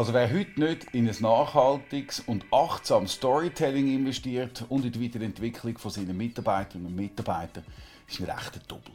Also 0.00 0.14
wer 0.14 0.32
heute 0.32 0.58
nicht 0.58 0.94
in 0.94 1.06
ein 1.06 1.16
nachhaltiges 1.20 2.20
und 2.20 2.46
achtsames 2.50 3.12
Storytelling 3.12 3.94
investiert 3.94 4.64
und 4.70 4.86
in 4.86 4.92
die 4.92 5.04
Weiterentwicklung 5.04 5.76
von 5.76 5.90
seinen 5.90 6.16
Mitarbeiterinnen 6.16 6.86
und 6.86 6.96
Mitarbeitern, 6.96 7.64
ist 8.08 8.18
ein 8.18 8.30
rechter 8.30 8.60
Doppel. 8.66 8.94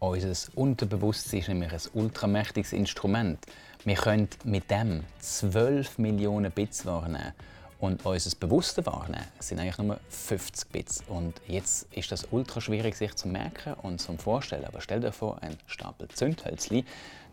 Unser 0.00 0.50
Unterbewusstsein 0.56 1.38
ist 1.38 1.48
nämlich 1.48 1.72
ein 1.72 1.80
ultramächtiges 1.94 2.72
Instrument. 2.72 3.38
Wir 3.84 3.94
können 3.94 4.28
mit 4.42 4.68
dem 4.68 5.04
12 5.20 5.98
Millionen 5.98 6.50
Bits 6.50 6.84
wahrnehmen. 6.84 7.34
Und 7.78 8.04
unser 8.04 8.36
Bewusste 8.36 8.84
wahrnehmen 8.84 9.28
sind 9.38 9.60
eigentlich 9.60 9.78
nur 9.78 10.00
50 10.08 10.70
Bits. 10.70 11.04
Und 11.06 11.40
jetzt 11.46 11.86
ist 11.92 12.10
das 12.10 12.26
ultra 12.32 12.60
schwierig 12.60 12.96
sich 12.96 13.14
zu 13.14 13.28
merken 13.28 13.74
und 13.74 14.00
zu 14.00 14.16
vorstellen. 14.16 14.64
Aber 14.64 14.80
stell 14.80 14.98
dir 14.98 15.12
vor, 15.12 15.40
ein 15.40 15.56
Stapel 15.66 16.08
Zündhölzli, 16.08 16.84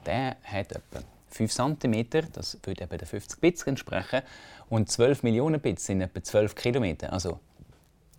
der 0.05 0.37
hat 0.43 0.73
etwa 0.73 1.01
5 1.29 1.51
cm, 1.51 2.09
das 2.33 2.57
würde 2.63 2.83
eben 2.83 2.97
den 2.97 3.07
50 3.07 3.39
Bits 3.39 3.63
entsprechen. 3.63 4.21
Und 4.69 4.89
12 4.89 5.23
Millionen 5.23 5.59
Bits 5.59 5.85
sind 5.85 6.01
etwa 6.01 6.23
12 6.23 6.55
Kilometer. 6.55 7.13
Also 7.13 7.39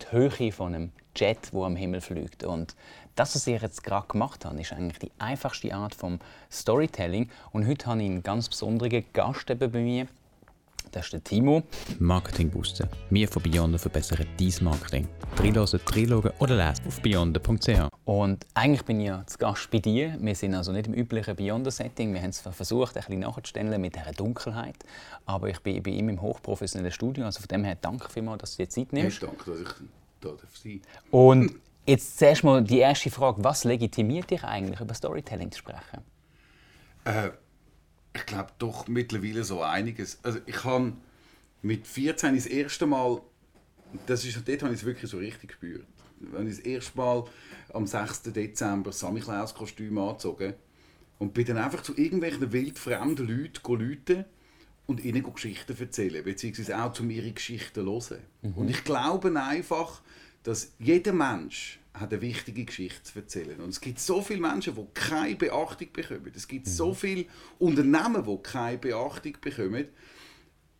die 0.01 0.11
Höhe 0.11 0.51
von 0.51 0.73
einem 0.73 0.91
Jet, 1.15 1.53
der 1.53 1.61
am 1.61 1.75
Himmel 1.75 2.01
fliegt. 2.01 2.43
Und 2.43 2.75
das, 3.15 3.35
was 3.35 3.47
ich 3.47 3.61
jetzt 3.61 3.83
gerade 3.83 4.07
gemacht 4.07 4.45
habe, 4.45 4.59
ist 4.59 4.73
eigentlich 4.73 4.99
die 4.99 5.11
einfachste 5.19 5.73
Art 5.73 5.93
vom 5.93 6.19
Storytelling. 6.51 7.29
Und 7.51 7.67
heute 7.67 7.85
habe 7.87 8.01
ich 8.01 8.09
einen 8.09 8.23
ganz 8.23 8.49
besonderen 8.49 9.03
Gast 9.13 9.47
bei 9.47 9.67
mir. 9.67 10.07
Das 10.91 11.05
ist 11.05 11.13
der 11.13 11.23
Timo. 11.23 11.63
Marketing 11.99 12.49
boosten. 12.49 12.89
Wir 13.09 13.25
von 13.29 13.41
Beyonder 13.41 13.79
verbessern 13.79 14.25
dein 14.37 14.53
Marketing. 14.61 15.07
Dreilosen, 15.37 15.79
dreilogen 15.85 16.31
oder 16.39 16.57
lesen 16.57 16.85
auf 16.85 17.01
beyonder.ch. 17.01 17.87
Und 18.03 18.45
eigentlich 18.53 18.83
bin 18.83 18.99
ich 18.99 19.07
ja 19.07 19.25
zu 19.25 19.37
Gast 19.37 19.71
bei 19.71 19.79
dir. 19.79 20.17
Wir 20.19 20.35
sind 20.35 20.53
also 20.53 20.73
nicht 20.73 20.87
im 20.87 20.93
üblichen 20.93 21.33
Beyonder-Setting. 21.33 22.13
Wir 22.13 22.21
haben 22.21 22.31
es 22.31 22.41
versucht, 22.41 22.97
ein 22.97 23.03
bisschen 23.05 23.19
nachzustellen 23.19 23.79
mit 23.79 23.95
dieser 23.95 24.11
Dunkelheit. 24.11 24.83
Aber 25.25 25.47
ich 25.47 25.61
bin 25.61 25.81
bei 25.81 25.91
ihm 25.91 26.09
im 26.09 26.21
hochprofessionellen 26.21 26.91
Studio. 26.91 27.23
Also 27.23 27.39
von 27.39 27.47
dem 27.47 27.63
her 27.63 27.77
danke 27.79 28.09
vielmals, 28.09 28.39
dass 28.39 28.57
du 28.57 28.63
dir 28.63 28.69
Zeit 28.69 28.91
nimmst. 28.91 29.21
Hey, 29.21 29.29
danke, 29.29 29.49
dass 29.49 29.61
ich 29.61 29.67
da 30.19 30.29
sein 30.29 30.81
darf. 30.81 31.11
Und 31.11 31.55
jetzt 31.85 32.19
zuerst 32.19 32.43
mal 32.43 32.61
die 32.61 32.79
erste 32.79 33.09
Frage. 33.09 33.41
Was 33.45 33.63
legitimiert 33.63 34.29
dich 34.29 34.43
eigentlich, 34.43 34.81
über 34.81 34.93
Storytelling 34.93 35.51
zu 35.51 35.59
sprechen? 35.59 36.01
Äh, 37.05 37.29
ich 38.13 38.25
glaube 38.25 38.51
doch 38.57 38.87
mittlerweile 38.87 39.43
so 39.43 39.61
einiges. 39.61 40.19
Also 40.23 40.39
ich 40.45 40.63
habe 40.63 40.93
mit 41.61 41.87
14 41.87 42.35
das 42.35 42.45
erste 42.45 42.85
Mal, 42.85 43.21
das 44.05 44.25
ist, 44.25 44.47
dort 44.47 44.63
habe 44.63 44.73
ich 44.73 44.81
es 44.81 44.85
wirklich 44.85 45.09
so 45.09 45.17
richtig 45.17 45.49
gespürt. 45.49 45.85
Wenn 46.19 46.47
ich 46.47 46.57
das 46.57 46.65
erste 46.65 46.97
Mal 46.97 47.25
am 47.73 47.87
6. 47.87 48.23
Dezember 48.23 48.91
Sammy 48.91 49.21
Klaus 49.21 49.53
Kostüm 49.53 49.97
angezogen 49.97 50.53
und 51.19 51.33
bin 51.33 51.45
dann 51.45 51.57
einfach 51.57 51.81
zu 51.81 51.97
irgendwelchen 51.97 52.51
wildfremden 52.51 53.27
Leuten 53.27 53.79
Leute 53.79 54.25
und 54.87 55.03
ihnen 55.03 55.23
Geschichten 55.23 55.75
erzählen, 55.79 56.23
beziehungsweise 56.23 56.81
auch 56.81 56.93
zu 56.93 57.03
ihre 57.05 57.31
Geschichten 57.31 57.85
hören. 57.85 58.19
Mhm. 58.41 58.53
Und 58.53 58.69
ich 58.69 58.83
glaube 58.83 59.33
einfach, 59.39 60.01
dass 60.43 60.73
jeder 60.79 61.13
Mensch 61.13 61.79
hat 61.93 62.13
eine 62.13 62.21
wichtige 62.21 62.63
Geschichte 62.63 63.03
zu 63.03 63.19
erzählen. 63.19 63.59
Und 63.59 63.69
es 63.69 63.81
gibt 63.81 63.99
so 63.99 64.21
viele 64.21 64.39
Menschen, 64.39 64.75
die 64.75 64.87
keine 64.93 65.35
Beachtung 65.35 65.89
bekommen. 65.91 66.31
Es 66.33 66.47
gibt 66.47 66.67
so 66.67 66.89
mhm. 66.89 66.95
viele 66.95 67.25
Unternehmen, 67.59 68.23
die 68.25 68.37
keine 68.43 68.77
Beachtung 68.77 69.37
bekommen. 69.41 69.87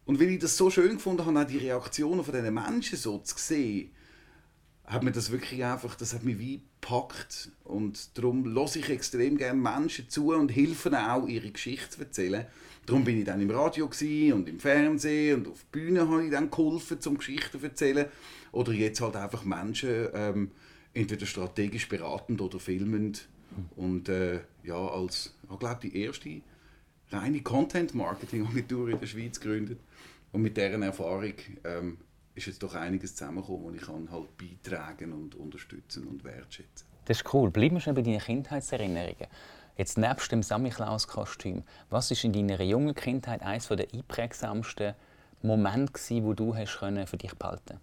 Und 0.06 0.20
weil 0.20 0.30
ich 0.30 0.40
das 0.40 0.58
so 0.58 0.70
schön 0.70 0.96
gefunden 0.96 1.26
habe, 1.26 1.40
auch 1.42 1.46
die 1.46 1.58
Reaktionen 1.58 2.24
von 2.24 2.34
diesen 2.34 2.54
Menschen 2.54 2.98
so 2.98 3.18
zu 3.20 3.36
sehen, 3.38 3.92
hat 4.86 5.04
mir 5.04 5.12
das 5.12 5.32
wirklich 5.32 5.64
einfach, 5.64 5.96
das 5.96 6.14
hat 6.14 6.24
mich 6.24 6.40
wie 6.40 6.62
gepackt. 6.82 7.52
Und 7.64 8.18
darum 8.18 8.46
lasse 8.46 8.80
ich 8.80 8.90
extrem 8.90 9.38
gerne 9.38 9.60
Menschen 9.60 10.10
zu 10.10 10.34
und 10.34 10.50
helfe 10.50 10.90
ihnen 10.90 10.98
auch, 10.98 11.28
ihre 11.28 11.52
Geschichte 11.52 11.90
zu 11.92 12.02
erzählen. 12.02 12.46
Darum 12.86 13.04
bin 13.04 13.20
ich 13.20 13.26
dann 13.26 13.40
im 13.40 13.52
Radio 13.52 13.86
und 13.86 14.50
im 14.50 14.60
Fernsehen 14.60 15.38
und 15.38 15.48
auf 15.50 15.64
der 15.72 15.80
Bühne 15.80 16.10
habe 16.10 16.26
ich 16.26 16.32
dann 16.32 16.50
geholfen, 16.50 16.98
um 17.06 17.18
Geschichten 17.18 17.60
zu 17.60 17.66
erzählen. 17.66 18.08
Oder 18.52 18.74
jetzt 18.74 19.02
halt 19.02 19.16
einfach 19.16 19.44
Menschen 19.46 20.08
ähm, 20.14 20.52
entweder 20.94 21.26
strategisch 21.26 21.88
beratend 21.88 22.42
oder 22.42 22.60
filmend. 22.60 23.28
Und 23.76 24.10
äh, 24.10 24.42
ja, 24.64 24.76
als, 24.76 25.34
ich 25.50 25.60
glaube, 25.60 25.80
die 25.82 26.04
erste 26.04 26.42
reine 27.12 27.42
Content-Marketing-Agentur 27.42 28.90
in 28.90 29.00
der 29.00 29.08
Schweiz 29.08 29.40
gegründet. 29.40 29.80
Und 30.32 30.42
mit 30.42 30.56
deren 30.56 30.84
Erfahrung 30.84 31.34
ähm, 31.66 31.98
ist 32.36 32.48
jetzt 32.48 32.64
doch 32.64 32.76
einiges 32.76 33.16
zusammengekommen, 33.16 33.66
und 33.66 33.76
ich 33.76 33.82
kann 33.82 34.10
halt 34.10 34.30
beitragen 34.38 35.12
und 35.12 35.36
unterstützen 35.36 36.08
und 36.08 36.24
wertschätzen. 36.24 36.88
Das 37.06 37.18
ist 37.18 37.34
cool. 37.34 37.52
Bleiben 37.52 37.76
wir 37.76 37.82
schon 37.82 37.96
bei 37.96 38.02
deinen 38.02 38.20
Kindheitserinnerungen. 38.20 39.28
Jetzt 39.78 39.98
nebst 39.98 40.32
dem 40.32 40.44
Samichlaus-Kostüm, 40.44 41.64
was 41.90 42.12
ist 42.12 42.24
in 42.24 42.34
deiner 42.34 42.62
jungen 42.62 42.94
Kindheit 42.94 43.42
eines 43.42 43.68
der 43.68 43.88
einprägsamsten 43.94 44.94
Momente, 45.42 46.24
wo 46.24 46.34
du 46.34 46.56
hast 46.56 46.72
für 46.72 47.18
dich 47.18 47.34
behalten 47.36 47.80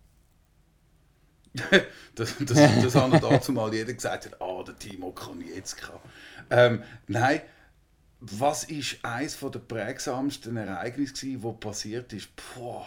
das, 2.14 2.34
das, 2.38 2.82
das 2.82 2.94
hat 2.94 3.22
dazu 3.22 3.52
mal 3.52 3.72
jeder 3.72 3.92
gesagt, 3.92 4.26
hat, 4.26 4.41
ah, 4.41 4.62
der 4.62 4.78
Timo 4.78 5.12
kann 5.12 5.41
jetzt 5.41 5.76
ähm, 6.50 6.82
Nein, 7.06 7.41
was 8.20 8.64
ist 8.64 8.98
eines 9.04 9.38
der 9.38 9.58
prägsamsten 9.58 10.56
Ereignisse, 10.56 11.26
die 11.26 11.36
passiert 11.60 12.12
ist? 12.12 12.34
Puh, 12.36 12.82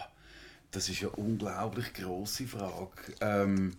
das 0.70 0.88
ist 0.88 1.02
eine 1.02 1.10
unglaublich 1.10 1.92
grosse 1.94 2.46
Frage. 2.46 2.90
Ähm, 3.20 3.76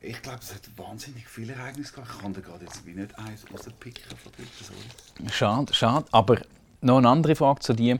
ich 0.00 0.20
glaube, 0.20 0.40
es 0.42 0.54
hat 0.54 0.62
wahnsinnig 0.76 1.26
viele 1.26 1.54
Ereignisse 1.54 1.92
gehabt. 1.92 2.10
Ich 2.14 2.20
kann 2.20 2.34
da 2.34 2.40
gerade 2.40 2.64
jetzt 2.64 2.84
wie 2.84 2.92
nicht 2.92 3.18
eins 3.18 3.44
rauspicken. 3.50 4.02
Schade, 5.30 5.72
schade. 5.72 6.06
Aber 6.12 6.40
noch 6.82 6.98
eine 6.98 7.08
andere 7.08 7.34
Frage 7.36 7.60
zu 7.60 7.72
dir. 7.72 7.98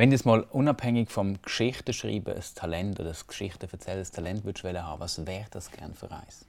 Wenn 0.00 0.08
du 0.08 0.14
jetzt 0.16 0.24
mal 0.24 0.40
unabhängig 0.44 1.10
vom 1.10 1.42
Geschichtenschreiben 1.42 2.34
ein 2.34 2.42
Talent 2.54 2.98
oder 2.98 3.10
das 3.10 3.26
Geschichtenverzählen 3.26 3.98
ein 3.98 4.10
Talent 4.10 4.44
würdest 4.46 4.64
haben, 4.64 4.98
was 4.98 5.26
wäre 5.26 5.44
das 5.50 5.70
gern 5.70 5.92
für 5.92 6.10
eins? 6.10 6.46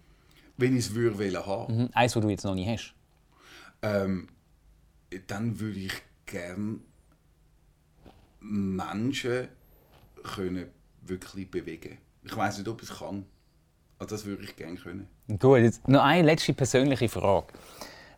Wenn 0.55 0.77
ich 0.77 0.85
es 0.85 0.95
würde 0.95 1.45
haben. 1.45 1.77
Mhm. 1.77 1.89
Eins, 1.91 2.13
das 2.13 2.23
du 2.23 2.29
jetzt 2.29 2.45
noch 2.45 2.55
nicht 2.55 2.69
hast. 2.69 2.93
Ähm, 3.81 4.29
dann 5.27 5.59
würde 5.59 5.79
ich 5.79 5.91
gern 6.25 6.79
Menschen 8.39 9.49
können 10.23 10.67
wirklich 11.01 11.51
bewegen. 11.51 11.97
Ich 12.23 12.37
weiß 12.37 12.57
nicht, 12.59 12.69
ob 12.69 12.81
ich 12.81 12.89
es 12.89 12.99
kann. 12.99 13.25
Aber 13.99 14.07
das 14.07 14.23
würde 14.23 14.45
ich 14.45 14.55
gerne 14.55 14.77
können. 14.77 15.09
Gut, 15.39 15.59
jetzt 15.59 15.85
noch 15.89 16.03
eine 16.03 16.25
letzte 16.25 16.53
persönliche 16.53 17.09
Frage. 17.09 17.47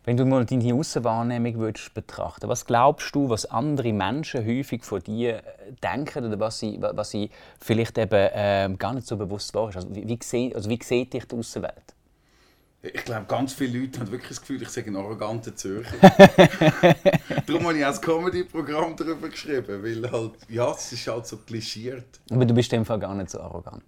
Wenn 0.06 0.18
du 0.18 0.26
mal 0.26 0.44
deine 0.44 0.74
Aussenwahrnehmung 0.74 1.54
würdest 1.58 1.94
betrachten, 1.94 2.46
was 2.46 2.66
glaubst 2.66 3.14
du, 3.14 3.30
was 3.30 3.46
andere 3.46 3.90
Menschen 3.94 4.44
häufig 4.44 4.84
von 4.84 5.02
dir 5.02 5.36
äh, 5.36 5.42
denken 5.82 6.26
oder 6.26 6.38
was 6.38 6.58
sie, 6.58 6.78
was 6.78 7.10
sie 7.10 7.30
vielleicht 7.58 7.96
eben 7.96 8.12
äh, 8.12 8.68
gar 8.78 8.92
nicht 8.92 9.06
so 9.06 9.16
bewusst 9.16 9.54
war? 9.54 9.74
Also 9.74 9.88
wie, 9.94 10.06
wie, 10.06 10.54
also 10.54 10.68
wie 10.68 10.78
sieht 10.82 11.14
dich 11.14 11.24
die 11.24 11.36
Außenwelt? 11.36 11.94
Ich 12.82 13.02
glaube, 13.02 13.24
ganz 13.24 13.54
viele 13.54 13.78
Leute 13.78 14.00
haben 14.00 14.10
wirklich 14.10 14.28
das 14.28 14.40
Gefühl, 14.42 14.60
ich 14.60 14.68
sage 14.68 14.90
ein 14.90 14.96
arroganter 14.96 15.56
Zürcher. 15.56 15.96
Darum 17.46 17.66
habe 17.66 17.78
ich 17.78 17.84
auch 17.84 17.88
das 17.88 18.02
Comedy-Programm 18.02 18.94
darüber 18.96 19.30
geschrieben, 19.30 19.82
weil 19.82 20.12
halt, 20.12 20.32
ja, 20.50 20.70
es 20.70 20.92
ist 20.92 21.06
halt 21.06 21.26
so 21.26 21.38
klischiert. 21.38 22.20
Aber 22.30 22.44
du 22.44 22.52
bist 22.52 22.70
in 22.74 22.80
dem 22.80 22.84
Fall 22.84 22.98
gar 22.98 23.14
nicht 23.14 23.30
so 23.30 23.40
arrogant. 23.40 23.84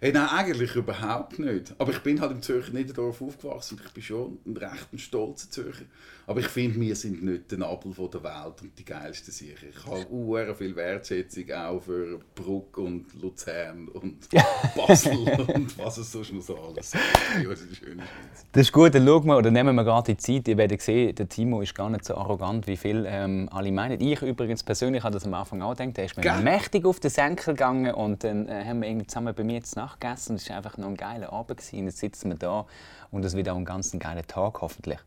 Hey, 0.00 0.12
nein, 0.12 0.28
eigentlich 0.28 0.76
überhaupt 0.76 1.40
nicht. 1.40 1.74
Aber 1.76 1.90
ich 1.90 1.98
bin 1.98 2.20
halt 2.20 2.30
im 2.30 2.40
Zürcher 2.40 2.72
Niederdorf 2.72 3.20
aufgewachsen 3.20 3.78
und 3.78 3.84
ich 3.84 3.92
bin 3.92 4.02
schon 4.04 4.38
ein 4.46 4.56
recht 4.56 4.88
stolzer 5.00 5.50
Zürcher. 5.50 5.86
Aber 6.28 6.40
ich 6.40 6.48
finde, 6.48 6.78
wir 6.78 6.94
sind 6.94 7.24
nicht 7.24 7.50
der 7.50 7.58
Nabel 7.58 7.94
der 7.94 8.22
Welt 8.22 8.60
und 8.60 8.78
die 8.78 8.84
geilsten 8.84 9.32
sicher. 9.32 9.66
Ich 9.70 9.86
habe 9.86 10.06
sehr 10.06 10.54
viel 10.54 10.76
Wertschätzung 10.76 11.50
auch 11.52 11.80
für 11.80 12.20
Bruck 12.34 12.76
und 12.76 13.06
Luzern 13.20 13.88
und 13.88 14.28
Basel 14.76 15.16
und 15.16 15.78
was 15.78 15.96
es 15.96 16.12
sonst 16.12 16.34
noch 16.34 16.42
so 16.42 16.58
alles 16.58 16.92
ja, 16.92 17.48
das, 17.48 17.62
ist 17.62 17.82
das 18.52 18.62
ist 18.62 18.72
gut, 18.72 18.94
dann 18.94 19.06
schauen 19.06 19.26
wir 19.26 19.38
oder 19.38 19.50
nehmen 19.50 19.74
wir 19.74 19.84
gerade 19.84 20.14
die 20.14 20.18
Zeit. 20.18 20.46
Ihr 20.48 20.58
werdet 20.58 20.82
sehen, 20.82 21.14
der 21.14 21.30
Timo 21.30 21.62
ist 21.62 21.74
gar 21.74 21.88
nicht 21.88 22.04
so 22.04 22.14
arrogant, 22.14 22.66
wie 22.66 22.76
viele 22.76 23.08
ähm, 23.08 23.48
alle 23.50 23.72
meinen. 23.72 23.98
Ich 23.98 24.20
übrigens 24.20 24.62
persönlich 24.62 25.02
habe 25.02 25.14
das 25.14 25.24
am 25.24 25.32
Anfang 25.32 25.62
auch 25.62 25.74
gedacht. 25.74 25.96
Er 25.96 26.04
ist 26.04 26.16
mir 26.18 26.24
Geil. 26.24 26.42
mächtig 26.42 26.84
auf 26.84 27.00
den 27.00 27.10
Senkel 27.10 27.54
gegangen 27.54 27.94
und 27.94 28.22
dann 28.22 28.48
äh, 28.48 28.66
haben 28.66 28.82
wir 28.82 28.88
irgendwie 28.88 29.06
zusammen 29.06 29.34
bei 29.34 29.44
mir 29.44 29.54
jetzt 29.54 29.76
nachgegessen. 29.88 30.36
Es 30.36 30.48
war 30.48 30.56
einfach 30.56 30.76
noch 30.76 30.88
ein 30.88 30.96
geiler 30.96 31.32
Abend. 31.32 31.58
Gewesen. 31.58 31.86
Jetzt 31.86 31.98
sitzen 31.98 32.30
wir 32.30 32.36
da 32.36 32.66
und 33.10 33.24
es 33.24 33.34
wird 33.34 33.48
auch 33.48 33.56
ein 33.56 33.64
ganz 33.64 33.96
geiler 33.98 34.26
Tag 34.26 34.60
hoffentlich. 34.60 34.98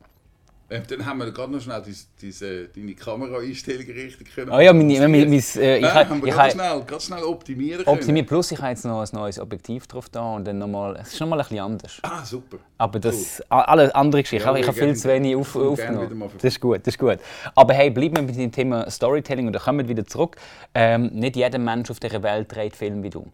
Ähm, 0.72 0.84
dann 0.88 1.06
haben 1.06 1.20
wir 1.20 1.30
gerade 1.32 1.52
noch 1.52 1.60
schnell 1.60 1.82
diese, 1.86 2.06
diese, 2.22 2.68
deine 2.70 2.96
Kameraeinstellung 2.96 3.86
richtig 3.88 4.34
können. 4.34 4.52
Oh 4.52 4.60
ja, 4.60 4.72
meine, 4.72 4.94
meine, 4.94 5.10
meine, 5.10 5.36
äh, 5.36 5.38
ich, 5.38 5.56
ja, 5.58 5.94
haben 5.94 6.22
wir 6.22 6.30
ich, 6.30 6.34
ganz, 6.34 6.54
schnell, 6.54 7.00
schnell 7.02 7.24
optimieren 7.24 7.84
können. 7.84 7.98
Optimieren, 7.98 8.26
plus 8.26 8.54
ich 8.54 8.58
habe 8.58 8.70
jetzt 8.70 8.86
noch 8.86 9.02
ein 9.02 9.08
neues 9.12 9.38
Objektiv 9.38 9.86
drauf 9.88 10.08
da 10.08 10.36
und 10.36 10.48
dann 10.48 10.60
nochmal, 10.60 10.96
es 11.02 11.12
ist 11.12 11.20
nochmal 11.20 11.40
ein 11.40 11.44
bisschen 11.44 11.60
anders. 11.60 12.00
Ah, 12.04 12.24
super. 12.24 12.60
Aber 12.78 13.00
das, 13.02 13.42
cool. 13.42 13.46
alle 13.50 13.94
andere 13.94 14.22
Geschichten, 14.22 14.48
ja, 14.48 14.56
ich 14.56 14.66
habe 14.66 14.78
viel 14.78 14.96
zu 14.96 15.10
wenig 15.10 15.36
auf, 15.36 15.54
aufgenommen. 15.58 16.32
Das 16.36 16.46
ist 16.46 16.62
gut, 16.62 16.80
das 16.88 16.94
ist 16.94 17.00
gut. 17.00 17.20
Aber 17.54 17.74
hey, 17.74 17.90
bleiben 17.90 18.16
wir 18.16 18.24
mit 18.24 18.38
dem 18.38 18.52
Thema 18.54 18.90
Storytelling 18.90 19.48
und 19.48 19.54
dann 19.54 19.62
kommen 19.62 19.80
wir 19.80 19.90
wieder 19.90 20.08
zurück. 20.08 20.38
Ähm, 20.74 21.08
nicht 21.08 21.36
jeder 21.36 21.60
Mensch 21.60 21.92
auf 21.92 22.00
dieser 22.00 22.24
Welt 22.24 22.50
dreht 22.50 22.78
Film 22.78 23.04
wie 23.04 23.10
du. 23.10 23.26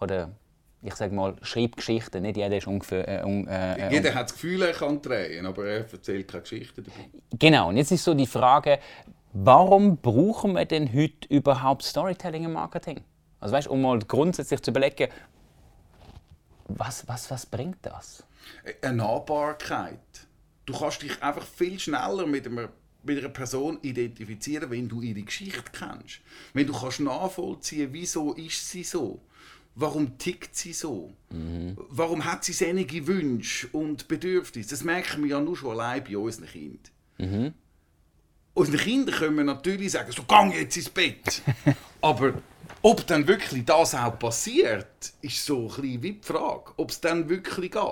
Oder 0.00 0.30
ich 0.86 0.94
sage 0.94 1.14
mal, 1.14 1.34
schreibt 1.42 1.76
Geschichten. 1.76 2.22
Nicht 2.22 2.36
jeder 2.36 2.56
ist 2.56 2.66
ungefähr... 2.66 3.06
Äh, 3.08 3.24
un, 3.24 3.46
äh, 3.48 3.90
jeder 3.92 4.14
hat 4.14 4.26
das 4.26 4.34
Gefühl, 4.34 4.62
er 4.62 4.72
kann 4.72 5.02
drehen, 5.02 5.44
aber 5.44 5.66
er 5.66 5.92
erzählt 5.92 6.28
keine 6.28 6.42
Geschichten 6.42 6.84
dabei. 6.84 7.10
Genau, 7.38 7.68
und 7.68 7.76
jetzt 7.76 7.90
ist 7.90 8.04
so 8.04 8.14
die 8.14 8.26
Frage, 8.26 8.78
warum 9.32 9.96
brauchen 9.98 10.52
wir 10.52 10.64
denn 10.64 10.92
heute 10.92 11.28
überhaupt 11.28 11.82
Storytelling 11.82 12.44
im 12.44 12.52
Marketing? 12.52 13.00
Also 13.40 13.54
weißt, 13.54 13.68
um 13.68 13.82
mal 13.82 13.98
grundsätzlich 13.98 14.62
zu 14.62 14.70
überlegen, 14.70 15.08
was, 16.68 17.06
was, 17.08 17.30
was 17.30 17.46
bringt 17.46 17.78
das? 17.82 18.24
Eine 18.82 18.96
Nahbarkeit. 18.96 19.98
Du 20.64 20.72
kannst 20.72 21.02
dich 21.02 21.22
einfach 21.22 21.44
viel 21.44 21.78
schneller 21.78 22.26
mit 22.26 22.46
einer, 22.46 22.68
mit 23.02 23.18
einer 23.18 23.28
Person 23.28 23.78
identifizieren, 23.82 24.70
wenn 24.70 24.88
du 24.88 25.00
ihre 25.02 25.22
Geschichte 25.22 25.62
kennst. 25.72 26.20
Wenn 26.54 26.66
du 26.66 26.72
kannst 26.72 27.00
nachvollziehen, 27.00 27.88
wieso 27.92 28.32
ist 28.34 28.70
sie 28.70 28.82
so 28.82 29.20
warum 29.76 30.18
tickt 30.18 30.56
sie 30.56 30.72
so? 30.72 31.12
Mhm. 31.30 31.76
Warum 31.88 32.24
hat 32.24 32.44
sie 32.44 32.52
seine 32.52 32.84
Wünsche 33.06 33.68
und 33.68 34.08
Bedürfnisse? 34.08 34.70
Das 34.70 34.82
merken 34.82 35.22
wir 35.22 35.30
ja 35.30 35.40
nur 35.40 35.56
schon 35.56 35.70
allein 35.70 36.02
bei 36.02 36.16
unseren 36.16 36.48
Kindern. 36.48 36.80
Mhm. 37.18 37.54
Unsere 38.54 38.78
Kinder 38.78 39.12
können 39.12 39.46
natürlich 39.46 39.92
sagen, 39.92 40.10
so 40.12 40.24
gang 40.24 40.52
jetzt 40.54 40.76
ins 40.76 40.88
Bett. 40.88 41.42
Aber 42.00 42.34
ob 42.82 43.06
dann 43.06 43.28
wirklich 43.28 43.64
das 43.66 43.94
auch 43.94 44.18
passiert, 44.18 45.12
ist 45.20 45.44
so 45.44 45.62
ein 45.62 45.66
bisschen 45.66 46.02
wie 46.02 46.12
die 46.12 46.22
Frage, 46.22 46.72
ob 46.76 46.90
es 46.90 47.00
dann 47.00 47.28
wirklich 47.28 47.70
geht. 47.70 47.82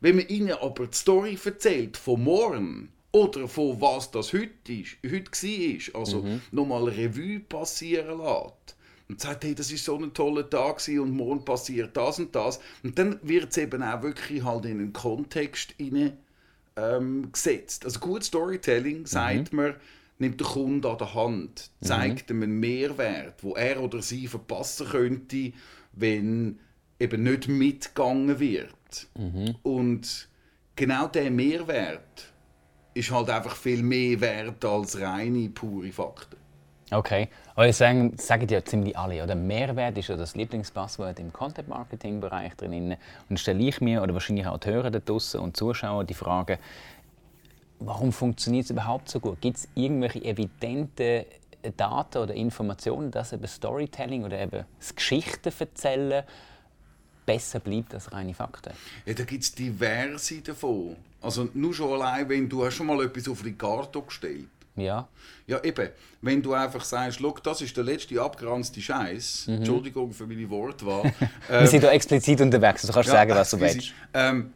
Wenn 0.00 0.16
man 0.16 0.28
ihnen 0.28 0.52
aber 0.52 0.86
die 0.88 0.96
Story 0.96 1.38
erzählt 1.42 1.96
von 1.96 2.24
morgen 2.24 2.92
oder 3.12 3.48
von 3.48 3.80
was 3.80 4.10
das 4.10 4.32
heute 4.32 4.72
ist, 4.72 4.96
heute 5.04 5.30
war, 5.30 6.00
also 6.00 6.22
mhm. 6.22 6.42
nochmal 6.50 6.84
Revue 6.84 7.40
passieren 7.40 8.18
lässt, 8.18 8.76
und 9.08 9.20
sagt, 9.20 9.44
hey, 9.44 9.54
das 9.54 9.70
ist 9.70 9.84
so 9.84 9.96
ein 9.98 10.14
toller 10.14 10.48
Tag 10.48 10.80
und 10.88 11.10
morgen 11.12 11.44
passiert 11.44 11.96
das 11.96 12.18
und 12.18 12.34
das. 12.34 12.58
Und 12.82 12.98
dann 12.98 13.18
wird 13.22 13.50
es 13.50 13.58
eben 13.58 13.82
auch 13.82 14.02
wirklich 14.02 14.42
halt 14.42 14.64
in 14.64 14.80
einen 14.80 14.92
Kontext 14.92 15.74
hinein, 15.76 16.16
ähm, 16.76 17.30
gesetzt. 17.30 17.84
Also 17.84 18.00
gut 18.00 18.24
Storytelling 18.24 19.00
mhm. 19.00 19.06
sagt 19.06 19.52
man, 19.52 19.74
nimmt 20.18 20.40
der 20.40 20.46
Kunde 20.46 20.90
an 20.90 20.98
der 20.98 21.14
Hand, 21.14 21.70
mhm. 21.80 21.86
zeigt 21.86 22.30
mhm. 22.30 22.36
ihm 22.36 22.42
einen 22.44 22.60
Mehrwert, 22.60 23.42
wo 23.42 23.54
er 23.54 23.82
oder 23.82 24.00
sie 24.00 24.26
verpassen 24.26 24.88
könnte, 24.88 25.52
wenn 25.92 26.58
eben 26.98 27.22
nicht 27.22 27.48
mitgegangen 27.48 28.38
wird. 28.38 29.08
Mhm. 29.16 29.56
Und 29.62 30.28
genau 30.76 31.08
der 31.08 31.30
Mehrwert 31.30 32.32
ist 32.94 33.10
halt 33.10 33.28
einfach 33.28 33.56
viel 33.56 33.82
mehr 33.82 34.20
wert 34.20 34.64
als 34.64 34.98
reine, 35.00 35.48
pure 35.50 35.92
Fakten. 35.92 36.36
Okay, 36.90 37.28
aber 37.54 37.68
ich 37.68 37.76
sagen, 37.76 38.16
sagen 38.18 38.46
ja 38.48 38.64
ziemlich 38.64 38.96
alle, 38.96 39.22
oder? 39.22 39.34
Mehrwert 39.34 39.96
ist 39.96 40.08
ja 40.08 40.16
das 40.16 40.36
Lieblingspasswort 40.36 41.18
im 41.18 41.32
Content-Marketing-Bereich 41.32 42.54
drin. 42.56 42.96
Und 43.28 43.40
stelle 43.40 43.62
ich 43.62 43.80
mir, 43.80 44.02
oder 44.02 44.12
wahrscheinlich 44.12 44.46
auch 44.46 44.58
die 44.58 44.68
Hörer 44.68 44.90
da 44.90 45.00
und 45.38 45.56
Zuschauer, 45.56 46.04
die 46.04 46.14
Frage, 46.14 46.58
warum 47.80 48.12
funktioniert 48.12 48.64
es 48.64 48.70
überhaupt 48.70 49.08
so 49.08 49.18
gut? 49.18 49.40
Gibt 49.40 49.56
es 49.56 49.68
irgendwelche 49.74 50.22
evidenten 50.24 51.24
Daten 51.76 52.18
oder 52.18 52.34
Informationen, 52.34 53.10
dass 53.10 53.32
eben 53.32 53.46
Storytelling 53.46 54.24
oder 54.24 54.38
eben 54.38 54.64
das 54.78 54.94
Geschichten 54.94 55.52
erzählen 55.58 56.24
besser 57.24 57.60
bleibt 57.60 57.94
als 57.94 58.12
reine 58.12 58.34
Fakten? 58.34 58.74
Ja, 59.06 59.14
da 59.14 59.24
gibt 59.24 59.42
es 59.42 59.54
diverse 59.54 60.42
davon. 60.42 60.96
Also 61.22 61.48
nur 61.54 61.72
schon 61.72 61.92
allein, 61.92 62.28
wenn 62.28 62.48
du 62.48 62.66
hast 62.66 62.74
schon 62.74 62.86
mal 62.86 63.02
etwas 63.02 63.28
auf 63.28 63.42
Ricardo 63.42 64.02
gestellt 64.02 64.48
ja. 64.76 65.08
Ja, 65.46 65.62
eben. 65.62 65.90
Wenn 66.20 66.42
du 66.42 66.54
einfach 66.54 66.84
sagst, 66.84 67.20
Look, 67.20 67.42
das 67.42 67.60
ist 67.60 67.76
der 67.76 67.84
letzte 67.84 68.20
abgeranzte 68.20 68.80
Scheiß. 68.80 69.46
Mhm. 69.46 69.54
Entschuldigung 69.56 70.12
für 70.12 70.26
meine 70.26 70.48
Wortwahl. 70.48 71.12
Wir 71.48 71.66
sind 71.66 71.84
da 71.84 71.90
explizit 71.90 72.40
unterwegs, 72.40 72.82
du 72.82 72.92
kannst 72.92 73.08
ja, 73.08 73.14
sagen, 73.14 73.30
was 73.32 73.50
du 73.50 73.60
willst. 73.60 73.92
Ähm, 74.14 74.52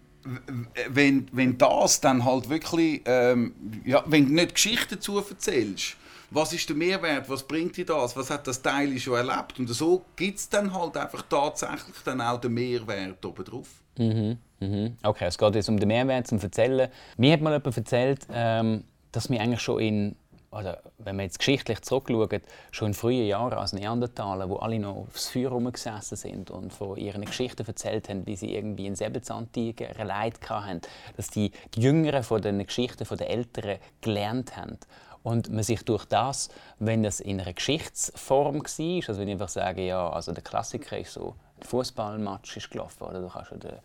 wenn, 0.91 1.29
wenn 1.33 1.57
das 1.57 2.01
dann 2.01 2.25
halt 2.25 2.49
wirklich, 2.49 3.03
ähm, 3.05 3.55
ja, 3.85 4.03
wenn 4.07 4.27
du 4.27 4.35
nicht 4.35 4.55
Geschichten 4.55 4.97
dazu 4.97 5.19
erzählst, 5.19 5.97
was 6.31 6.53
ist 6.53 6.69
der 6.69 6.77
Mehrwert, 6.77 7.29
was 7.29 7.43
bringt 7.43 7.77
dir 7.77 7.87
das, 7.87 8.17
was 8.17 8.31
hat 8.31 8.47
das 8.47 8.61
Teil 8.61 8.99
schon 8.99 9.15
erlebt 9.15 9.59
und 9.59 9.69
so 9.69 10.05
gibt 10.17 10.39
es 10.39 10.49
dann 10.49 10.73
halt 10.75 10.97
einfach 10.97 11.23
tatsächlich 11.29 11.97
dann 12.05 12.21
auch 12.21 12.41
den 12.41 12.53
Mehrwert 12.53 13.25
oben 13.25 13.45
drauf. 13.45 13.69
Mhm, 13.97 14.39
mhm. 14.61 14.97
Okay, 15.03 15.27
es 15.27 15.39
geht 15.39 15.55
jetzt 15.55 15.69
um 15.69 15.79
den 15.79 15.89
Mehrwert 15.89 16.27
zum 16.27 16.39
Erzählen. 16.39 16.91
Mir 17.17 17.33
hat 17.33 17.41
mal 17.41 17.53
jemand 17.53 17.77
erzählt, 17.77 18.27
ähm, 18.31 18.85
dass 19.13 19.31
wir 19.31 19.41
eigentlich 19.41 19.61
schon 19.61 19.81
in, 19.81 20.17
oder 20.51 20.83
wenn 20.99 21.17
man 21.17 21.25
jetzt 21.25 21.39
geschichtlich 21.39 21.83
zurückschaut, 21.83 22.43
schon 22.71 22.89
in 22.89 22.95
frühen 22.95 23.27
Jahren 23.27 23.59
als 23.59 23.73
Neandertaler, 23.73 24.49
wo 24.49 24.57
alle 24.57 24.79
noch 24.79 24.97
aufs 24.97 25.29
Feuer 25.29 25.51
rumgesessen 25.51 26.17
sind 26.17 26.51
und 26.51 26.73
von 26.73 26.97
ihren 26.97 27.25
Geschichten 27.25 27.67
erzählt 27.67 28.09
haben, 28.09 28.27
wie 28.27 28.37
sie 28.37 28.55
irgendwie 28.55 28.87
in 28.87 28.97
Säbelzahntiger 28.97 30.05
Leid 30.05 30.39
hatten, 30.49 30.81
dass 31.17 31.29
die, 31.29 31.53
Jüngeren 31.77 32.23
von 32.23 32.41
den 32.41 32.65
Geschichten 32.65 33.05
den 33.05 33.27
Älteren 33.27 33.79
gelernt 34.01 34.57
haben. 34.57 34.79
Und 35.23 35.51
man 35.51 35.63
sich 35.63 35.85
durch 35.85 36.07
das, 36.07 36.49
wenn 36.79 37.03
das 37.03 37.21
in 37.21 37.41
einer 37.41 37.53
Geschichtsform 37.53 38.61
war, 38.61 39.09
also 39.09 39.21
wenn 39.21 39.29
ich 39.29 39.33
einfach 39.33 39.49
sage, 39.49 39.87
ja, 39.87 40.09
also 40.09 40.33
der 40.33 40.43
Klassiker 40.43 40.97
ist 40.97 41.13
so, 41.13 41.35
ein 41.61 41.65
Fußballmatch 41.65 42.57
ist 42.57 42.71
gelaufen, 42.71 43.03
oder 43.03 43.21
du 43.21 43.29
kannst 43.29 43.51
ja 43.51 43.57
den 43.59 43.79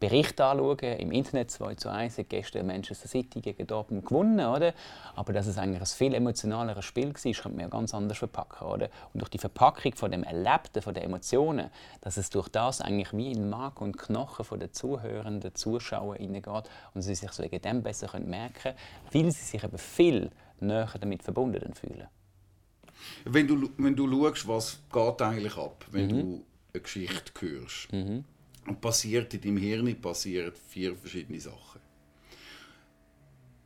Bericht 0.00 0.40
anschauen, 0.40 0.78
im 0.78 1.12
Internet 1.12 1.50
2 1.50 1.74
zu 1.74 1.90
1 1.90 2.16
hat 2.16 2.30
gestern 2.30 2.66
Manchester 2.66 3.06
City 3.06 3.42
gegen 3.42 3.66
Dortmund 3.66 4.06
gewonnen, 4.06 4.40
oder? 4.40 4.72
Aber 5.14 5.34
dass 5.34 5.46
es 5.46 5.58
eigentlich 5.58 5.82
ein 5.82 5.86
viel 5.86 6.14
emotionaleres 6.14 6.86
Spiel 6.86 7.08
war, 7.08 7.14
könnte 7.14 7.48
man 7.50 7.60
ja 7.60 7.68
ganz 7.68 7.92
anders 7.92 8.16
verpacken, 8.16 8.66
oder? 8.66 8.88
Und 9.12 9.20
durch 9.20 9.28
die 9.28 9.38
Verpackung 9.38 9.94
von 9.94 10.10
dem 10.10 10.24
Erlebten, 10.24 10.80
von 10.80 10.94
den 10.94 11.02
Emotionen, 11.02 11.70
dass 12.00 12.16
es 12.16 12.30
durch 12.30 12.48
das 12.48 12.80
eigentlich 12.80 13.12
wie 13.12 13.30
in 13.30 13.50
Mark 13.50 13.82
und 13.82 13.98
Knochen 13.98 14.44
von 14.44 14.58
den 14.58 14.72
Zuhörenden, 14.72 15.54
Zuschauern 15.54 16.16
hineingeht 16.16 16.70
und 16.94 17.02
sie 17.02 17.14
sich 17.14 17.38
wegen 17.38 17.60
dem 17.60 17.82
besser 17.82 18.08
merken 18.20 18.54
können, 18.62 18.76
weil 19.12 19.30
sie 19.30 19.44
sich 19.44 19.62
eben 19.62 19.78
viel 19.78 20.30
näher 20.60 20.88
damit 20.98 21.22
verbunden 21.22 21.74
fühlen. 21.74 22.08
Wenn 23.26 23.46
du, 23.46 23.68
wenn 23.76 23.94
du 23.94 24.10
schaust, 24.10 24.48
was 24.48 24.78
geht 24.90 25.22
eigentlich 25.22 25.56
ab, 25.58 25.84
wenn 25.90 26.06
mhm. 26.06 26.08
du 26.08 26.44
eine 26.72 26.82
Geschichte 26.82 27.32
hörst, 27.38 27.92
mhm 27.92 28.24
und 28.70 28.80
passiert 28.80 29.34
in 29.34 29.40
deinem 29.40 29.56
Hirn 29.56 30.00
passieren 30.00 30.52
vier 30.68 30.94
verschiedene 30.94 31.40
Sachen. 31.40 31.80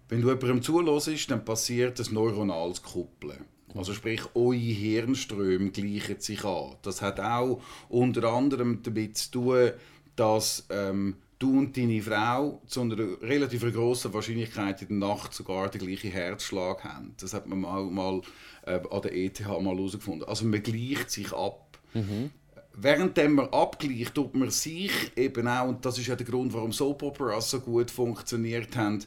Wenn 0.08 0.22
du 0.22 0.28
jemandem 0.28 0.62
zulässt, 0.62 1.30
dann 1.30 1.44
passiert 1.44 2.00
ein 2.00 2.14
neuronales 2.14 2.82
Kuppeln. 2.82 3.44
Also 3.74 3.92
sprich, 3.92 4.22
eure 4.34 4.56
Hirnströme 4.56 5.70
gleichen 5.70 6.20
sich 6.20 6.42
an. 6.44 6.76
Das 6.82 7.02
hat 7.02 7.20
auch 7.20 7.60
unter 7.90 8.32
anderem 8.32 8.82
damit 8.82 9.18
zu 9.18 9.30
tun, 9.30 9.70
dass 10.16 10.66
ähm, 10.70 11.16
du 11.38 11.58
und 11.58 11.76
deine 11.76 12.00
Frau 12.00 12.62
zu 12.66 12.80
einer 12.80 12.96
relativ 13.20 13.70
großen 13.70 14.14
Wahrscheinlichkeit 14.14 14.80
in 14.82 15.00
der 15.00 15.08
Nacht 15.08 15.34
sogar 15.34 15.68
den 15.68 15.82
gleichen 15.82 16.12
Herzschlag 16.12 16.82
haben. 16.84 17.14
Das 17.20 17.34
hat 17.34 17.46
man 17.46 17.60
mal, 17.60 17.84
mal 17.84 18.22
äh, 18.64 18.80
an 18.90 19.02
der 19.02 19.14
ETH 19.14 19.40
mal 19.40 19.76
herausgefunden. 19.76 20.26
Also 20.26 20.46
man 20.46 20.62
gleicht 20.62 21.10
sich 21.10 21.30
ab. 21.32 21.78
Mhm 21.92 22.30
während 22.76 23.16
man 23.16 23.49
abgleicht, 23.49 24.14
tut 24.14 24.35
man 24.35 24.50
sich 24.50 24.93
eben 25.16 25.47
auch, 25.49 25.69
und 25.69 25.85
das 25.85 25.99
ist 25.99 26.07
ja 26.07 26.16
der 26.16 26.26
Grund, 26.26 26.52
warum 26.52 26.73
Soap 26.73 27.02
Operas 27.02 27.50
so 27.50 27.61
gut 27.61 27.90
funktioniert 27.90 28.76
haben, 28.76 29.04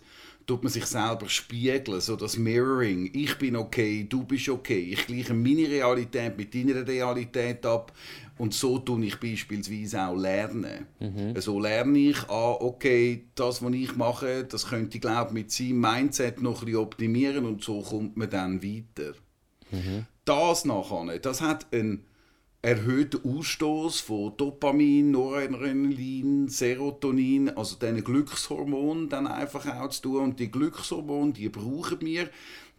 tut 0.47 0.63
man 0.63 0.71
sich 0.71 0.85
selber 0.85 1.27
spiegeln, 1.27 1.99
so 1.99 2.15
das 2.15 2.37
Mirroring. 2.37 3.11
Ich 3.13 3.37
bin 3.37 3.57
okay, 3.57 4.05
du 4.07 4.23
bist 4.23 4.47
okay. 4.47 4.93
Ich 4.93 5.05
gleiche 5.05 5.33
meine 5.33 5.67
Realität 5.67 6.37
mit 6.37 6.55
deiner 6.55 6.87
Realität 6.87 7.65
ab. 7.65 7.91
Und 8.37 8.53
so 8.53 8.77
tue 8.79 9.03
ich 9.05 9.19
beispielsweise 9.19 10.01
auch 10.01 10.15
lernen. 10.15 10.85
Mhm. 10.99 11.39
So 11.41 11.59
lerne 11.59 11.97
ich, 11.97 12.17
ah, 12.29 12.55
okay, 12.59 13.25
das, 13.35 13.61
was 13.61 13.73
ich 13.73 13.95
mache, 13.95 14.45
das 14.45 14.67
könnte 14.67 14.97
ich, 14.97 15.01
glaube 15.01 15.33
mit 15.33 15.51
seinem 15.51 15.81
Mindset 15.81 16.41
noch 16.41 16.61
ein 16.61 16.65
bisschen 16.65 16.79
optimieren 16.79 17.45
und 17.45 17.63
so 17.63 17.81
kommt 17.81 18.15
man 18.15 18.29
dann 18.29 18.63
weiter. 18.63 19.13
Mhm. 19.71 20.05
Das 20.23 20.65
nachher, 20.65 21.19
das 21.19 21.41
hat 21.41 21.65
einen 21.73 22.05
erhöhten 22.67 23.21
Ausstoß 23.23 24.01
von 24.01 24.35
Dopamin, 24.35 25.11
Noradrenalin, 25.11 26.49
Serotonin, 26.49 27.49
also 27.51 27.77
diesen 27.77 28.03
Glückshormonen 28.03 29.07
dann 29.07 29.25
einfach 29.25 29.65
auch 29.73 29.87
zu 29.87 30.01
tun. 30.01 30.23
Und 30.23 30.39
die 30.41 30.51
Glückshormone, 30.51 31.31
die 31.31 31.47
brauchen 31.47 32.01
wir, 32.01 32.29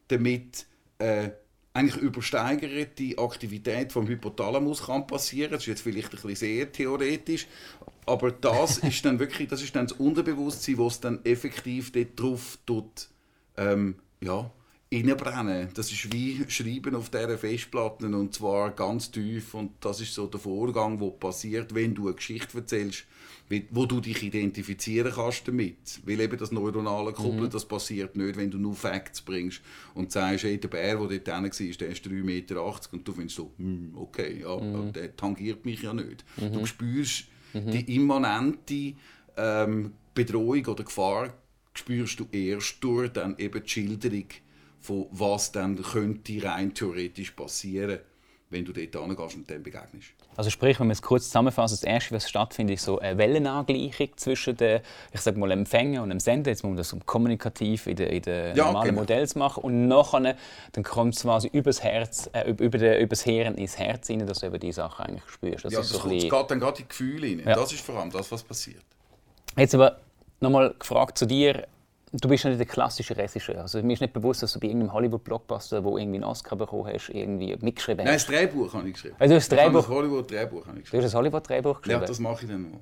damit 0.09 0.67
äh, 0.99 1.31
eigentlich 1.73 2.03
übersteigerte 2.03 3.17
Aktivität 3.17 3.91
vom 3.91 4.07
Hypothalamus 4.07 4.85
kann 4.85 5.07
passieren. 5.07 5.53
Das 5.53 5.63
ist 5.63 5.69
jetzt 5.69 5.81
vielleicht 5.81 6.13
ein 6.13 6.21
bisschen 6.21 6.37
sehr 6.37 6.71
theoretisch, 6.71 7.47
aber 8.05 8.31
das 8.31 8.79
ist 8.83 9.07
dann 9.07 9.19
wirklich, 9.19 9.49
das 9.49 9.63
ist 9.63 9.75
dann 9.75 9.87
das 9.87 9.97
Unterbewusstsein, 9.99 10.77
was 10.77 11.01
dann 11.01 11.25
effektiv 11.25 11.93
dort 11.93 12.21
drauf 12.21 12.59
tut, 12.67 13.09
ähm, 13.57 13.95
ja, 14.21 14.51
reinbrennen. 14.93 15.69
Das 15.75 15.93
ist 15.93 16.13
wie 16.13 16.45
Schreiben 16.49 16.95
auf 16.95 17.11
dieser 17.11 17.37
Festplatte 17.37 18.07
und 18.07 18.35
zwar 18.35 18.71
ganz 18.71 19.11
tief 19.11 19.55
und 19.55 19.73
das 19.81 20.01
ist 20.01 20.15
so 20.15 20.27
der 20.27 20.41
Vorgang, 20.41 20.99
der 20.99 21.09
passiert, 21.09 21.75
wenn 21.75 21.95
du 21.95 22.07
eine 22.07 22.15
Geschichte 22.15 22.59
erzählst, 22.59 23.05
wo 23.71 23.87
du 23.87 24.01
dich 24.01 24.23
identifizieren 24.23 25.13
kannst 25.15 25.49
damit. 25.49 26.01
Weil 26.05 26.21
eben 26.21 26.39
das 26.39 26.53
neuronale 26.53 27.13
Kuppeln, 27.13 27.45
mhm. 27.45 27.51
das 27.51 27.67
passiert 27.67 28.17
nicht, 28.17 28.37
wenn 28.37 28.51
du 28.51 28.59
nur 28.59 28.75
Facts 28.75 29.21
bringst 29.21 29.61
und 29.95 30.13
sagst, 30.13 30.45
hey, 30.45 30.59
der 30.59 30.69
Bär, 30.69 30.97
der 30.97 31.19
dort 31.19 31.29
war, 31.29 31.43
der 31.51 31.89
ist 31.89 32.07
3,80 32.07 32.11
Meter 32.25 32.65
und 32.93 33.09
du 33.09 33.13
findest 33.13 33.37
so, 33.37 33.53
hm, 33.59 33.93
okay, 33.95 34.41
ja, 34.43 34.57
mhm. 34.57 34.93
der 34.93 35.17
tangiert 35.17 35.65
mich 35.65 35.83
ja 35.83 35.93
nicht. 35.93 36.25
Mhm. 36.37 36.53
Du 36.53 36.67
spürst 36.67 37.27
Die 37.55 37.95
immanente 37.97 38.95
ähm, 39.37 39.93
Bedrohung 40.15 40.67
oder 40.67 40.85
Gefahr 40.85 41.33
spürst 41.73 42.21
du 42.21 42.27
erst 42.33 42.77
durch 42.83 43.11
dann 43.13 43.39
eben 43.39 43.63
die 43.63 43.69
Schilderung 43.69 44.27
von 44.81 45.07
was 45.11 45.53
dann 45.53 45.81
könnte 45.83 46.43
rein 46.45 46.73
theoretisch 46.75 47.33
passieren, 47.33 47.99
wenn 48.51 48.65
du 48.65 48.73
dort 48.73 48.95
hingehst 48.95 49.37
und 49.37 49.51
dem 49.51 49.63
begegnest. 49.63 50.09
Also 50.35 50.51
sprich, 50.51 50.79
wenn 50.79 50.87
wir 50.87 50.93
es 50.93 51.03
kurz 51.03 51.25
zusammenfassen, 51.25 51.75
das 51.75 51.83
Erste, 51.83 52.15
was 52.15 52.29
stattfindet, 52.29 52.77
ist 52.77 52.85
so 52.85 53.01
eine 53.01 53.19
Wellenangleichung 53.19 54.11
zwischen 54.17 54.57
den, 54.57 54.81
ich 55.13 55.21
sag 55.21 55.37
mal, 55.37 55.51
Empfänger 55.51 56.03
und 56.05 56.11
dem 56.11 56.21
Sender. 56.21 56.51
Jetzt 56.53 56.63
muss 56.63 56.71
man 56.71 56.77
das 56.77 56.93
um 56.93 57.05
kommunikativ 57.05 57.89
in 57.89 57.97
den, 57.97 58.09
in 58.09 58.23
den 58.23 58.57
Ja, 58.57 58.67
normalen 58.67 58.91
genau. 58.91 59.01
Modellen 59.01 59.27
zu 59.27 59.39
machen. 59.39 59.65
Und 59.65 59.89
nachher 59.89 60.37
dann 60.73 60.85
kommt 60.85 61.17
es 61.17 61.23
quasi 61.23 61.49
übers 61.53 61.83
Herz, 61.83 62.31
äh, 62.33 62.49
über, 62.51 62.79
den- 62.79 63.01
übers 63.03 63.23
Hirn 63.25 63.57
ins 63.57 63.77
Herz 63.79 64.09
rein, 64.09 64.25
dass 64.27 64.39
du 64.39 64.47
eben 64.47 64.61
diese 64.61 64.77
Sachen 64.77 65.07
eigentlich 65.07 65.29
spürst. 65.29 65.65
Das 65.65 65.73
ja, 65.73 65.81
ist 65.81 65.87
das 65.91 65.97
so 65.97 66.03
kommt, 66.03 66.15
bisschen... 66.15 66.31
geht 66.31 66.51
dann 66.53 66.61
gerade 66.61 66.79
in 66.79 66.85
die 66.85 66.89
Gefühle 66.89 67.27
rein. 67.27 67.43
Ja. 67.49 67.55
Das 67.57 67.73
ist 67.73 67.81
vor 67.85 67.97
allem 67.97 68.11
das, 68.11 68.31
was 68.31 68.43
passiert. 68.45 68.85
Jetzt 69.57 69.75
aber 69.75 69.99
nochmal 70.41 70.73
gefragt 70.79 71.19
zu 71.19 71.27
dir. 71.27 71.67
Du 72.13 72.29
bist 72.29 72.45
ja 72.45 72.51
nicht 72.51 72.59
der 72.61 72.67
klassische 72.67 73.17
Regisseur. 73.17 73.61
Also 73.61 73.83
mir 73.83 73.93
ist 73.93 74.01
nicht 74.01 74.13
bewusst, 74.13 74.43
dass 74.43 74.53
du 74.55 74.61
bei 74.61 74.69
irgendeinem 74.69 74.93
Hollywood-Blockbuster, 74.93 75.85
wo 75.85 75.99
irgendwie 75.99 76.17
einen 76.17 76.25
Oscar 76.25 76.57
bekommen 76.57 76.87
hast, 76.93 77.11
irgendwie 77.11 77.57
mitgeschrieben 77.61 78.05
Nein, 78.05 78.15
hast. 78.15 78.29
das 78.29 78.35
Drehbuch 78.35 78.73
habe 78.73 78.89
ich 78.89 78.95
geschrieben. 78.95 79.17
Also 79.19 79.35
du 79.35 79.37
hast 79.41 79.53
das 79.53 79.59
Drehbuch- 79.59 79.73
Das 79.81 79.89
Hollywood-Drehbuch 79.89 80.67
habe 80.67 80.79
ich 80.79 80.85
Du 80.85 80.91
geschrieben. 80.91 81.05
hast 81.05 81.15
ein 81.15 81.19
Hollywood-Drehbuch 81.19 81.81
geschrieben. 81.83 82.01
Ja, 82.01 82.07
das 82.07 82.19
mache 82.19 82.45
ich 82.45 82.51
dann 82.51 82.63
noch. 82.71 82.81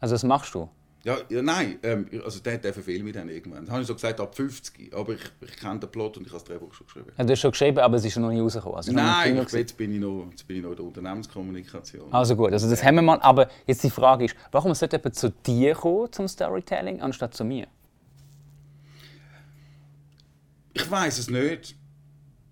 also 0.00 0.14
das 0.14 0.22
machst 0.22 0.54
du? 0.54 0.68
Ja, 1.04 1.16
ja 1.28 1.42
nein, 1.42 1.78
ähm, 1.84 2.06
also 2.24 2.40
der, 2.40 2.58
der 2.58 2.72
verfehlt 2.74 3.02
mich 3.04 3.14
dann 3.14 3.28
irgendwann. 3.28 3.64
Das 3.64 3.70
habe 3.70 3.82
ich 3.82 3.86
so 3.88 3.94
gesagt, 3.94 4.20
ab 4.20 4.34
50. 4.34 4.92
Aber 4.94 5.12
ich, 5.12 5.20
ich 5.40 5.56
kenne 5.56 5.78
den 5.78 5.88
Plot 5.90 6.16
und 6.18 6.26
ich 6.26 6.32
habe 6.32 6.40
das 6.40 6.44
Drehbuch 6.44 6.74
schon 6.74 6.86
geschrieben. 6.86 7.12
Ja, 7.16 7.24
du 7.24 7.32
hast 7.32 7.40
schon 7.40 7.50
geschrieben, 7.52 7.78
aber 7.78 7.96
es 7.96 8.04
ist 8.04 8.16
noch 8.16 8.28
nicht 8.30 8.40
rausgekommen. 8.42 8.76
Also 8.76 8.92
Nein, 8.92 9.38
ich, 9.44 9.52
jetzt, 9.52 9.76
bin 9.76 9.92
ich 9.92 10.00
noch, 10.00 10.26
jetzt 10.30 10.46
bin 10.46 10.56
ich 10.58 10.62
noch 10.62 10.70
in 10.70 10.76
der 10.76 10.84
Unternehmenskommunikation. 10.84 12.12
Also 12.12 12.36
gut, 12.36 12.52
also 12.52 12.68
das 12.68 12.82
haben 12.82 12.96
wir 12.96 13.02
mal. 13.02 13.18
Aber 13.20 13.48
jetzt 13.66 13.82
die 13.84 13.90
Frage 13.90 14.24
ist, 14.26 14.36
warum 14.50 14.74
sollte 14.74 14.96
jemand 14.96 15.14
zu 15.14 15.30
dir 15.30 15.74
kommen 15.74 16.12
zum 16.12 16.26
Storytelling, 16.28 17.00
anstatt 17.00 17.34
zu 17.34 17.44
mir? 17.44 17.66
Ich 20.78 20.88
weiß 20.88 21.18
es 21.18 21.28
nicht. 21.28 21.74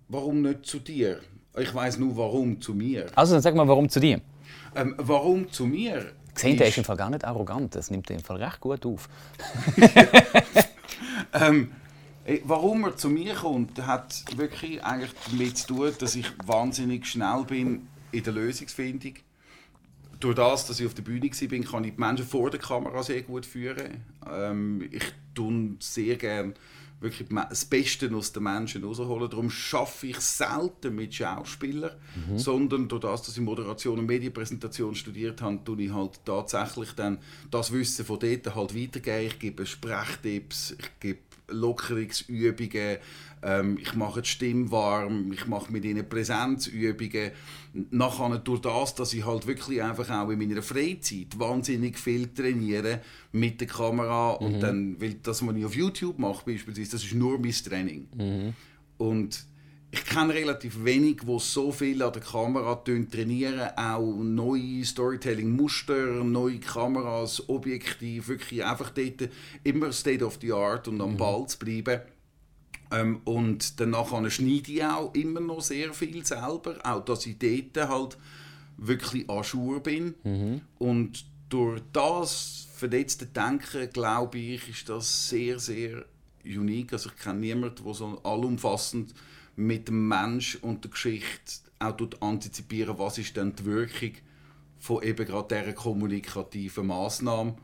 Warum 0.09 0.41
nicht 0.41 0.65
zu 0.65 0.79
dir? 0.79 1.21
Ich 1.57 1.73
weiß 1.73 1.97
nur, 1.97 2.17
warum 2.17 2.59
zu 2.59 2.73
mir. 2.73 3.07
Also 3.15 3.33
dann 3.33 3.41
sag 3.41 3.55
mal, 3.55 3.67
warum 3.67 3.87
zu 3.89 4.01
dir? 4.01 4.19
Ähm, 4.75 4.95
warum 4.97 5.49
zu 5.49 5.65
mir? 5.65 6.11
Gesehen, 6.33 6.57
der 6.57 6.67
ist 6.67 6.77
im 6.77 6.83
Fall 6.83 6.97
gar 6.97 7.09
nicht 7.09 7.23
arrogant. 7.23 7.73
Das 7.73 7.89
nimmt 7.89 8.09
er 8.09 8.17
im 8.17 8.23
Fall 8.23 8.43
recht 8.43 8.59
gut 8.59 8.85
auf. 8.85 9.09
Ähm, 11.33 11.71
warum 12.45 12.85
er 12.85 12.95
zu 12.95 13.09
mir 13.09 13.35
kommt, 13.35 13.85
hat 13.85 14.23
wirklich 14.37 14.83
eigentlich 14.83 15.11
damit 15.29 15.57
zu 15.57 15.67
tun, 15.67 15.91
dass 15.99 16.15
ich 16.15 16.25
wahnsinnig 16.45 17.05
schnell 17.05 17.43
bin 17.47 17.87
in 18.11 18.23
der 18.23 18.33
Lösungsfindung. 18.33 19.13
Durch 20.19 20.35
das, 20.35 20.65
dass 20.65 20.79
ich 20.79 20.87
auf 20.87 20.93
der 20.93 21.03
Bühne 21.03 21.29
war, 21.29 21.59
kann 21.59 21.83
ich 21.83 21.93
die 21.93 21.99
Menschen 21.99 22.25
vor 22.25 22.49
der 22.49 22.59
Kamera 22.59 23.03
sehr 23.03 23.21
gut 23.21 23.45
führen. 23.45 24.03
Ähm, 24.31 24.87
ich 24.91 25.03
tue 25.35 25.75
sehr 25.79 26.15
gerne 26.15 26.53
wirklich 26.99 27.27
das 27.29 27.65
Beste 27.65 28.13
aus 28.15 28.31
den 28.31 28.43
Menschen 28.43 28.83
rausholen. 28.83 29.29
Darum 29.29 29.49
schaffe 29.49 30.07
ich 30.07 30.19
selten 30.19 30.95
mit 30.95 31.13
Schauspielern, 31.13 31.91
sondern 32.35 32.87
durch 32.87 33.01
das, 33.01 33.23
dass 33.23 33.37
ich 33.37 33.43
Moderation 33.43 33.99
und 33.99 34.07
Medienpräsentation 34.07 34.95
studiert 34.95 35.41
habe, 35.41 35.63
tue 35.63 35.83
ich 35.83 35.93
halt 35.93 36.19
tatsächlich 36.25 36.93
dann 36.93 37.19
das 37.51 37.71
Wissen 37.71 38.05
von 38.05 38.19
dort 38.19 38.55
halt 38.55 38.75
weitergeben. 38.75 39.27
Ich 39.27 39.39
gebe 39.39 39.65
Sprechtipps, 39.65 40.71
ich 40.71 40.99
gebe 40.99 41.19
Lockerungsübungen, 41.49 42.97
ähm, 43.47 43.77
ich 43.81 43.95
mache 43.95 44.21
die 44.21 44.27
Stimme 44.27 44.69
warm, 44.71 45.31
ich 45.31 45.47
mache 45.47 45.71
mit 45.71 45.85
ihnen 45.85 46.07
Präsenzübungen. 46.07 47.31
Nachher 47.91 48.37
durch 48.39 48.59
das, 48.61 48.93
dass 48.95 49.13
ich 49.13 49.25
halt 49.25 49.47
wirklich 49.47 49.81
einfach 49.81 50.09
auch 50.09 50.29
in 50.29 50.39
meiner 50.39 50.61
Freizeit 50.61 51.39
wahnsinnig 51.39 51.97
viel 51.97 52.27
trainiere 52.27 52.99
mit 53.31 53.61
der 53.61 53.67
Kamera 53.67 54.31
und 54.31 54.59
dann, 54.59 54.99
weil 54.99 55.15
das, 55.23 55.45
was 55.45 55.55
ich 55.55 55.65
auf 55.65 55.75
YouTube 55.75 56.19
mache 56.19 56.43
beispielsweise, 56.45 56.91
das 56.91 57.03
ist 57.05 57.13
nur 57.13 57.39
mein 57.39 57.51
Training. 57.51 58.07
Und 58.97 59.45
ich 59.91 60.03
kenne 60.03 60.33
relativ 60.33 60.83
wenig, 60.83 61.21
die 61.25 61.39
so 61.39 61.71
viel 61.71 62.03
an 62.03 62.11
der 62.11 62.21
Kamera 62.21 62.75
trainieren, 62.75 63.69
auch 63.77 64.17
neue 64.17 64.83
Storytelling-Muster, 64.83 66.23
neue 66.25 66.59
Kameras, 66.59 67.47
Objektiv, 67.47 68.27
wirklich 68.27 68.65
einfach 68.65 68.89
dort 68.89 69.29
immer 69.63 69.93
State 69.93 70.25
of 70.25 70.37
the 70.41 70.51
Art 70.51 70.89
und 70.89 70.99
am 70.99 71.15
Ball 71.15 71.47
zu 71.47 71.57
bleiben. 71.59 72.01
Ähm, 72.91 73.21
und 73.25 73.79
danach 73.79 74.09
schneide 74.29 74.71
ich 74.71 74.83
auch 74.83 75.13
immer 75.13 75.39
noch 75.39 75.61
sehr 75.61 75.93
viel 75.93 76.25
selber, 76.25 76.75
auch 76.83 77.03
dass 77.03 77.25
ich 77.25 77.37
dort 77.37 77.89
halt 77.89 78.17
wirklich 78.77 79.29
an 79.29 79.43
Schuhe 79.43 79.79
bin. 79.79 80.15
Und 80.77 81.25
durch 81.49 81.81
das 81.93 82.67
verletzte 82.73 83.25
Denken, 83.25 83.89
glaube 83.91 84.37
ich, 84.37 84.69
ist 84.69 84.89
das 84.89 85.29
sehr, 85.29 85.59
sehr 85.59 86.05
unique. 86.45 86.93
Also 86.93 87.09
ich 87.09 87.23
kenne 87.23 87.39
niemanden, 87.39 87.83
der 87.83 87.93
so 87.93 88.19
allumfassend 88.23 89.13
mit 89.55 89.87
dem 89.87 90.07
Mensch 90.07 90.57
und 90.61 90.83
der 90.83 90.91
Geschichte 90.91 91.33
auch 91.79 91.97
antizipieren, 92.21 92.97
was 92.97 93.17
ist 93.17 93.35
denn 93.35 93.55
die 93.55 93.65
Wirkung 93.65 94.13
von 94.79 95.03
eben 95.03 95.25
gerade 95.25 95.55
dieser 95.55 95.73
kommunikativen 95.73 96.87
Massnahme. 96.87 97.55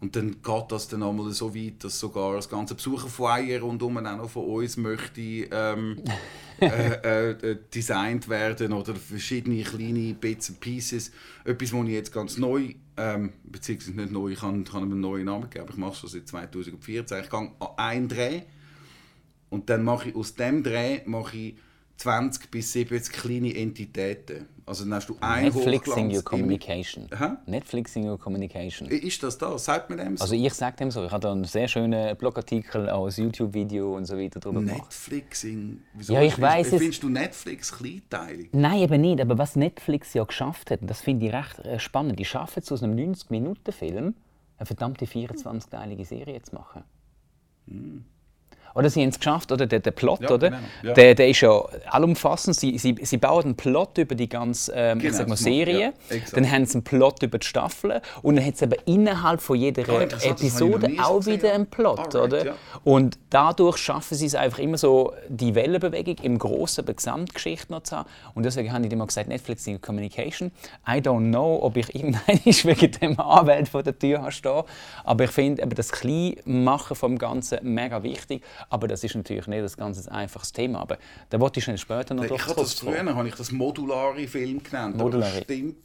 Und 0.00 0.16
dann 0.16 0.40
geht 0.42 0.64
das 0.70 0.88
dann 0.88 1.02
einmal 1.02 1.30
so 1.32 1.54
weit, 1.54 1.84
dass 1.84 2.00
sogar 2.00 2.34
das 2.34 2.48
ganze 2.48 2.74
Besucherflyer 2.74 3.60
rundum 3.60 3.98
auch 3.98 4.16
noch 4.16 4.30
von 4.30 4.46
uns 4.46 4.78
möchte 4.78 5.20
ähm, 5.20 6.02
äh, 6.60 7.30
äh, 7.32 7.58
designt 7.74 8.28
werden 8.30 8.72
oder 8.72 8.94
verschiedene 8.94 9.62
kleine 9.62 10.14
Bits 10.14 10.48
and 10.48 10.60
Pieces. 10.60 11.12
Etwas, 11.44 11.74
was 11.74 11.84
ich 11.84 11.92
jetzt 11.92 12.12
ganz 12.12 12.38
neu, 12.38 12.74
ähm, 12.96 13.34
beziehungsweise 13.44 13.92
nicht 13.92 14.10
neu, 14.10 14.30
ich 14.30 14.40
kann, 14.40 14.64
kann 14.64 14.84
ihm 14.84 14.92
einen 14.92 15.00
neuen 15.00 15.26
Namen 15.26 15.50
geben, 15.50 15.64
aber 15.64 15.72
ich 15.72 15.78
mache 15.78 15.92
es 15.92 15.98
schon 15.98 16.10
seit 16.10 16.28
2014. 16.28 17.22
Ich 17.22 17.30
gehe 17.30 17.38
an 17.38 17.52
einen 17.76 18.08
Dreh 18.08 18.42
und 19.50 19.68
dann 19.68 19.84
mache 19.84 20.08
ich 20.08 20.16
aus 20.16 20.34
dem 20.34 20.62
Dreh 20.62 21.00
mache 21.04 21.36
ich 21.36 21.54
20 22.00 22.50
bis 22.50 22.72
70 22.72 23.12
kleine 23.12 23.54
Entitäten. 23.54 24.46
Also 24.64 24.84
dann 24.84 24.94
hast 24.94 25.08
du 25.10 25.16
ein 25.20 25.44
Netflixing 25.44 26.10
your 26.14 26.22
communication. 26.22 27.08
Hä? 27.14 27.32
Netflixing 27.44 28.08
your 28.08 28.18
communication. 28.18 28.88
Ist 28.88 29.22
das 29.22 29.36
das? 29.36 29.64
Sagt 29.66 29.90
man 29.90 29.98
dem 29.98 30.16
so? 30.16 30.22
Also 30.22 30.34
ich 30.34 30.54
sage 30.54 30.76
dem 30.78 30.90
so. 30.90 31.04
Ich 31.04 31.10
habe 31.10 31.20
da 31.20 31.32
einen 31.32 31.44
sehr 31.44 31.68
schönen 31.68 32.16
Blogartikel 32.16 32.88
aus 32.88 33.18
YouTube-Video 33.18 33.96
und 33.96 34.06
so 34.06 34.16
weiter 34.16 34.40
drüber 34.40 34.60
gemacht. 34.60 34.78
Netflixing. 34.84 35.82
Wieso 35.92 36.14
Ja, 36.14 36.22
ich 36.22 36.34
findest- 36.34 36.54
weiss 36.54 36.72
es- 36.72 36.78
Findest 36.78 37.02
du 37.02 37.08
Netflix 37.10 37.72
kleinteilig? 37.76 38.48
Nein, 38.52 38.78
eben 38.78 39.00
nicht. 39.02 39.20
Aber 39.20 39.36
was 39.36 39.56
Netflix 39.56 40.14
ja 40.14 40.24
geschafft 40.24 40.70
hat, 40.70 40.80
das 40.82 41.02
finde 41.02 41.26
ich 41.26 41.32
recht 41.34 41.58
äh, 41.60 41.78
spannend, 41.78 42.18
die 42.18 42.24
schaffen 42.24 42.62
es 42.62 42.72
aus 42.72 42.82
einem 42.82 42.94
90-Minuten-Film 42.96 44.14
eine 44.56 44.66
verdammte 44.66 45.04
24-teilige 45.04 46.04
Serie 46.06 46.40
zu 46.42 46.54
machen. 46.54 46.84
Oder 48.74 48.88
sie 48.90 49.02
haben 49.02 49.08
es 49.10 49.18
geschafft, 49.18 49.50
oder 49.52 49.66
der, 49.66 49.80
der 49.80 49.90
Plot, 49.90 50.20
Ja, 50.22 50.30
oder? 50.30 50.50
genau, 50.50 50.62
ja. 50.82 50.92
Der, 50.94 51.14
der 51.14 51.28
ist 51.28 51.40
ja 51.40 51.60
allumfassend. 51.90 52.56
Sie, 52.56 52.78
sie, 52.78 52.96
sie 53.02 53.16
bauen 53.18 53.44
einen 53.44 53.56
Plot 53.56 53.98
über 53.98 54.14
die 54.14 54.28
ganze 54.28 54.72
ähm, 54.74 54.98
ich 54.98 55.04
Genau, 55.06 55.16
sag 55.18 55.28
mal, 55.28 55.36
Serie. 55.36 55.92
ja, 56.10 56.16
dann 56.32 56.50
haben 56.50 56.66
sie 56.66 56.74
einen 56.74 56.84
Plot 56.84 57.22
über 57.22 57.38
die 57.38 57.46
Staffeln. 57.46 58.00
Und 58.22 58.36
dann 58.36 58.44
hat 58.46 58.54
es 58.54 58.62
aber 58.62 58.76
innerhalb 58.86 59.40
von 59.40 59.56
jeder 59.56 59.82
ich 59.82 59.88
noch 59.88 60.22
Episode 60.24 60.90
auch 61.02 61.26
wieder 61.26 61.52
einen 61.52 61.66
Plot, 61.66 62.14
Alright, 62.14 62.32
oder? 62.32 62.54
Und 62.84 63.18
dadurch 63.30 63.76
schaffen 63.78 64.16
sie 64.16 64.26
es 64.26 64.34
einfach 64.34 64.58
immer 64.60 64.78
so, 64.78 65.12
die 65.28 65.54
Wellenbewegung 65.54 66.16
im 66.22 66.38
Großen 66.38 66.84
bei 66.84 66.92
Gesamtgeschichte 66.92 67.72
noch 67.72 67.82
zu 67.82 67.96
haben. 67.96 68.08
Und 68.34 68.44
deswegen 68.44 68.72
habe 68.72 68.86
ich 68.86 68.92
immer 68.92 69.06
gesagt, 69.06 69.28
Netflix 69.28 69.66
in 69.66 69.80
Communication. 69.80 70.50
I 70.88 70.98
don't 70.98 71.28
know, 71.30 71.58
ob 71.62 71.76
ich 71.76 71.94
irgendwann 71.94 72.38
wegen 72.44 72.92
dem 72.92 73.20
Anwalt 73.20 73.68
vor 73.68 73.82
der 73.82 73.98
Tür 73.98 74.20
habe 74.22 74.32
stehen. 74.32 74.62
Aber 75.04 75.24
ich 75.24 75.30
finde 75.30 75.66
das 75.66 75.90
Kleinmachen 75.92 76.96
vom 76.96 77.18
Ganzen 77.18 77.58
mega 77.62 78.02
wichtig. 78.02 78.42
Aber 78.68 78.88
das 78.88 79.02
ist 79.04 79.14
natürlich 79.14 79.46
nicht 79.46 79.62
das 79.62 79.76
ganze 79.76 80.10
einfaches 80.10 80.52
Thema. 80.52 80.80
Aber 80.80 80.98
da 81.28 81.40
wollte 81.40 81.58
ich 81.60 81.64
schnell 81.64 81.78
später 81.78 82.14
noch 82.14 82.24
Ich 82.24 82.30
drauf 82.30 82.46
habe 82.48 82.60
das 82.60 82.74
früher 82.74 83.14
habe 83.14 83.28
ich 83.28 83.34
das 83.34 83.52
modulare 83.52 84.26
Film 84.28 84.62
genannt, 84.62 84.96
Modulare. 84.96 85.32
das 85.32 85.42
stimmt 85.44 85.76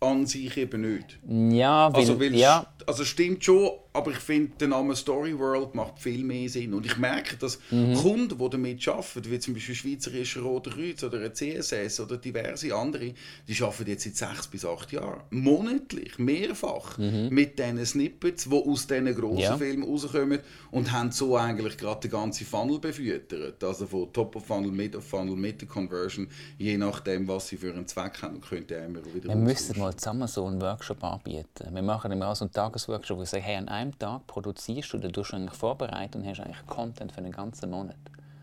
an 0.00 0.26
sich 0.26 0.56
eben 0.56 0.80
nicht. 0.82 1.18
Ja, 1.26 1.92
weil, 1.92 2.00
Also, 2.00 2.20
weil 2.20 2.34
ja, 2.34 2.66
also 2.86 3.04
stimmt 3.04 3.44
schon, 3.44 3.70
aber 3.96 4.10
ich 4.12 4.18
finde, 4.18 4.52
der 4.60 4.68
Name 4.68 4.94
Story 4.94 5.38
World 5.38 5.74
macht 5.74 5.98
viel 5.98 6.22
mehr 6.24 6.48
Sinn. 6.48 6.74
Und 6.74 6.86
ich 6.86 6.96
merke, 6.98 7.36
dass 7.36 7.58
Mhm. 7.70 7.94
Kunden, 7.94 8.38
die 8.38 8.50
damit 8.50 8.86
arbeiten, 8.88 9.30
wie 9.30 9.38
zum 9.38 9.54
Beispiel 9.54 9.74
Schweizerische 9.74 10.40
Rote 10.40 10.70
Kreuz 10.70 11.02
oder 11.02 11.20
ein 11.20 11.34
CSS 11.34 12.00
oder 12.00 12.16
diverse 12.18 12.74
andere, 12.74 13.14
die 13.48 13.62
arbeiten 13.62 13.90
jetzt 13.90 14.04
seit 14.04 14.16
sechs 14.16 14.46
bis 14.48 14.64
acht 14.64 14.92
Jahren. 14.92 15.20
Monatlich, 15.30 16.18
mehrfach, 16.18 16.98
mit 16.98 17.58
diesen 17.58 17.84
Snippets, 17.86 18.44
die 18.44 18.54
aus 18.54 18.86
diesen 18.86 19.14
grossen 19.14 19.36
Mhm. 19.36 19.40
Ja. 19.40 19.56
Filmen 19.56 19.82
rauskommen 19.88 20.38
und 20.70 20.92
haben 20.92 21.10
so 21.12 21.36
eigentlich 21.36 21.76
gerade 21.76 22.00
den 22.00 22.10
ganzen 22.10 22.46
Funnel 22.46 22.78
befüttert. 22.78 23.62
Also 23.64 23.86
von 23.86 24.12
Top 24.12 24.36
of 24.36 24.44
Funnel, 24.46 24.70
Mid 24.70 24.94
of 24.96 25.04
Funnel, 25.04 25.36
mit 25.36 25.60
der 25.60 25.68
Conversion, 25.68 26.28
je 26.58 26.76
nachdem, 26.76 27.26
was 27.28 27.48
sie 27.48 27.56
für 27.56 27.72
einen 27.72 27.86
Zweck 27.86 28.20
haben, 28.22 28.40
könnt 28.40 28.70
ihr 28.70 28.84
immer 28.84 29.00
wieder 29.14 29.28
Wir 29.28 29.36
müssen 29.36 29.78
mal 29.78 29.94
zusammen 29.96 30.28
so 30.28 30.44
einen 30.46 30.60
Workshop 30.60 31.02
anbieten. 31.02 31.68
Wir 31.72 31.82
machen 31.82 32.12
immer 32.12 32.34
so 32.34 32.44
einen 32.44 32.52
Tagesworkshop, 32.52 33.16
wo 33.16 33.20
wir 33.22 33.26
sagen, 33.26 33.44
hey, 33.44 33.56
an 33.56 33.68
einem 33.68 33.85
Tag 33.98 34.26
produzierst 34.26 34.92
du, 34.92 34.98
du 34.98 35.22
eigentlich 35.22 35.52
vorbereitet 35.52 36.16
und 36.16 36.26
hast 36.26 36.40
eigentlich 36.40 36.66
Content 36.66 37.12
für 37.12 37.22
den 37.22 37.32
ganzen 37.32 37.70
Monat. 37.70 37.96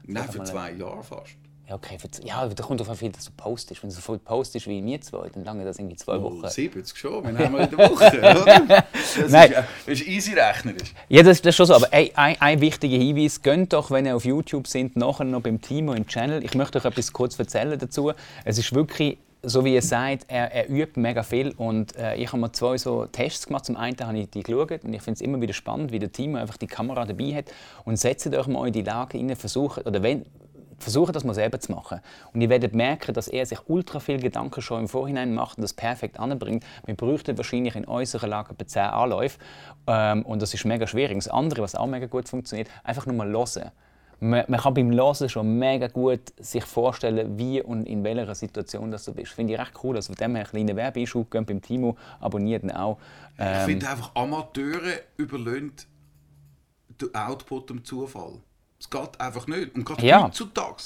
Nein, 0.06 0.30
für 0.30 0.44
zwei 0.44 0.74
Jahre 0.74 1.04
fast. 1.04 1.38
Ja, 1.68 1.76
okay, 1.76 1.98
für, 1.98 2.10
ja, 2.26 2.46
da 2.46 2.62
kommt 2.62 2.82
auf 2.82 2.90
wie 2.90 2.96
viel 2.96 3.12
du 3.12 3.18
postest. 3.38 3.82
Wenn 3.82 3.90
du 3.90 3.96
so 3.96 4.02
viel 4.02 4.18
postest 4.20 4.68
wie 4.68 4.84
wir 4.84 5.00
zwei, 5.00 5.30
dann 5.30 5.46
lange 5.46 5.64
das 5.64 5.80
irgendwie 5.80 5.96
zwei 5.96 6.18
Oh, 6.18 6.24
Wochen. 6.24 6.50
70 6.50 6.98
schon, 6.98 7.24
wir 7.24 7.38
haben 7.46 7.54
wir 7.54 7.62
in 7.62 7.70
der 7.70 7.90
Woche, 7.90 8.20
oder? 8.20 8.84
Das 8.94 9.32
Nein. 9.32 9.52
Ist, 9.52 9.58
das 9.86 10.00
ist 10.00 10.08
easy 10.08 10.34
rechnerisch. 10.34 10.94
Ja, 11.08 11.24
das, 11.24 11.42
das 11.42 11.52
ist 11.52 11.56
schon 11.56 11.68
so. 11.68 11.76
Aber 11.76 11.88
ey, 11.94 12.12
ein, 12.16 12.36
ein 12.42 12.60
wichtiger 12.60 12.98
Hinweis, 12.98 13.42
geht 13.42 13.72
doch, 13.72 13.92
wenn 13.92 14.06
ihr 14.06 14.16
auf 14.16 14.26
YouTube 14.26 14.68
sind, 14.68 14.98
nachher 14.98 15.24
noch 15.24 15.42
beim 15.42 15.62
Timo 15.62 15.94
im 15.94 16.06
Channel. 16.06 16.44
Ich 16.44 16.54
möchte 16.54 16.80
euch 16.80 16.86
etwas 16.86 17.14
kurz 17.14 17.40
erzählen 17.40 17.80
dazu. 17.80 18.12
Es 18.44 18.58
ist 18.58 18.74
wirklich, 18.74 19.18
so 19.44 19.66
wie 19.66 19.76
er 19.76 19.82
sagt, 19.82 20.26
er, 20.30 20.52
er 20.52 20.70
übt 20.70 21.00
mega 21.00 21.22
viel. 21.22 21.54
Und 21.58 21.96
äh, 21.98 22.16
ich 22.16 22.28
habe 22.28 22.38
mal 22.38 22.52
zwei 22.54 22.78
so 22.78 23.06
Tests 23.06 23.48
gemacht. 23.48 23.66
Zum 23.66 23.76
einen 23.76 23.98
habe 24.00 24.18
ich 24.18 24.30
die 24.30 24.42
geschaut 24.42 24.84
und 24.84 24.94
ich 24.94 25.02
finde 25.02 25.16
es 25.18 25.22
immer 25.22 25.40
wieder 25.42 25.54
spannend, 25.54 25.92
wie 25.92 26.00
der 26.00 26.12
Timo 26.12 26.38
einfach 26.38 26.58
die 26.58 26.68
Kamera 26.68 27.06
dabei 27.06 27.36
hat. 27.36 27.46
Und 27.84 27.98
setzt 27.98 28.26
euch 28.26 28.48
mal 28.48 28.68
in 28.68 28.74
die 28.74 28.82
Lage 28.82 29.18
rein, 29.18 29.36
versucht, 29.36 29.86
oder 29.86 30.02
wenn, 30.02 30.26
versuchen 30.80 31.14
das 31.14 31.24
mal 31.24 31.34
selber 31.34 31.60
zu 31.60 31.72
machen. 31.72 32.00
Und 32.34 32.42
ihr 32.42 32.50
werdet 32.50 32.74
merken, 32.74 33.14
dass 33.14 33.28
er 33.28 33.46
sich 33.46 33.60
ultra 33.68 34.00
viel 34.00 34.20
Gedanken 34.20 34.62
schon 34.62 34.82
im 34.82 34.88
Vorhinein 34.88 35.34
macht 35.34 35.58
und 35.58 35.64
das 35.64 35.74
perfekt 35.74 36.20
anbringt. 36.20 36.64
Wir 36.86 36.96
bräuchten 36.96 37.38
wahrscheinlich 37.38 37.76
in 37.76 37.86
unserer 37.86 38.28
Lage 38.28 38.54
etwa 38.54 38.66
10 38.66 38.82
Anläufe. 38.84 39.40
Ähm, 39.88 40.24
und 40.24 40.42
das 40.42 40.54
ist 40.54 40.66
mega 40.66 40.88
schwierig. 40.88 41.16
Das 41.16 41.28
andere, 41.28 41.62
was 41.62 41.76
auch 41.76 41.88
mega 41.88 42.06
gut 42.06 42.30
funktioniert, 42.30 42.70
einfach 42.84 43.06
nur 43.06 43.16
mal 43.16 43.30
hören. 43.30 43.72
Man, 44.24 44.46
man 44.48 44.60
kann 44.60 44.74
beim 44.74 44.92
Hören 44.94 45.28
schon 45.30 45.60
mega 45.60 45.88
gut 45.88 46.34
sich 46.40 46.64
vorstellen, 46.64 47.38
wie 47.38 47.62
und 47.62 47.86
in 47.86 48.04
welcher 48.06 48.34
Situation 48.36 48.90
das 48.90 49.04
du 49.04 49.14
bist. 49.14 49.34
Finde 49.34 49.54
ich 49.54 49.60
recht 49.60 49.74
cool. 49.84 49.98
Also 49.98 50.14
von 50.14 50.16
dem 50.16 50.36
her, 50.36 50.46
kleine 50.46 50.76
Werbeeinschub, 50.76 51.30
geht 51.30 51.46
beim 51.46 51.62
Timo, 51.62 51.98
abonniert 52.22 52.64
ihn 52.64 52.72
auch. 52.72 52.98
Ich 53.38 53.44
Ähm, 53.44 53.66
finde 53.66 53.90
einfach, 53.90 54.12
Amateure 54.16 55.02
überlöhnen 55.18 55.74
den 57.02 57.14
Output 57.14 57.70
dem 57.70 57.84
Zufall. 57.84 58.40
Es 58.80 58.90
geht 58.90 59.20
einfach 59.20 59.48
nicht. 59.48 59.76
Und 59.76 59.84
gerade 59.84 60.06
Ja. 60.06 60.24
heutzutage, 60.24 60.84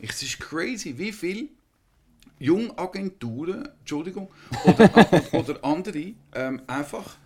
es 0.00 0.22
ist 0.22 0.40
crazy, 0.40 0.96
wie 0.96 1.12
viele 1.12 1.48
Jungagenturen, 2.38 3.68
Entschuldigung, 3.80 4.28
oder, 4.64 4.90
oder 5.32 5.64
andere 5.64 6.12
ähm, 6.34 6.62
einfach 6.66 7.16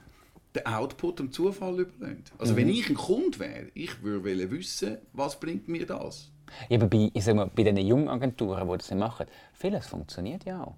den 0.55 0.67
Output 0.67 1.19
dem 1.19 1.33
Zufall 1.33 1.81
überlöhnen. 1.81 2.25
Also 2.39 2.53
Mhm. 2.53 2.57
wenn 2.59 2.69
ich 2.69 2.89
ein 2.91 2.95
Kunde 2.97 3.39
wäre, 3.39 3.67
ich 3.75 4.03
würde 4.03 4.51
wissen, 4.51 4.99
was 5.13 5.39
bringt 5.41 5.69
mir 5.69 5.87
das? 5.87 6.31
ja, 6.69 6.77
aber 6.77 6.89
bei, 6.89 7.11
ich 7.15 7.25
sag 7.25 7.35
mal, 7.37 7.51
bei 7.55 7.63
den 7.63 7.77
jungen 7.79 8.09
Agenturen, 8.09 8.67
die 8.69 8.77
das 8.79 8.91
machen, 8.95 9.27
vieles 9.55 9.87
funktioniert 9.87 10.45
ja 10.45 10.63
auch. 10.65 10.77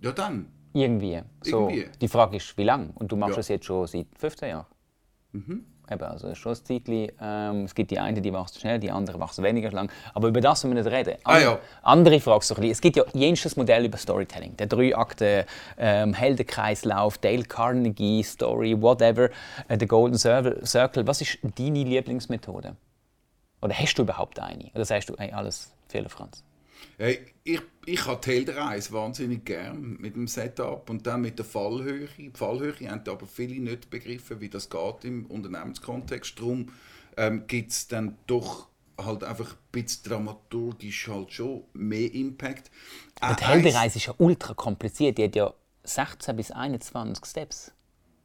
Ja 0.00 0.12
dann. 0.12 0.46
Irgendwie. 0.72 1.20
So, 1.42 1.68
Irgendwie. 1.68 1.86
Die 2.00 2.08
Frage 2.08 2.36
ist, 2.38 2.56
wie 2.56 2.64
lange? 2.64 2.90
Und 2.94 3.12
du 3.12 3.16
machst 3.16 3.32
Ja. 3.32 3.36
das 3.36 3.48
jetzt 3.48 3.66
schon 3.66 3.86
seit 3.86 4.06
15 4.16 4.48
Jahren. 4.48 4.66
Eben, 5.90 6.04
also 6.04 6.28
es 6.28 6.34
ist 6.34 6.38
schon 6.38 6.52
ein 6.52 6.64
Zeitchen, 6.64 7.12
ähm, 7.20 7.64
es 7.64 7.74
gibt 7.74 7.90
die 7.90 7.98
einen, 7.98 8.22
die 8.22 8.32
wachsen 8.32 8.60
schnell, 8.60 8.78
die 8.78 8.90
anderen 8.90 9.20
wachsen 9.20 9.42
weniger 9.42 9.70
lang. 9.72 9.90
Aber 10.14 10.28
über 10.28 10.40
das 10.40 10.62
wollen 10.64 10.76
wir 10.76 10.82
nicht 10.82 10.92
reden. 10.92 11.16
Ah, 11.24 11.38
ja. 11.38 11.58
Andere 11.82 12.20
Frage 12.20 12.44
so 12.44 12.54
ein 12.54 12.60
bisschen. 12.60 12.72
Es 12.72 12.80
gibt 12.80 12.96
ja 12.96 13.04
jenstes 13.12 13.56
Modell 13.56 13.84
über 13.84 13.98
Storytelling. 13.98 14.56
Der 14.56 14.68
drei 14.68 14.96
Akte 14.96 15.44
ähm, 15.76 16.14
Heldenkreislauf, 16.14 17.18
Dale 17.18 17.44
Carnegie 17.44 18.22
Story, 18.22 18.80
whatever, 18.80 19.30
äh, 19.68 19.76
der 19.76 19.88
Golden 19.88 20.18
Circle-. 20.18 21.06
Was 21.06 21.20
ist 21.20 21.38
deine 21.56 21.82
Lieblingsmethode? 21.82 22.76
Oder 23.60 23.74
hast 23.74 23.94
du 23.94 24.02
überhaupt 24.02 24.38
eine? 24.40 24.70
Oder 24.74 24.84
sagst 24.84 25.08
du, 25.08 25.14
hey, 25.18 25.32
alles 25.32 25.72
für 25.88 26.08
Franz? 26.08 26.44
Hey, 26.98 27.26
ich, 27.44 27.60
ich 27.86 28.06
habe 28.06 28.20
die 28.24 28.30
Heldenreise 28.30 28.92
wahnsinnig 28.92 29.44
gern 29.44 29.96
mit 30.00 30.14
dem 30.16 30.28
Setup 30.28 30.88
und 30.90 31.06
dann 31.06 31.22
mit 31.22 31.38
der 31.38 31.44
Fallhöhe. 31.44 32.08
Die 32.16 32.30
Fallhöhe 32.34 32.74
haben 32.90 33.02
aber 33.08 33.26
viele 33.26 33.60
nicht 33.60 33.90
begriffen, 33.90 34.40
wie 34.40 34.48
das 34.48 34.70
geht 34.70 35.04
im 35.04 35.26
Unternehmenskontext. 35.26 36.38
Darum 36.38 36.70
ähm, 37.16 37.46
gibt 37.46 37.72
es 37.72 37.88
dann 37.88 38.18
doch 38.26 38.68
halt 38.98 39.24
einfach 39.24 39.52
ein 39.52 39.58
bisschen 39.72 40.04
dramaturgisch 40.04 41.08
halt 41.08 41.32
schon 41.32 41.64
mehr 41.72 42.12
Impact. 42.12 42.70
Aber 43.20 43.34
die 43.34 43.44
Äh, 43.44 43.46
Heldenreise 43.46 43.98
ist 43.98 44.06
ja 44.06 44.14
ultra 44.18 44.54
kompliziert. 44.54 45.18
Die 45.18 45.24
hat 45.24 45.36
ja 45.36 45.54
16 45.84 46.36
bis 46.36 46.50
21 46.50 47.24
Steps. 47.26 47.72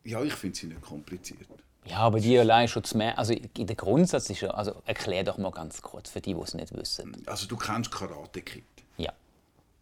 Ja, 0.03 0.23
ich 0.23 0.33
finde 0.33 0.57
sie 0.57 0.67
nicht 0.67 0.81
kompliziert. 0.81 1.47
Ja, 1.89 1.99
aber 1.99 2.19
die 2.19 2.37
allein 2.37 2.67
schon 2.67 2.83
zu 2.83 2.97
mehr. 2.97 3.17
Also 3.17 3.33
in 3.33 3.67
der 3.67 3.75
Grundsatz 3.75 4.29
ist 4.29 4.41
ja. 4.41 4.51
Also 4.51 4.81
erklär 4.85 5.23
doch 5.23 5.37
mal 5.37 5.51
ganz 5.51 5.81
kurz 5.81 6.09
für 6.09 6.21
die, 6.21 6.33
die 6.33 6.41
es 6.41 6.53
nicht 6.53 6.75
wissen. 6.75 7.23
Also 7.25 7.47
du 7.47 7.55
kennst 7.55 7.91
Karate 7.91 8.41
Kid. 8.41 8.63
Ja. 8.97 9.13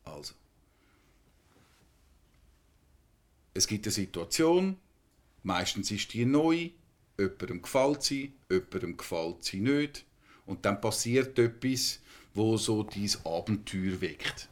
Also. 0.03 0.33
Es 3.53 3.67
gibt 3.67 3.85
eine 3.85 3.91
Situation, 3.91 4.77
meistens 5.43 5.89
ist 5.89 6.13
die 6.13 6.25
neu, 6.25 6.69
jemandem 7.17 7.61
gefällt 7.61 8.03
sie, 8.03 8.33
jemandem 8.49 8.97
gefällt 8.97 9.43
sie 9.43 9.61
nicht. 9.61 10.05
Und 10.45 10.65
dann 10.65 10.81
passiert 10.81 11.39
etwas, 11.39 11.99
wo 12.33 12.57
so 12.57 12.83
dieses 12.83 13.25
Abenteuer 13.25 13.99
weckt. 14.01 14.49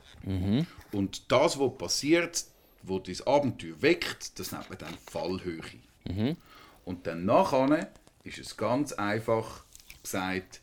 Und 0.93 1.32
das, 1.32 1.60
was 1.60 1.77
passiert, 1.77 2.45
wo 2.82 2.99
dieses 2.99 3.27
Abenteuer 3.27 3.82
weckt, 3.82 4.39
das 4.39 4.54
nennt 4.54 4.69
man 4.69 4.80
dann 4.80 4.97
Fallhöhe. 5.12 5.62
Und 6.86 7.08
dann 7.08 7.26
nachher 7.26 7.88
ist 8.24 8.39
es 8.39 8.58
ganz 8.58 8.93
einfach 8.93 9.63
gesagt, 10.02 10.62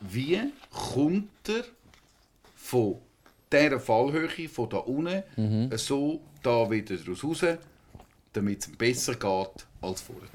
wie 0.00 0.40
kommt 0.70 1.48
er 1.48 1.64
von 2.56 2.96
dieser 3.52 3.80
Fallhöhe, 3.80 4.48
von 4.48 4.68
da 4.70 4.78
unten, 4.78 5.22
so 5.76 6.20
da 6.42 6.70
wieder 6.70 6.96
raus, 7.22 7.44
damit 8.32 8.60
es 8.60 8.76
besser 8.76 9.14
geht 9.14 9.66
als 9.82 10.00
vorher. 10.02 10.28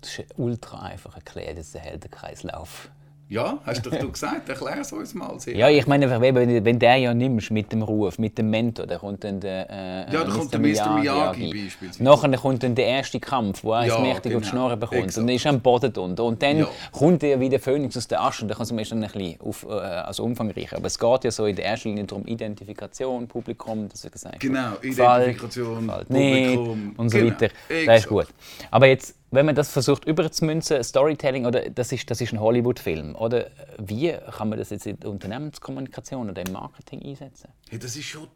Das 0.00 0.18
ist 0.18 0.26
ultra 0.36 0.82
einfach 0.82 1.14
erklärt, 1.14 1.58
ist 1.58 1.74
der 1.74 1.80
Heldenkreislauf. 1.82 2.90
Ja, 3.34 3.58
hast 3.66 3.84
doch 3.84 3.90
du 3.90 4.12
gesagt, 4.12 4.48
erklär 4.48 4.78
es 4.80 4.92
uns 4.92 5.12
mal. 5.12 5.40
Sehr. 5.40 5.56
Ja, 5.56 5.68
ich 5.68 5.86
meine, 5.88 6.08
wenn, 6.08 6.34
wenn 6.36 6.64
wenn 6.64 6.78
der 6.78 6.96
ja 6.96 7.12
nimmst 7.12 7.50
mit 7.50 7.72
dem 7.72 7.82
Ruf, 7.82 8.16
mit 8.18 8.38
dem 8.38 8.48
Mentor, 8.48 8.86
dann 8.86 9.00
kommt 9.00 9.24
dann 9.24 9.40
der. 9.40 9.68
Äh, 9.68 10.12
Ja, 10.12 10.22
da 10.24 10.30
kommt 10.30 10.52
der 10.52 10.60
Mr. 10.60 10.98
Miyagi 11.00 11.50
beispielsweise. 11.52 12.04
Nachher 12.04 12.36
kommt 12.38 12.62
dann 12.62 12.76
der 12.76 12.86
erste 12.86 13.18
Kampf, 13.18 13.64
wo 13.64 13.72
er 13.72 13.86
Ja, 13.86 13.98
mächtig 13.98 14.36
auf 14.36 14.42
die 14.42 14.50
genau. 14.50 14.62
Schnurren 14.66 14.78
bekommt. 14.78 15.00
Exakt. 15.06 15.18
Und 15.18 15.26
dann 15.26 15.34
ist 15.34 15.44
er 15.46 15.50
am 15.50 15.60
Boden 15.60 15.92
drunter. 15.92 16.22
Und 16.24 16.40
dann 16.42 16.58
Ja. 16.58 16.68
kommt 16.92 17.24
er 17.24 17.40
wie 17.40 17.48
der 17.48 17.58
Phönix 17.60 17.96
aus 17.96 18.06
der 18.06 18.22
Asche. 18.22 18.42
Und 18.42 18.48
dann 18.50 18.56
kann 18.56 18.62
es 18.80 18.88
dann 18.88 19.02
ein 19.02 19.10
bisschen 19.10 19.40
auf, 19.40 19.66
äh, 19.68 19.72
also 19.72 20.22
umfangreicher. 20.22 20.76
Aber 20.76 20.86
es 20.86 20.96
geht 20.98 21.24
ja 21.24 21.30
so 21.32 21.46
in 21.46 21.56
der 21.56 21.64
ersten 21.66 21.88
Linie 21.88 22.04
darum, 22.04 22.24
Identifikation, 22.26 23.26
Publikum, 23.26 23.88
das 23.88 24.04
wie 24.04 24.10
gesagt 24.10 24.38
Genau, 24.38 24.74
Identifikation, 24.80 25.86
gefällt 25.88 26.08
Publikum. 26.08 26.86
nicht 26.88 26.98
und 26.98 27.08
so 27.10 27.18
Genau, 27.18 27.30
weiter. 27.32 27.48
Das 27.68 27.76
ist 27.78 27.88
exakt. 27.88 28.08
gut. 28.08 28.26
Aber 28.70 28.86
jetzt, 28.86 29.14
wenn 29.34 29.46
man 29.46 29.54
das 29.54 29.70
versucht 29.70 30.04
überzumünzen, 30.04 30.82
Storytelling, 30.82 31.46
oder 31.46 31.68
das 31.70 31.92
ist, 31.92 32.10
das 32.10 32.20
ist 32.20 32.32
ein 32.32 32.40
Hollywood-Film, 32.40 33.14
oder 33.16 33.50
wie 33.78 34.12
kann 34.36 34.48
man 34.48 34.58
das 34.58 34.70
jetzt 34.70 34.86
in 34.86 34.98
der 35.00 35.10
Unternehmenskommunikation 35.10 36.30
oder 36.30 36.44
im 36.46 36.52
Marketing 36.52 37.02
einsetzen? 37.04 37.50
Hey, 37.68 37.78
das 37.78 37.96
ist 37.96 38.04
schon 38.04 38.28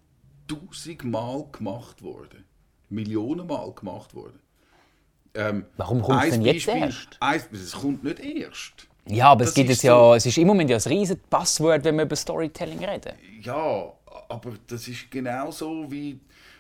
tausendmal 0.47 1.45
gemacht 1.53 2.03
worden. 2.03 2.45
Millionenmal 2.91 3.73
gemacht 3.73 4.15
worden. 4.15 4.39
Ähm, 5.35 5.67
Warum 5.77 6.03
kommt's 6.03 6.25
ein 6.25 6.31
denn 6.33 6.43
jetzt 6.43 6.67
Beispiel- 6.67 6.83
erst? 6.85 7.17
Ein, 7.21 7.43
es 7.53 7.73
kommt 7.73 8.03
nicht 8.03 8.19
erst. 8.21 8.87
Ja, 9.07 9.29
aber 9.31 9.41
Das 9.41 9.51
es 9.51 9.55
gibt 9.55 9.71
ist 9.71 9.79
es 9.79 9.83
ja, 9.85 9.95
so- 9.99 10.15
es 10.15 10.27
ist 10.27 10.39
im 10.39 10.47
Moment 10.47 10.71
ja 10.71 10.77
ein 10.77 10.83
riesiges 10.83 11.23
Passwort, 11.31 11.85
wenn 11.85 11.97
wir 11.97 12.05
über 12.05 12.17
Storytelling 12.17 12.85
reden. 12.85 13.13
Ja, 13.43 13.93
aber 14.29 14.53
das 14.67 14.89
ist 14.89 15.11
genauso 15.11 15.91
wie, 15.91 16.19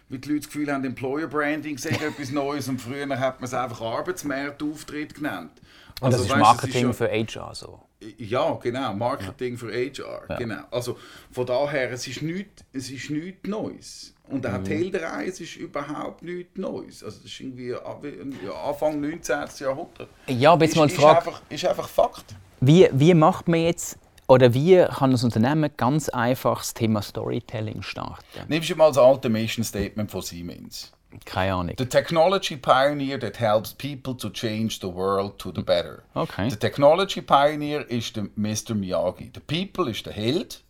wie 0.08 0.18
die 0.18 0.28
Leute 0.28 0.40
das 0.40 0.46
Gefühl 0.48 0.72
haben, 0.72 0.84
Employer 0.84 1.26
Branding 1.26 1.76
sei 1.78 1.90
etwas 1.90 2.30
Neues 2.30 2.68
und 2.68 2.80
früher 2.80 3.08
hat 3.18 3.40
man 3.40 3.44
es 3.46 3.54
einfach 3.54 3.80
Arbeitsmarktauftritt 3.80 5.14
genannt. 5.14 5.52
Und 6.00 6.12
das 6.12 6.20
Also, 6.20 6.24
ist 6.24 6.30
weißt, 6.30 6.40
Marketing 6.40 6.86
ja- 6.86 6.92
für 6.92 7.08
HR 7.10 7.54
so. 7.54 7.80
Ja, 8.16 8.52
genau, 8.62 8.94
Marketing 8.94 9.58
für 9.58 9.72
HR. 9.72 10.36
Genau. 10.38 10.62
Also 10.70 10.96
von 11.32 11.44
daher, 11.44 11.90
es 11.90 12.06
ist 12.06 12.22
nichts, 12.22 12.62
es 12.72 12.90
ist 12.90 13.10
nichts 13.10 13.48
Neues. 13.48 14.14
Und 14.28 14.46
auch 14.46 14.58
Mhm. 14.58 14.64
die 14.64 14.74
Heldenreise 14.74 15.42
ist 15.42 15.56
überhaupt 15.56 16.22
nichts 16.22 16.56
Neues. 16.56 17.02
Also 17.02 17.16
das 17.22 17.24
ist 17.32 17.40
irgendwie 17.40 17.70
ja, 17.70 18.52
Anfang 18.68 19.00
19. 19.00 19.58
Jahrhundert. 19.58 20.08
Ja, 20.28 20.52
aber 20.52 20.64
jetzt 20.64 20.72
ist, 20.74 20.78
mal 20.78 20.86
die 20.86 20.94
ist, 20.94 21.00
Frage, 21.00 21.18
einfach, 21.18 21.42
ist 21.48 21.64
einfach 21.64 21.88
Fakt. 21.88 22.36
wie, 22.60 22.88
wie 22.92 23.14
macht 23.14 23.48
man 23.48 23.60
jetzt, 23.60 23.98
oder 24.28 24.54
wie 24.54 24.84
kann 24.84 25.10
das 25.10 25.24
Unternehmen 25.24 25.70
ganz 25.76 26.08
einfach 26.08 26.58
das 26.58 26.74
Thema 26.74 27.02
Storytelling 27.02 27.82
starten? 27.82 28.22
Nimmst 28.48 28.70
du 28.70 28.76
mal 28.76 28.88
das 28.88 28.98
alte 28.98 29.28
Mission 29.28 29.64
Statement 29.64 30.10
von 30.10 30.22
Siemens. 30.22 30.92
Keine 31.24 31.54
Ahnung. 31.54 31.74
The 31.78 31.86
technology 31.86 32.56
pioneer 32.56 33.18
that 33.18 33.40
helps 33.40 33.72
people 33.72 34.14
to 34.14 34.28
change 34.28 34.78
the 34.82 34.92
world 34.92 35.38
to 35.38 35.50
the 35.54 35.62
better. 35.62 36.02
Okay. 36.14 36.50
The 36.50 36.56
technology 36.56 37.22
pioneer 37.22 37.88
ist 37.90 38.16
der 38.16 38.28
Mr. 38.36 38.74
Miyagi. 38.74 39.32
The 39.34 39.40
people 39.40 39.90
ist 39.90 40.04
der 40.04 40.12
Held. 40.12 40.62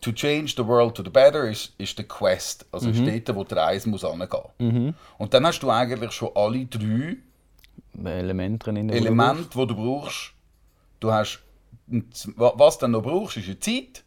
To 0.00 0.12
change 0.12 0.54
the 0.56 0.64
world 0.64 0.94
to 0.94 1.02
the 1.02 1.10
better 1.10 1.48
ist, 1.48 1.74
ist 1.76 1.98
der 1.98 2.06
Quest. 2.06 2.64
Also 2.72 2.88
ist 2.88 3.00
dort, 3.00 3.36
wo 3.36 3.44
die 3.44 3.54
Reise 3.54 3.88
muss 3.90 4.02
hingehen. 4.02 4.94
Und 5.18 5.34
dann 5.34 5.46
hast 5.46 5.60
du 5.60 5.70
eigentlich 5.70 6.12
schon 6.12 6.30
alle 6.34 6.64
drei 6.64 7.16
Elemente 8.04 8.70
Elemente, 8.70 9.48
die 9.52 9.66
du 9.66 9.74
brauchst. 9.74 10.32
Du 11.00 11.12
hast, 11.12 11.40
was 12.36 12.78
du 12.78 12.82
dann 12.82 12.90
noch 12.92 13.02
brauchst, 13.02 13.36
ist 13.38 13.46
eine 13.46 13.58
Zeit 13.60 14.04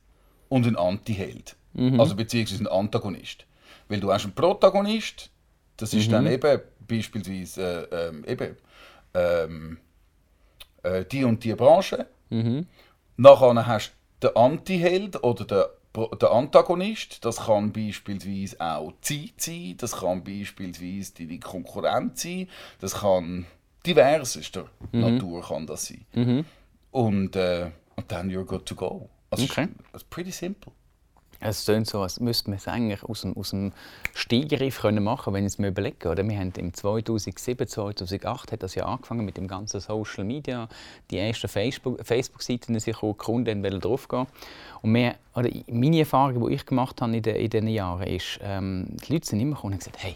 und 0.50 0.65
ein 0.67 0.76
Anti-Held. 0.76 1.56
Also 2.00 2.15
beziehungsweise 2.15 2.63
ein 2.63 2.67
Antagonist. 2.67 3.46
Weil 3.88 4.00
du 4.00 4.12
hast 4.12 4.26
einen 4.26 4.36
Protagonist, 4.36 5.30
das 5.78 5.94
ist 5.94 6.12
dann 6.12 6.28
eben 6.28 6.60
beispielsweise 6.88 7.88
äh, 7.91 8.08
ähm, 8.10 8.26
eben, 8.28 8.58
ähm, 9.13 9.78
äh, 10.84 11.06
die 11.06 11.24
und 11.24 11.44
die 11.44 11.56
Branche. 11.56 12.08
Nachher 13.17 13.65
hast 13.65 13.94
du 14.20 14.28
den 14.28 14.36
Anti-Held 14.36 15.24
oder 15.24 15.46
den, 15.46 15.63
den 16.20 16.30
Antagonist. 16.30 17.24
Das 17.26 17.38
kann 17.46 17.72
beispielsweise 17.72 18.60
auch 18.60 18.94
die 19.10 19.34
Zeit 19.38 19.41
sein, 19.41 19.76
das 19.78 19.94
kann 20.00 20.24
beispielsweise 20.24 21.13
deine 21.17 21.39
Konkurrenz 21.39 22.22
sein, 22.24 22.48
das 22.80 22.96
kann 22.96 23.46
diversester 23.86 24.65
Natur 24.91 25.41
kann 25.41 25.65
das 25.65 25.88
sein. 25.88 26.06
Und, 26.91 27.36
äh, 27.36 27.71
und 27.95 28.12
dann 28.12 28.30
you're 28.30 28.43
good 28.45 28.65
to 28.65 28.75
go. 28.75 29.10
Also 29.30 29.45
Okay. 29.45 29.67
it's 29.93 30.04
pretty 30.04 30.32
simple. 30.32 30.71
Es 31.43 31.65
klingt 31.65 31.88
so, 31.88 32.01
als 32.04 32.19
müsste 32.19 32.51
man 32.51 32.58
es 32.58 32.67
eigentlich 32.67 33.01
aus 33.04 33.21
dem, 33.21 33.36
aus 33.36 33.49
dem 33.49 33.71
Steigerriff 34.13 34.82
können 34.82 35.04
machen 35.04 35.34
wenn 35.34 35.43
ich 35.43 35.54
es 35.54 35.58
mir 35.58 35.69
überlege. 35.69 36.10
Oder? 36.10 36.23
Wir 36.27 36.38
haben 36.38 36.54
im 36.56 36.71
2007, 36.71 37.67
2008 37.67 38.51
hat 38.51 38.62
das 38.62 38.75
ja 38.75 38.86
angefangen 38.86 39.25
mit 39.25 39.38
dem 39.38 39.47
ganzen 39.47 39.80
Social 39.80 40.23
Media. 40.23 40.69
Die 41.10 41.17
ersten 41.17 41.47
Facebook- 41.47 42.06
Facebook-Seiten 42.06 42.80
sich 42.80 42.95
auch 42.97 43.13
die 43.13 43.17
Kunden 43.17 43.63
wollen 43.63 43.80
draufgehen. 43.82 44.27
Und 44.84 44.93
wir, 44.93 45.15
oder 45.34 45.49
meine 45.67 45.99
Erfahrung, 45.99 46.47
die 46.47 46.54
ich 46.54 46.65
gemacht 46.67 47.01
habe 47.01 47.15
in, 47.17 47.23
den, 47.23 47.36
in 47.36 47.49
diesen 47.49 47.67
Jahren, 47.69 48.06
ist, 48.08 48.38
ähm, 48.43 48.95
die 49.08 49.13
Leute 49.13 49.27
sind 49.27 49.39
immer 49.39 49.56
gekommen 49.56 49.73
und 49.73 49.80
haben 49.84 49.91
gesagt, 49.91 50.04
hey, 50.04 50.15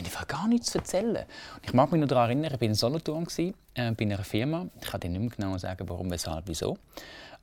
haben 0.00 0.06
einfach 0.06 0.26
gar 0.26 0.48
nichts 0.48 0.70
zu 0.70 0.78
erzählen. 0.78 1.24
Und 1.56 1.64
ich 1.64 1.72
mag 1.72 1.92
mich 1.92 2.00
noch 2.00 2.08
daran 2.08 2.30
erinnern, 2.30 2.52
ich 2.54 2.60
war 2.60 2.68
in 2.68 2.74
Solothurn, 2.74 3.26
äh, 3.38 3.52
bei 3.92 4.04
einer 4.04 4.24
Firma. 4.24 4.66
Ich 4.80 4.88
kann 4.88 5.00
dir 5.00 5.08
nicht 5.10 5.20
mehr 5.20 5.30
genau 5.30 5.58
sagen, 5.58 5.88
warum, 5.88 6.10
weshalb, 6.10 6.44
wieso. 6.46 6.78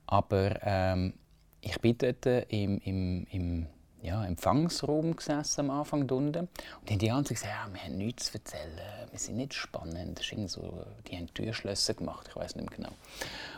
Aber 0.06 0.58
ähm, 0.62 1.14
ich 1.60 1.80
bin 1.80 1.96
dort 1.98 2.26
äh, 2.26 2.42
im, 2.48 2.78
im, 2.78 3.26
im 3.30 3.66
ja, 4.02 4.24
Empfangsraum 4.24 5.16
gesessen 5.16 5.70
am 5.70 5.78
Anfang 5.78 6.08
unten. 6.10 6.36
Und 6.36 6.48
die 6.88 6.92
haben 6.92 6.98
die 6.98 7.08
ganze 7.08 7.34
gesagt, 7.34 7.52
ja, 7.52 7.72
wir 7.72 7.82
haben 7.82 7.98
nichts 7.98 8.26
zu 8.26 8.34
erzählen, 8.34 8.80
wir 9.10 9.18
sind 9.18 9.36
nicht 9.36 9.54
spannend. 9.54 10.18
Das 10.18 10.30
ist 10.30 10.52
so, 10.52 10.84
die 11.06 11.16
haben 11.16 11.32
Türschlösser 11.34 11.94
gemacht, 11.94 12.26
ich 12.28 12.36
weiß 12.36 12.56
nicht 12.56 12.70
mehr 12.70 12.76
genau. 12.76 12.92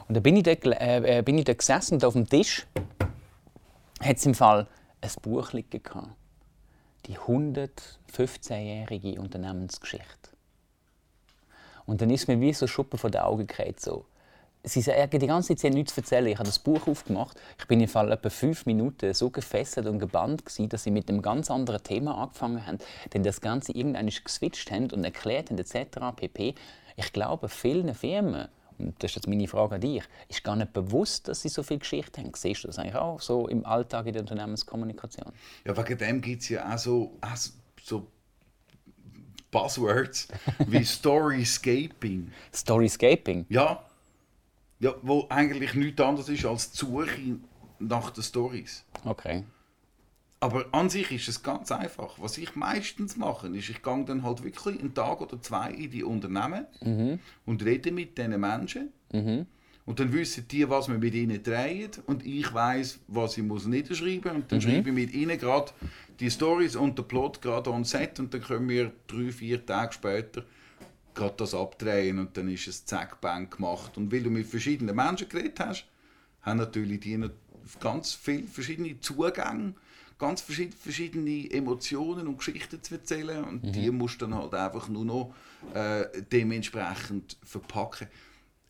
Und 0.08 0.14
dann 0.14 0.22
bin 0.22 0.36
ich 0.36 0.44
dort, 0.44 0.64
äh, 0.64 1.18
äh, 1.18 1.22
bin 1.22 1.38
ich 1.38 1.44
dort 1.44 1.58
gesessen 1.58 1.94
und 1.94 2.04
auf 2.04 2.14
dem 2.14 2.28
Tisch 2.28 2.66
hat 4.00 4.16
es 4.16 4.26
im 4.26 4.34
Fall 4.34 4.66
ein 5.02 5.10
Buch 5.22 5.52
liegen 5.52 5.82
gehabt. 5.82 6.08
Die 7.10 7.18
115-jährige 7.18 9.20
Unternehmensgeschichte. 9.20 10.30
Und 11.84 12.00
dann 12.00 12.08
ist 12.08 12.28
mir 12.28 12.40
wie 12.40 12.52
so 12.52 12.68
Schuppen 12.68 13.00
von 13.00 13.10
den 13.10 13.22
Augen 13.22 13.48
gefallen. 13.48 13.74
So. 13.78 14.04
Sie 14.62 14.80
sagen 14.80 15.18
die 15.18 15.26
ganze 15.26 15.56
Zeit, 15.56 15.74
nichts 15.74 15.96
zu 15.96 16.02
erzählen. 16.02 16.28
Ich 16.28 16.38
habe 16.38 16.46
das 16.46 16.60
Buch 16.60 16.86
aufgemacht. 16.86 17.36
Ich 17.58 17.66
bin 17.66 17.80
im 17.80 17.88
Fall 17.88 18.12
etwa 18.12 18.30
fünf 18.30 18.64
Minuten 18.64 19.12
so 19.12 19.28
gefesselt 19.28 19.88
und 19.88 19.98
gebannt, 19.98 20.46
gewesen, 20.46 20.68
dass 20.68 20.84
sie 20.84 20.92
mit 20.92 21.08
einem 21.08 21.20
ganz 21.20 21.50
anderen 21.50 21.82
Thema 21.82 22.16
angefangen 22.16 22.64
haben. 22.64 22.78
Denn 23.12 23.24
das 23.24 23.40
Ganze 23.40 23.72
irgendwann 23.72 24.06
geswitcht 24.06 24.70
haben 24.70 24.92
und 24.92 25.02
erklärt 25.02 25.50
haben, 25.50 25.58
etc. 25.58 26.14
pp. 26.14 26.54
Ich 26.94 27.12
glaube, 27.12 27.48
vielen 27.48 27.92
Firmen, 27.92 28.46
das 28.98 29.10
ist 29.12 29.16
jetzt 29.16 29.28
meine 29.28 29.46
Frage 29.48 29.76
an 29.76 29.80
dich, 29.80 30.02
ist 30.28 30.42
gar 30.44 30.56
nicht 30.56 30.72
bewusst, 30.72 31.28
dass 31.28 31.42
sie 31.42 31.48
so 31.48 31.62
viel 31.62 31.78
Geschichte 31.78 32.20
haben. 32.20 32.32
Siehst 32.34 32.64
du 32.64 32.68
das 32.68 32.78
eigentlich 32.78 32.94
auch 32.96 33.20
so 33.20 33.48
im 33.48 33.64
Alltag 33.66 34.06
in 34.06 34.12
der 34.12 34.22
Unternehmenskommunikation? 34.22 35.32
Ja, 35.64 35.76
wegen 35.76 35.98
dem 35.98 36.20
gibt 36.20 36.42
es 36.42 36.48
ja 36.50 36.72
auch 36.74 36.78
so, 36.78 37.16
auch 37.20 37.36
so- 37.82 38.06
Buzzwords 39.50 40.28
wie 40.66 40.84
Storyscaping. 40.84 42.30
Storyscaping. 42.54 43.46
Ja, 43.48 43.82
ja, 44.78 44.94
wo 45.02 45.26
eigentlich 45.28 45.74
nichts 45.74 46.00
anderes 46.00 46.28
ist 46.28 46.44
als 46.44 46.70
die 46.70 46.78
Suche 46.78 47.08
nach 47.80 48.10
den 48.10 48.22
Stories. 48.22 48.84
Okay. 49.04 49.44
Aber 50.42 50.64
an 50.72 50.88
sich 50.88 51.10
ist 51.12 51.28
es 51.28 51.42
ganz 51.42 51.70
einfach. 51.70 52.14
Was 52.18 52.38
ich 52.38 52.56
meistens 52.56 53.16
mache, 53.18 53.48
ist, 53.48 53.68
ich 53.68 53.82
gehe 53.82 54.04
dann 54.06 54.22
halt 54.22 54.42
wirklich 54.42 54.80
einen 54.80 54.94
Tag 54.94 55.20
oder 55.20 55.40
zwei 55.42 55.70
in 55.70 55.90
die 55.90 56.02
Unternehmen 56.02 56.66
und 57.44 57.62
rede 57.64 57.92
mit 57.92 58.16
diesen 58.16 58.40
Menschen. 58.40 58.88
Und 59.86 59.98
dann 59.98 60.12
wissen 60.12 60.46
die, 60.48 60.68
was 60.68 60.88
wir 60.88 60.98
mit 60.98 61.14
ihnen 61.14 61.42
drehen 61.42 61.90
und 62.06 62.24
ich 62.24 62.52
weiß, 62.54 63.00
was 63.08 63.36
ich 63.36 63.42
muss 63.42 63.66
niederschreiben. 63.66 64.32
Und 64.36 64.52
dann 64.52 64.60
schreibe 64.60 64.88
ich 64.90 64.94
mit 64.94 65.12
ihnen 65.12 65.38
gerade 65.38 65.72
die 66.20 66.30
Stories 66.30 66.76
und 66.76 66.96
den 66.96 67.08
Plot 67.08 67.42
gerade 67.42 67.70
on 67.70 67.84
set. 67.84 68.20
Und 68.20 68.32
dann 68.32 68.40
können 68.40 68.68
wir 68.68 68.92
drei, 69.08 69.32
vier 69.32 69.66
Tage 69.66 69.92
später 69.92 70.44
gerade 71.14 71.34
das 71.36 71.54
abdrehen. 71.54 72.18
Und 72.18 72.36
dann 72.36 72.48
ist 72.48 72.68
es 72.68 72.84
zack, 72.84 73.20
bang 73.20 73.50
gemacht. 73.50 73.96
Und 73.96 74.12
weil 74.12 74.22
du 74.22 74.30
mit 74.30 74.46
verschiedenen 74.46 74.94
Menschen 74.94 75.28
geredet 75.28 75.58
hast, 75.60 75.86
haben 76.42 76.58
natürlich 76.58 77.00
die 77.00 77.18
ganz 77.80 78.14
viele 78.14 78.46
verschiedene 78.46 79.00
Zugänge, 79.00 79.74
ganz 80.20 80.40
verschied- 80.42 80.74
verschiedene 80.74 81.50
Emotionen 81.50 82.28
und 82.28 82.36
Geschichten 82.38 82.80
zu 82.80 82.94
erzählen 82.94 83.42
und 83.42 83.62
die 83.74 83.90
musst 83.90 84.20
du 84.20 84.26
dann 84.26 84.36
halt 84.38 84.54
einfach 84.54 84.88
nur 84.88 85.04
noch 85.04 85.34
äh, 85.74 86.04
dementsprechend 86.30 87.36
verpacken. 87.42 88.06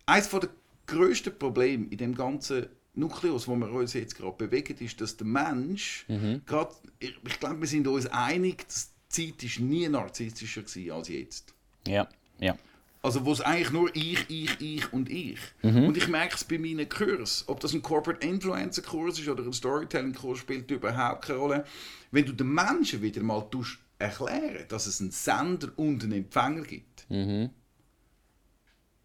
Eines 0.06 0.30
der 0.30 0.48
grössten 0.86 1.38
Probleme 1.38 1.86
in 1.90 1.98
dem 1.98 2.14
ganzen 2.14 2.66
Nukleus, 2.94 3.46
wo 3.46 3.54
wir 3.56 3.70
uns 3.70 3.92
jetzt 3.92 4.16
gerade 4.16 4.36
bewegen, 4.36 4.76
ist, 4.78 5.00
dass 5.00 5.16
der 5.16 5.26
Mensch, 5.26 6.06
gerade, 6.46 6.74
ich, 6.98 7.14
ich 7.24 7.38
glaube, 7.38 7.60
wir 7.60 7.68
sind 7.68 7.86
uns 7.86 8.06
einig, 8.06 8.66
dass 8.66 8.90
die 9.14 9.32
Zeit 9.32 9.42
ist 9.44 9.60
nie 9.60 9.88
narzisstischer 9.88 10.62
war 10.62 10.96
als 10.96 11.08
jetzt. 11.08 11.54
Ja, 11.86 12.08
ja. 12.38 12.56
Also 13.02 13.24
wo 13.24 13.32
es 13.32 13.40
eigentlich 13.40 13.70
nur 13.70 13.96
ich, 13.96 14.28
ich, 14.28 14.60
ich 14.60 14.92
und 14.92 15.08
ich. 15.08 15.38
Und 15.86 15.96
ich 15.96 16.08
merke 16.08 16.34
es 16.34 16.44
bei 16.44 16.58
meinen 16.58 16.88
Kursen, 16.88 17.44
ob 17.48 17.60
das 17.60 17.72
ein 17.72 17.80
Corporate 17.82 18.26
Influencer 18.26 18.82
Kurs 18.82 19.18
ist 19.18 19.28
oder 19.28 19.42
ein 19.42 19.52
Storytelling 19.54 20.14
Kurs, 20.14 20.38
spielt 20.40 20.70
überhaupt 20.70 21.24
keine 21.24 21.38
Rolle. 21.38 21.64
Wenn 22.10 22.26
du 22.26 22.32
den 22.32 22.52
Menschen 22.52 23.00
wieder 23.00 23.22
mal 23.22 23.40
tust 23.50 23.78
erklären, 23.98 24.66
dass 24.68 24.86
es 24.86 25.00
einen 25.00 25.12
Sender 25.12 25.70
und 25.76 26.02
einen 26.02 26.12
Empfänger 26.12 26.62
gibt, 26.62 27.06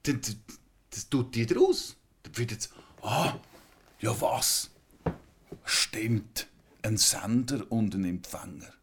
dann 0.04 0.22
das, 0.22 0.36
das 0.90 1.10
tut 1.10 1.34
die 1.36 1.46
draus. 1.46 1.96
Dann 2.24 2.38
wird 2.38 2.52
jetzt, 2.52 2.74
ah, 3.02 3.34
ja 4.00 4.20
was? 4.20 4.72
Stimmt, 5.64 6.48
ein 6.82 6.98
Sender 6.98 7.66
und 7.72 7.96
ein 7.96 8.06
Empfänger. 8.06 8.74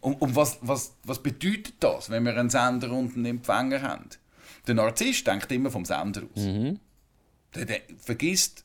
Und, 0.00 0.20
und 0.20 0.36
was, 0.36 0.58
was, 0.60 0.94
was 1.04 1.22
bedeutet 1.22 1.74
das, 1.80 2.10
wenn 2.10 2.24
wir 2.24 2.36
einen 2.36 2.50
Sender 2.50 2.92
und 2.92 3.16
einen 3.16 3.26
Empfänger 3.26 3.82
haben? 3.82 4.08
Der 4.66 4.74
Narzisst 4.74 5.26
denkt 5.26 5.50
immer 5.52 5.70
vom 5.70 5.84
Sender 5.84 6.22
aus. 6.22 6.42
Der, 7.54 7.64
der 7.64 7.80
vergisst 7.98 8.64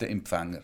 den 0.00 0.08
Empfänger. 0.08 0.62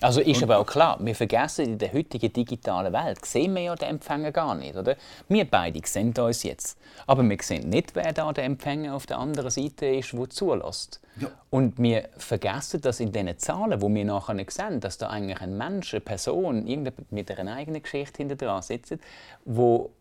Also 0.00 0.20
ist 0.20 0.42
aber 0.42 0.58
auch 0.58 0.66
klar, 0.66 0.98
wir 1.00 1.14
vergessen 1.14 1.64
in 1.64 1.78
der 1.78 1.92
heutigen 1.92 2.30
digitalen 2.30 2.92
Welt, 2.92 3.24
sehen 3.24 3.54
wir 3.54 3.62
ja 3.62 3.74
den 3.74 3.88
Empfänger 3.88 4.30
gar 4.30 4.54
nicht, 4.54 4.76
oder? 4.76 4.94
Wir 5.28 5.46
beide 5.46 5.80
sehen 5.84 6.12
uns 6.18 6.42
jetzt, 6.42 6.78
aber 7.06 7.26
wir 7.26 7.38
sehen 7.40 7.70
nicht, 7.70 7.94
wer 7.94 8.12
da 8.12 8.30
der 8.32 8.44
Empfänger 8.44 8.94
auf 8.94 9.06
der 9.06 9.18
anderen 9.18 9.50
Seite 9.50 9.86
ist, 9.86 10.12
der 10.12 10.28
zulässt. 10.28 11.00
Ja. 11.18 11.28
Und 11.48 11.78
wir 11.78 12.10
vergessen 12.18 12.82
das 12.82 13.00
in 13.00 13.10
diesen 13.10 13.38
Zahlen, 13.38 13.80
wo 13.80 13.88
wir 13.88 14.04
nachher 14.04 14.34
nicht 14.34 14.50
sehen, 14.50 14.80
dass 14.80 14.98
da 14.98 15.08
eigentlich 15.08 15.40
ein 15.40 15.56
Mensch, 15.56 15.94
eine 15.94 16.02
Person, 16.02 16.64
mit 17.10 17.30
einer 17.38 17.54
eigenen 17.54 17.82
Geschichte 17.82 18.18
hinter 18.18 18.36
dran 18.36 18.60
sitzt, 18.60 18.98
wo 19.46 19.92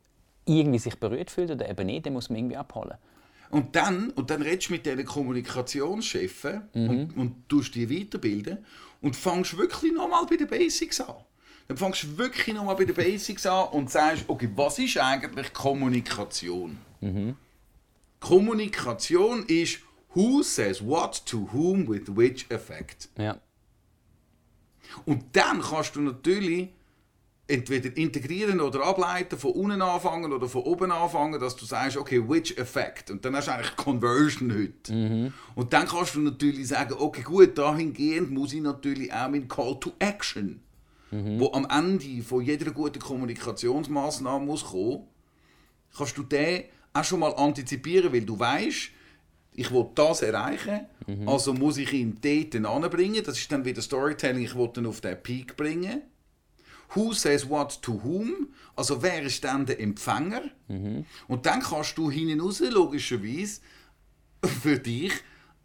irgendwie 0.43 0.79
sich 0.79 0.99
berührt 0.99 1.31
fühlt 1.31 1.51
oder 1.51 1.69
eben 1.69 1.86
nicht, 1.86 2.05
den 2.05 2.13
muss 2.13 2.29
man 2.29 2.39
irgendwie 2.39 2.58
abholen. 2.58 2.97
Und 3.49 3.75
dann, 3.75 4.10
und 4.10 4.29
dann 4.29 4.41
redest 4.41 4.69
du 4.69 4.73
mit 4.73 4.86
diesen 4.86 5.05
Kommunikationschefen 5.05 6.63
und, 6.73 7.15
und 7.15 7.47
tust 7.47 7.75
die 7.75 7.89
weiterbilden 7.89 8.58
und 9.06 9.15
fängst 9.15 9.56
wirklich 9.56 9.94
nochmal 9.94 10.26
bei 10.26 10.36
den 10.36 10.48
Basics 10.48 11.00
an. 11.00 11.13
Dann 11.68 11.78
fängst 11.78 12.04
du 12.04 12.18
wirklich 12.18 12.56
nochmal 12.56 12.76
bei 12.76 12.86
den 12.86 12.96
Basics 12.96 13.46
an 13.46 13.68
und 13.68 13.91
sagst, 13.91 14.24
okay, 14.28 14.50
was 14.56 14.80
ist 14.80 14.98
eigentlich 14.98 15.54
Kommunikation? 15.54 16.80
Kommunikation 18.20 19.46
ist 19.46 19.78
who 20.15 20.41
says 20.41 20.84
what 20.84 21.24
to 21.24 21.48
whom 21.54 21.88
with 21.88 22.15
which 22.15 22.48
effect. 22.50 23.10
Ja. 23.15 23.39
Und 25.06 25.24
dann 25.34 25.62
kannst 25.62 25.96
du 25.96 26.02
natürlich 26.02 26.70
entweder 27.47 27.95
integrieren 27.95 28.60
oder 28.60 28.84
ableiten, 28.84 29.38
von 29.38 29.51
unten 29.51 29.81
anfangen 29.81 30.34
oder 30.34 30.49
von 30.49 30.63
oben 30.63 30.91
anfangen, 30.91 31.39
dass 31.39 31.55
du 31.55 31.65
sagst, 31.65 31.95
okay, 31.95 32.27
which 32.27 32.58
effect? 32.58 33.12
Und 33.12 33.23
dann 33.23 33.36
hast 33.36 33.47
du 33.47 33.53
eigentlich 33.53 33.75
Conversion 33.75 34.51
heute. 34.51 35.31
Und 35.53 35.71
dann 35.71 35.88
kannst 35.88 36.15
du 36.15 36.21
natürlich 36.21 36.67
sagen, 36.69 36.95
okay, 36.97 37.21
gut, 37.21 37.58
dahingehend 37.58 38.31
muss 38.31 38.53
ich 38.53 38.62
natürlich 38.62 39.13
auch 39.13 39.29
meinen 39.29 39.47
Call 39.47 39.79
to 39.79 39.93
Action, 39.99 40.62
wo 41.12 41.51
am 41.53 41.67
Ende 41.69 42.23
von 42.23 42.41
jeder 42.41 42.71
guten 42.71 42.99
Kommunikationsmaßnahme 42.99 44.43
muss 44.43 44.65
kommen, 44.65 45.03
kannst 45.95 46.17
du 46.17 46.23
den 46.23 46.63
auch 46.93 47.03
schon 47.03 47.19
mal 47.19 47.34
antizipieren, 47.36 48.12
weil 48.12 48.25
du 48.25 48.39
weißt, 48.39 48.89
ich 49.58 49.71
will 49.71 49.86
das 49.95 50.21
erreichen, 50.23 50.81
also 51.25 51.53
muss 51.53 51.77
ich 51.77 51.93
ihn 51.93 52.17
dort 52.19 52.65
anbringen. 52.65 53.23
Das 53.23 53.38
ist 53.38 53.51
dann 53.51 53.63
wieder 53.63 53.81
Storytelling, 53.81 54.43
ich 54.43 54.55
will 54.55 54.71
ihn 54.75 54.88
auf 54.88 54.99
den 54.99 55.21
Peak 55.21 55.55
bringen. 55.55 56.01
Who 56.93 57.13
says 57.13 57.50
what 57.50 57.82
to 57.82 58.04
whom? 58.04 58.54
Also 58.76 59.02
wer 59.02 59.21
ist 59.24 59.43
dann 59.43 59.65
der 59.65 59.80
Empfänger? 59.80 60.43
Und 61.28 61.45
dann 61.45 61.62
kannst 61.62 61.98
du 61.98 62.12
hinten 62.12 62.39
raus, 62.41 62.60
logischerweise, 62.60 63.62
für 64.62 64.78
dich 64.78 65.13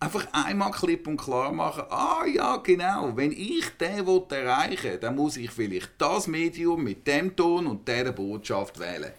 einfach 0.01 0.27
einmal 0.33 0.71
klipp 0.71 1.07
und 1.07 1.19
klar 1.19 1.53
machen, 1.53 1.85
ah 1.91 2.25
ja, 2.25 2.57
genau, 2.57 3.15
wenn 3.15 3.33
ich 3.33 3.67
den 3.79 4.07
erreichen 4.07 4.83
will, 4.85 4.99
dann 4.99 5.15
muss 5.15 5.37
ich 5.37 5.51
vielleicht 5.51 5.91
das 5.99 6.27
Medium 6.27 6.83
mit 6.83 7.07
dem 7.07 7.37
Ton 7.37 7.67
und 7.67 7.87
dieser 7.87 8.13
Botschaft 8.13 8.79
wählen. 8.81 9.13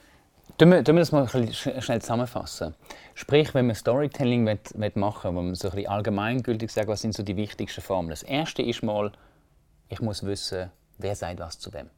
Tun 0.58 0.72
wir, 0.72 0.86
wir 0.86 0.94
das 0.96 1.12
mal 1.12 1.28
schnell 1.30 2.02
zusammenfassen. 2.02 2.76
Sprich, 3.14 3.54
wenn 3.54 3.68
man 3.68 3.76
Storytelling 3.76 4.46
will, 4.46 4.60
will 4.74 4.92
machen 4.96 5.32
will, 5.32 5.38
wo 5.38 5.42
man 5.44 5.56
so 5.56 5.70
ein 5.70 5.88
allgemeingültig 5.88 6.72
sagt, 6.72 6.88
was 6.88 7.02
sind 7.02 7.14
so 7.14 7.24
die 7.24 7.36
wichtigsten 7.36 7.82
Formeln. 7.82 8.10
Das 8.10 8.24
erste 8.24 8.62
ist 8.62 8.84
mal, 8.84 9.12
ich 9.90 10.02
muss 10.02 10.24
wissen, 10.24 10.72
wer 11.02 11.16
sagt 11.16 11.40
was 11.40 11.60
zu 11.60 11.74
wem. 11.74 11.90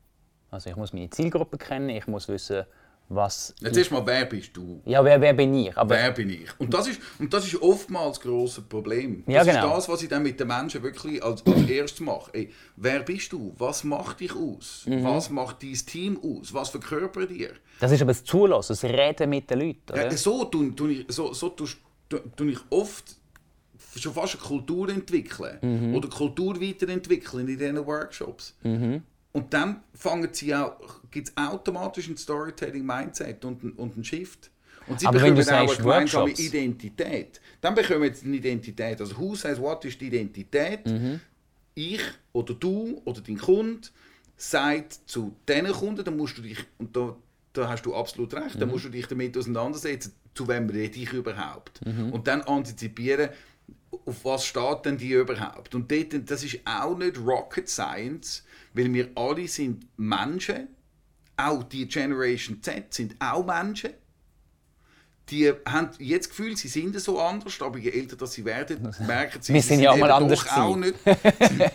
Also 0.52 0.70
ich 0.70 0.76
muss 0.76 0.94
meine 0.94 1.10
Zielgruppe 1.10 1.58
kennen, 1.58 1.90
ich 1.90 2.08
muss 2.08 2.28
wissen, 2.28 2.66
was... 3.10 3.54
Jetzt 3.60 3.78
erstmal, 3.78 4.06
wer 4.06 4.26
bist 4.26 4.56
du? 4.56 4.82
Ja, 4.86 5.04
wer, 5.04 5.20
wer 5.20 5.34
bin 5.34 5.54
ich? 5.54 5.78
Aber 5.78 5.96
Wer 5.96 6.12
bin 6.12 6.30
ich? 6.30 6.50
Und 6.60 6.74
das 6.74 6.88
ist, 6.88 7.02
und 7.20 7.34
das 7.34 7.46
ist 7.46 7.62
oftmals 7.62 8.18
das 8.18 8.22
grosse 8.22 8.62
Problem. 8.62 9.24
Das 9.26 9.34
Ja, 9.34 9.44
genau. 9.44 9.78
ist 9.78 9.88
das, 9.88 9.90
was 9.90 10.04
ich 10.04 10.10
dann 10.10 10.24
mit 10.24 10.40
den 10.40 10.48
Menschen 10.48 10.82
wirklich 10.84 11.24
als, 11.24 11.46
als 11.46 11.70
erstes 11.70 12.00
mache. 12.00 12.32
Ey, 12.34 12.54
wer 12.76 13.02
bist 13.02 13.34
du? 13.34 13.54
Was 13.58 13.84
macht 13.84 14.20
dich 14.22 14.36
aus? 14.36 14.84
Mhm. 14.86 15.04
Was 15.04 15.30
macht 15.30 15.64
dein 15.64 15.74
Team 15.74 16.20
aus? 16.24 16.54
Was 16.54 16.70
verkörpert 16.70 17.32
ihr? 17.32 17.52
das 17.80 17.92
ist 17.92 18.02
aber 18.02 18.12
das 18.12 18.24
Zulassen, 18.24 18.74
das 18.74 18.84
Reden 18.84 19.30
mit 19.30 19.50
den 19.50 19.60
Leuten. 19.60 19.92
Oder? 19.92 20.06
Ja, 20.06 20.18
so 20.18 20.46
tue 20.46 21.06
so, 21.10 21.34
so 21.34 21.50
tu 21.50 21.66
ich 22.46 22.60
oft 22.70 23.18
schon 24.02 24.14
fast 24.14 24.36
eine 24.36 24.44
Kultur 24.44 24.90
entwickeln 24.90 25.58
Mhm. 25.62 25.96
oder 25.96 26.10
Kultur 26.10 26.60
weiterentwickeln 26.62 27.48
in 27.48 27.58
diesen 27.58 27.86
Workshops. 27.86 28.56
Und 28.64 29.52
dann 29.54 29.82
fangen 29.94 30.30
sie 30.32 30.54
auch, 30.54 31.02
gibt 31.10 31.30
es 31.30 31.38
automatisch 31.38 32.08
ein 32.08 32.18
Storytelling-Mindset 32.18 33.44
und, 33.46 33.78
und 33.78 33.96
einen 33.96 34.04
Shift. 34.04 34.52
Und 34.88 35.00
sie 35.00 35.08
Aber 35.08 35.22
wenn 35.22 35.34
bekommen 35.34 35.46
du 35.46 35.52
auch 35.52 35.58
eine 35.58 35.68
sagst 35.68 35.82
gemeinsame 35.82 36.24
Workshops- 36.26 36.40
Identität. 36.42 37.42
Dann 37.62 37.74
bekommen 37.74 38.14
sie 38.14 38.26
eine 38.26 38.36
Identität. 38.36 39.00
Also 39.00 39.18
Who 39.18 39.34
says 39.36 39.60
what 39.60 39.86
ist 39.86 40.00
die 40.02 40.08
Identität? 40.08 40.86
Mhm. 40.86 41.20
Ich 41.76 42.02
oder 42.34 42.54
du 42.54 43.02
oder 43.06 43.22
dein 43.22 43.38
Kunde 43.38 43.88
sagt 44.38 45.00
zu 45.06 45.36
diesen 45.48 45.72
Kunden, 45.72 46.04
dann 46.04 46.18
musst 46.18 46.38
du 46.38 46.42
dich, 46.42 46.58
und 46.78 46.96
da, 46.96 47.16
da 47.54 47.70
hast 47.70 47.84
du 47.86 47.96
absolut 47.96 48.34
recht, 48.34 48.56
Mhm. 48.56 48.60
dann 48.60 48.70
musst 48.70 48.86
du 48.86 48.90
dich 48.90 49.08
damit 49.08 49.38
auseinandersetzen, 49.38 50.14
zu 50.36 50.48
wem 50.48 50.70
rede 50.70 51.00
ich 51.00 51.14
überhaupt. 51.14 51.80
Mhm. 51.86 52.12
Und 52.12 52.28
dann 52.28 52.42
antizipieren, 52.42 53.30
auf 54.06 54.26
was 54.26 54.46
steht 54.46 54.86
denn 54.86 54.98
die 54.98 55.12
überhaupt. 55.12 55.76
Und 55.76 55.92
dort, 55.92 56.30
das 56.30 56.44
ist 56.44 56.60
auch 56.66 56.98
nicht 56.98 57.18
Rocket 57.18 57.70
Science, 57.70 58.44
weil 58.74 58.94
wir 58.94 59.10
alle 59.16 59.48
sind 59.48 59.88
Menschen, 59.98 60.68
auch 61.38 61.64
die 61.64 61.88
Generation 61.88 62.62
Z 62.62 62.94
sind 62.94 63.16
auch 63.20 63.46
Menschen. 63.46 63.92
Die 65.30 65.52
haben 65.66 65.90
jetzt 66.00 66.26
das 66.26 66.30
Gefühl, 66.30 66.58
sie 66.58 66.68
sind 66.68 67.00
so 67.00 67.20
anders, 67.20 67.62
aber 67.62 67.78
je 67.78 67.92
älter 67.92 68.18
das 68.18 68.34
sie 68.34 68.44
werden, 68.44 68.94
merken 69.08 69.42
sie, 69.42 69.54
Wir 69.54 69.62
sind 69.62 69.80
ja 69.80 69.92
auch 69.92 69.98
mal 69.98 70.12
anders 70.12 70.48
auch 70.50 70.76
nicht. 70.76 70.96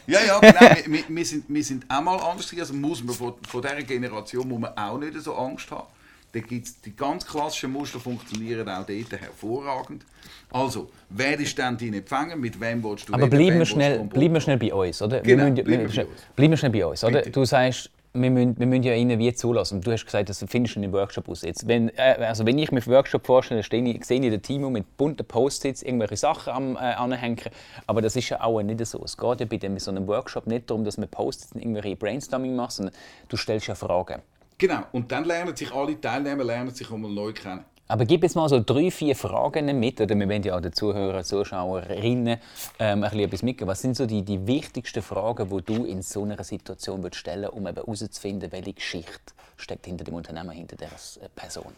ja, 0.07 0.21
ja, 0.25 0.39
genau. 0.39 0.77
Wir, 0.87 1.05
wir, 1.09 1.25
sind, 1.25 1.45
wir 1.49 1.65
sind 1.65 1.87
auch 1.89 2.03
mal 2.03 2.19
anders. 2.19 2.55
Also 2.59 2.75
muss 2.75 3.03
man 3.03 3.15
von, 3.15 3.35
von 3.49 3.63
dieser 3.63 3.83
Generation 3.83 4.47
muss 4.47 4.61
man 4.61 4.77
auch 4.77 4.99
nicht 4.99 5.19
so 5.21 5.35
Angst 5.35 5.71
haben. 5.71 5.87
Da 6.33 6.41
gibt's 6.41 6.81
die 6.83 6.95
ganz 6.95 7.27
klassischen 7.27 7.73
Muster 7.73 7.99
funktionieren 7.99 8.69
auch 8.69 8.85
dort 8.85 9.13
hervorragend. 9.21 10.05
Also, 10.51 10.91
wer 11.09 11.39
ist 11.41 11.59
dann 11.59 11.79
dein 11.79 11.95
Empfänger? 11.95 12.37
Mit 12.37 12.61
wem 12.61 12.85
willst 12.85 13.09
du 13.09 13.15
Aber 13.15 13.25
reden? 13.25 13.37
bleiben 13.39 13.59
wir, 13.59 13.65
schnell, 13.67 14.05
bleiben 14.05 14.35
wir 14.35 14.41
schnell 14.43 14.59
bei 14.59 14.73
uns, 14.75 15.01
oder? 15.01 15.21
Genau, 15.21 15.45
wir 15.45 15.51
müssen, 15.51 15.65
bleiben 15.65 15.81
wir 15.81 15.87
bei 15.87 15.93
schnell- 15.93 16.07
uns. 16.07 16.23
bleiben 16.37 16.51
wir 16.53 16.57
schnell 16.59 16.71
bei 16.73 16.87
uns, 16.87 17.05
oder? 17.05 17.19
Bitte. 17.21 17.31
Du 17.31 17.45
sagst, 17.47 17.91
wir 18.13 18.31
müssen, 18.31 18.59
wir 18.59 18.67
müssen 18.67 18.83
ja 18.83 18.95
ihnen 18.95 19.19
wie 19.19 19.33
zulassen. 19.33 19.81
Du 19.81 19.91
hast 19.91 20.05
gesagt, 20.05 20.29
das 20.29 20.45
findest 20.49 20.75
du 20.77 20.81
in 20.81 20.85
einem 20.85 20.93
Workshop 20.93 21.29
aus. 21.31 21.43
Jetzt, 21.43 21.67
wenn, 21.67 21.89
äh, 21.97 22.17
also 22.21 22.45
wenn 22.45 22.59
ich 22.59 22.71
mir 22.73 22.83
einen 22.83 22.93
Workshop 22.93 23.25
vorstelle, 23.27 23.63
dann 23.63 23.87
ich, 23.87 24.05
sehe 24.05 24.21
ich 24.21 24.31
den 24.31 24.43
Team 24.43 24.71
mit 24.71 24.97
bunten 24.99 25.25
Post-its 25.27 25.83
irgendwelche 25.83 26.17
Sachen 26.17 26.53
am 26.53 26.77
äh, 26.77 26.79
anhängen. 26.81 27.41
Aber 27.87 28.03
das 28.03 28.17
ist 28.17 28.29
ja 28.29 28.43
auch 28.43 28.61
nicht 28.63 28.85
so. 28.85 29.03
Es 29.05 29.17
geht 29.17 29.41
ja 29.41 29.47
bei 29.47 29.57
dem, 29.57 29.79
so 29.79 29.91
einem 29.91 30.07
Workshop 30.07 30.47
nicht 30.47 30.69
darum, 30.69 30.85
dass 30.85 30.99
man 30.99 31.09
Post-its 31.09 31.53
irgendwelche 31.55 31.97
Brainstorming 31.97 32.55
macht, 32.57 32.73
sondern 32.73 32.95
du 33.29 33.37
stellst 33.39 33.67
ja 33.67 33.75
Fragen. 33.75 34.21
Genau, 34.59 34.83
und 34.91 35.13
dann 35.13 35.25
lernen 35.25 35.55
sich 35.55 35.73
alle 35.73 36.01
Teilnehmer 36.01 36.43
lernen 36.43 36.75
sich 36.75 36.91
einmal 36.91 37.13
neu 37.13 37.33
kennen. 37.33 37.65
Aber 37.91 38.05
gib 38.05 38.23
jetzt 38.23 38.37
mal 38.37 38.49
so 38.49 38.61
drei, 38.61 38.91
vier 38.91 39.17
Fragen 39.17 39.79
mit, 39.79 39.99
oder 40.01 40.15
wir 40.15 40.29
wollen 40.29 40.43
ja 40.43 40.57
auch 40.57 40.61
den 40.61 40.75
Zuhörern, 40.75 41.25
Zuschauerinnen 41.25 42.39
ähm, 42.79 43.03
ein 43.03 43.11
bisschen 43.11 43.21
etwas 43.21 43.43
mitgeben. 43.43 43.69
Was 43.69 43.81
sind 43.81 43.97
so 43.97 44.05
die, 44.05 44.23
die 44.23 44.47
wichtigsten 44.47 45.01
Fragen, 45.01 45.49
die 45.49 45.63
du 45.63 45.85
in 45.85 46.03
so 46.03 46.25
einer 46.25 46.43
Situation 46.45 47.03
würdest 47.03 47.21
stellen 47.21 47.49
um 47.49 47.67
eben 47.67 47.77
herauszufinden, 47.77 48.53
welche 48.53 48.75
Geschichte 48.75 49.33
steckt 49.57 49.87
hinter 49.87 50.05
dem 50.05 50.15
Unternehmen, 50.15 50.51
hinter 50.51 50.77
dieser 50.77 51.25
äh, 51.25 51.29
Person? 51.35 51.73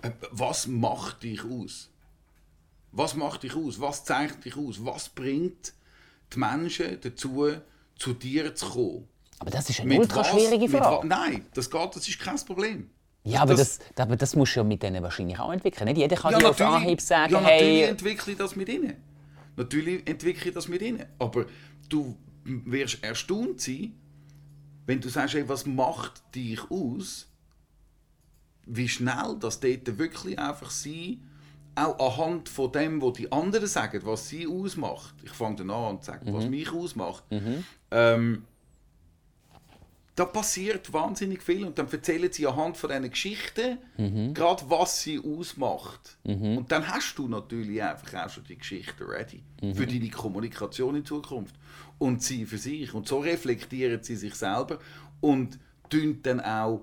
Äh, 0.00 0.12
Was 0.30 0.66
macht 0.68 1.22
dich 1.24 1.44
aus? 1.44 1.90
Was 2.92 3.14
macht 3.14 3.42
dich 3.42 3.54
aus? 3.54 3.78
Was 3.78 4.04
zeichnet 4.04 4.44
dich 4.44 4.56
aus? 4.56 4.82
Was 4.82 5.10
bringt 5.10 5.74
die 6.32 6.38
Menschen 6.38 6.98
dazu, 7.00 7.50
zu 7.98 8.14
dir 8.14 8.54
zu 8.54 8.70
kommen? 8.70 9.08
Aber 9.42 9.50
das 9.50 9.68
ist 9.68 9.80
eine 9.80 9.98
ultra 9.98 10.22
schwierige 10.22 10.68
Frage. 10.68 11.04
Nein, 11.04 11.46
das 11.52 11.68
geht, 11.68 11.96
das 11.96 12.06
ist 12.06 12.20
kein 12.20 12.36
Problem. 12.46 12.90
Ja, 13.24 13.42
aber 13.42 13.54
das- 13.56 13.80
das, 13.96 14.06
aber 14.06 14.14
das 14.14 14.36
musst 14.36 14.54
du 14.54 14.60
ja 14.60 14.64
mit 14.64 14.84
denen 14.84 15.02
wahrscheinlich 15.02 15.36
auch 15.40 15.52
entwickeln. 15.52 15.86
Nicht 15.88 15.98
jeder 15.98 16.14
kann 16.14 16.30
Ja, 16.32 16.38
dir 16.38 16.50
auf 16.50 16.58
natürlich, 16.60 16.82
Anhieb 16.82 17.00
sagen, 17.00 17.32
ja, 17.32 17.40
natürlich 17.40 17.60
hey, 17.82 17.82
entwickle 17.90 18.32
ich 18.34 18.38
das 18.38 18.54
mit 18.54 18.68
ihnen. 18.68 18.94
Natürlich 19.56 20.08
entwickle 20.08 20.48
ich 20.48 20.54
das 20.54 20.68
mit 20.68 20.80
ihnen. 20.80 21.04
Aber 21.18 21.46
du 21.88 22.16
wirst 22.44 23.02
erstaunt 23.02 23.60
sein, 23.60 23.94
wenn 24.86 25.00
du 25.00 25.08
sagst, 25.08 25.34
hey, 25.34 25.48
was 25.48 25.66
macht 25.66 26.22
dich 26.36 26.60
aus, 26.70 27.26
wie 28.66 28.88
schnell 28.88 29.36
das 29.40 29.58
dort 29.58 29.98
wirklich 29.98 30.38
einfach 30.38 30.70
sie 30.70 31.20
auch 31.74 31.98
anhand 32.20 32.48
von 32.48 32.70
dem, 32.70 33.02
was 33.02 33.14
die 33.14 33.32
anderen 33.32 33.66
sagen, 33.66 34.02
was 34.04 34.28
sie 34.28 34.46
ausmacht. 34.46 35.14
Ich 35.24 35.30
fange 35.32 35.56
dann 35.56 35.70
an 35.70 35.96
und 35.96 36.04
sage, 36.04 36.32
was 36.32 36.46
mich 36.46 36.70
ausmacht. 36.72 37.24
Ähm, 37.90 38.44
da 40.14 40.26
passiert 40.26 40.92
wahnsinnig 40.92 41.42
viel 41.42 41.64
und 41.64 41.78
dann 41.78 41.90
erzählen 41.90 42.30
sie 42.30 42.46
anhand 42.46 42.76
von 42.76 42.90
diesen 42.90 43.10
Geschichten 43.10 43.78
gerade, 44.34 44.64
was 44.68 45.02
sie 45.02 45.18
ausmacht. 45.18 46.18
Und 46.56 46.70
dann 46.70 46.86
hast 46.86 47.16
du 47.16 47.28
natürlich 47.28 47.82
einfach 47.82 48.26
auch 48.26 48.28
schon 48.28 48.44
die 48.44 48.58
Geschichte 48.58 49.08
ready 49.08 49.42
für 49.74 49.86
deine 49.86 50.10
Kommunikation 50.10 50.96
in 50.96 51.04
Zukunft. 51.04 51.54
Und 51.98 52.22
sie 52.22 52.44
für 52.46 52.58
sich. 52.58 52.92
Und 52.92 53.08
so 53.08 53.20
reflektieren 53.20 54.02
sie 54.02 54.16
sich 54.16 54.34
selber 54.34 54.78
und 55.20 55.58
tun 55.88 56.18
dann 56.22 56.40
auch 56.40 56.82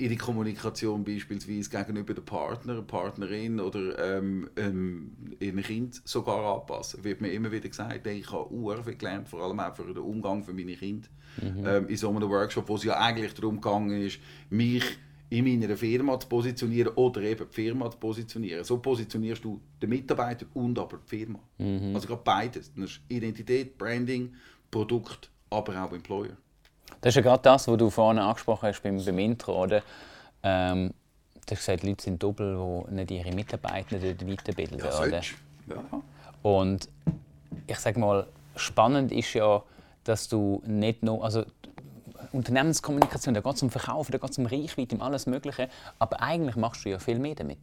ihre 0.00 0.16
Kommunikation 0.16 1.04
beispielsweise 1.04 1.70
gegenüber 1.70 2.14
der 2.14 2.22
Partner, 2.22 2.82
Partnerin 2.82 3.60
oder 3.60 4.18
ähm, 4.18 4.48
ähm, 4.56 5.12
ihrem 5.38 5.62
Kind 5.62 6.00
sogar 6.04 6.60
anpassen. 6.60 7.04
Wird 7.04 7.20
mir 7.20 7.32
immer 7.32 7.52
wieder 7.52 7.68
gesagt, 7.68 8.06
hey, 8.06 8.18
ich 8.18 8.32
habe 8.32 8.48
sehr 8.50 8.84
viel 8.84 8.96
gelernt, 8.96 9.28
vor 9.28 9.42
allem 9.42 9.60
auch 9.60 9.74
für 9.74 9.84
den 9.84 9.98
Umgang 9.98 10.42
für 10.42 10.52
meine 10.52 10.74
Kinder. 10.74 11.08
Ähm, 11.42 11.88
in 11.88 11.96
so 11.96 12.08
einem 12.10 12.28
Workshop, 12.28 12.68
wo 12.68 12.76
es 12.76 12.84
ja 12.84 12.98
eigentlich 12.98 13.34
darum 13.34 13.60
gegangen 13.60 14.02
ist, 14.02 14.18
mich 14.48 14.84
in 15.28 15.44
meiner 15.44 15.76
Firma 15.76 16.18
zu 16.18 16.28
positionieren 16.28 16.92
oder 16.94 17.22
eben 17.22 17.46
die 17.48 17.54
Firma 17.54 17.90
zu 17.90 17.98
positionieren. 17.98 18.64
So 18.64 18.78
positionierst 18.78 19.44
du 19.44 19.60
den 19.80 19.90
Mitarbeiter 19.90 20.46
und 20.54 20.78
aber 20.78 20.98
die 20.98 21.16
Firma. 21.16 21.38
Also 21.94 22.08
gerade 22.08 22.22
beides. 22.24 22.72
Identität, 23.08 23.78
Branding, 23.78 24.34
Produkt, 24.70 25.30
aber 25.50 25.84
auch 25.84 25.92
Employer. 25.92 26.36
Das 27.00 27.12
ist 27.12 27.16
ja 27.16 27.22
gerade 27.22 27.42
das, 27.42 27.66
was 27.66 27.76
du 27.78 27.90
vorhin 27.90 28.18
angesprochen 28.18 28.68
hast 28.68 28.82
beim, 28.82 29.02
beim 29.02 29.18
Intro, 29.18 29.62
oder? 29.62 29.82
Ähm, 30.42 30.92
du 31.34 31.52
hast 31.52 31.58
gesagt, 31.58 31.82
Leute 31.82 32.04
sind 32.04 32.22
doppelt, 32.22 32.58
die 32.58 32.94
nicht 32.94 33.10
ihre 33.10 33.32
Mitarbeiter 33.32 33.98
dort 33.98 34.28
weiterbilden. 34.28 34.78
Ja, 34.78 34.98
oder? 35.00 35.20
Ja. 35.20 36.02
Und 36.42 36.88
ich 37.66 37.78
sage 37.78 37.98
mal, 37.98 38.26
spannend 38.56 39.12
ist 39.12 39.32
ja, 39.34 39.62
dass 40.04 40.28
du 40.28 40.62
nicht 40.66 41.02
nur, 41.02 41.24
also 41.24 41.44
Unternehmenskommunikation, 42.32 43.34
da 43.34 43.40
geht 43.40 43.54
es 43.54 43.62
um 43.62 43.70
Verkaufen, 43.70 44.12
da 44.12 44.18
geht 44.18 44.30
es 44.30 44.38
um 44.38 44.46
Reichweite, 44.46 44.94
um 44.94 45.02
alles 45.02 45.26
Mögliche, 45.26 45.68
aber 45.98 46.20
eigentlich 46.22 46.56
machst 46.56 46.84
du 46.84 46.90
ja 46.90 46.98
viel 46.98 47.18
mehr 47.18 47.34
damit. 47.34 47.58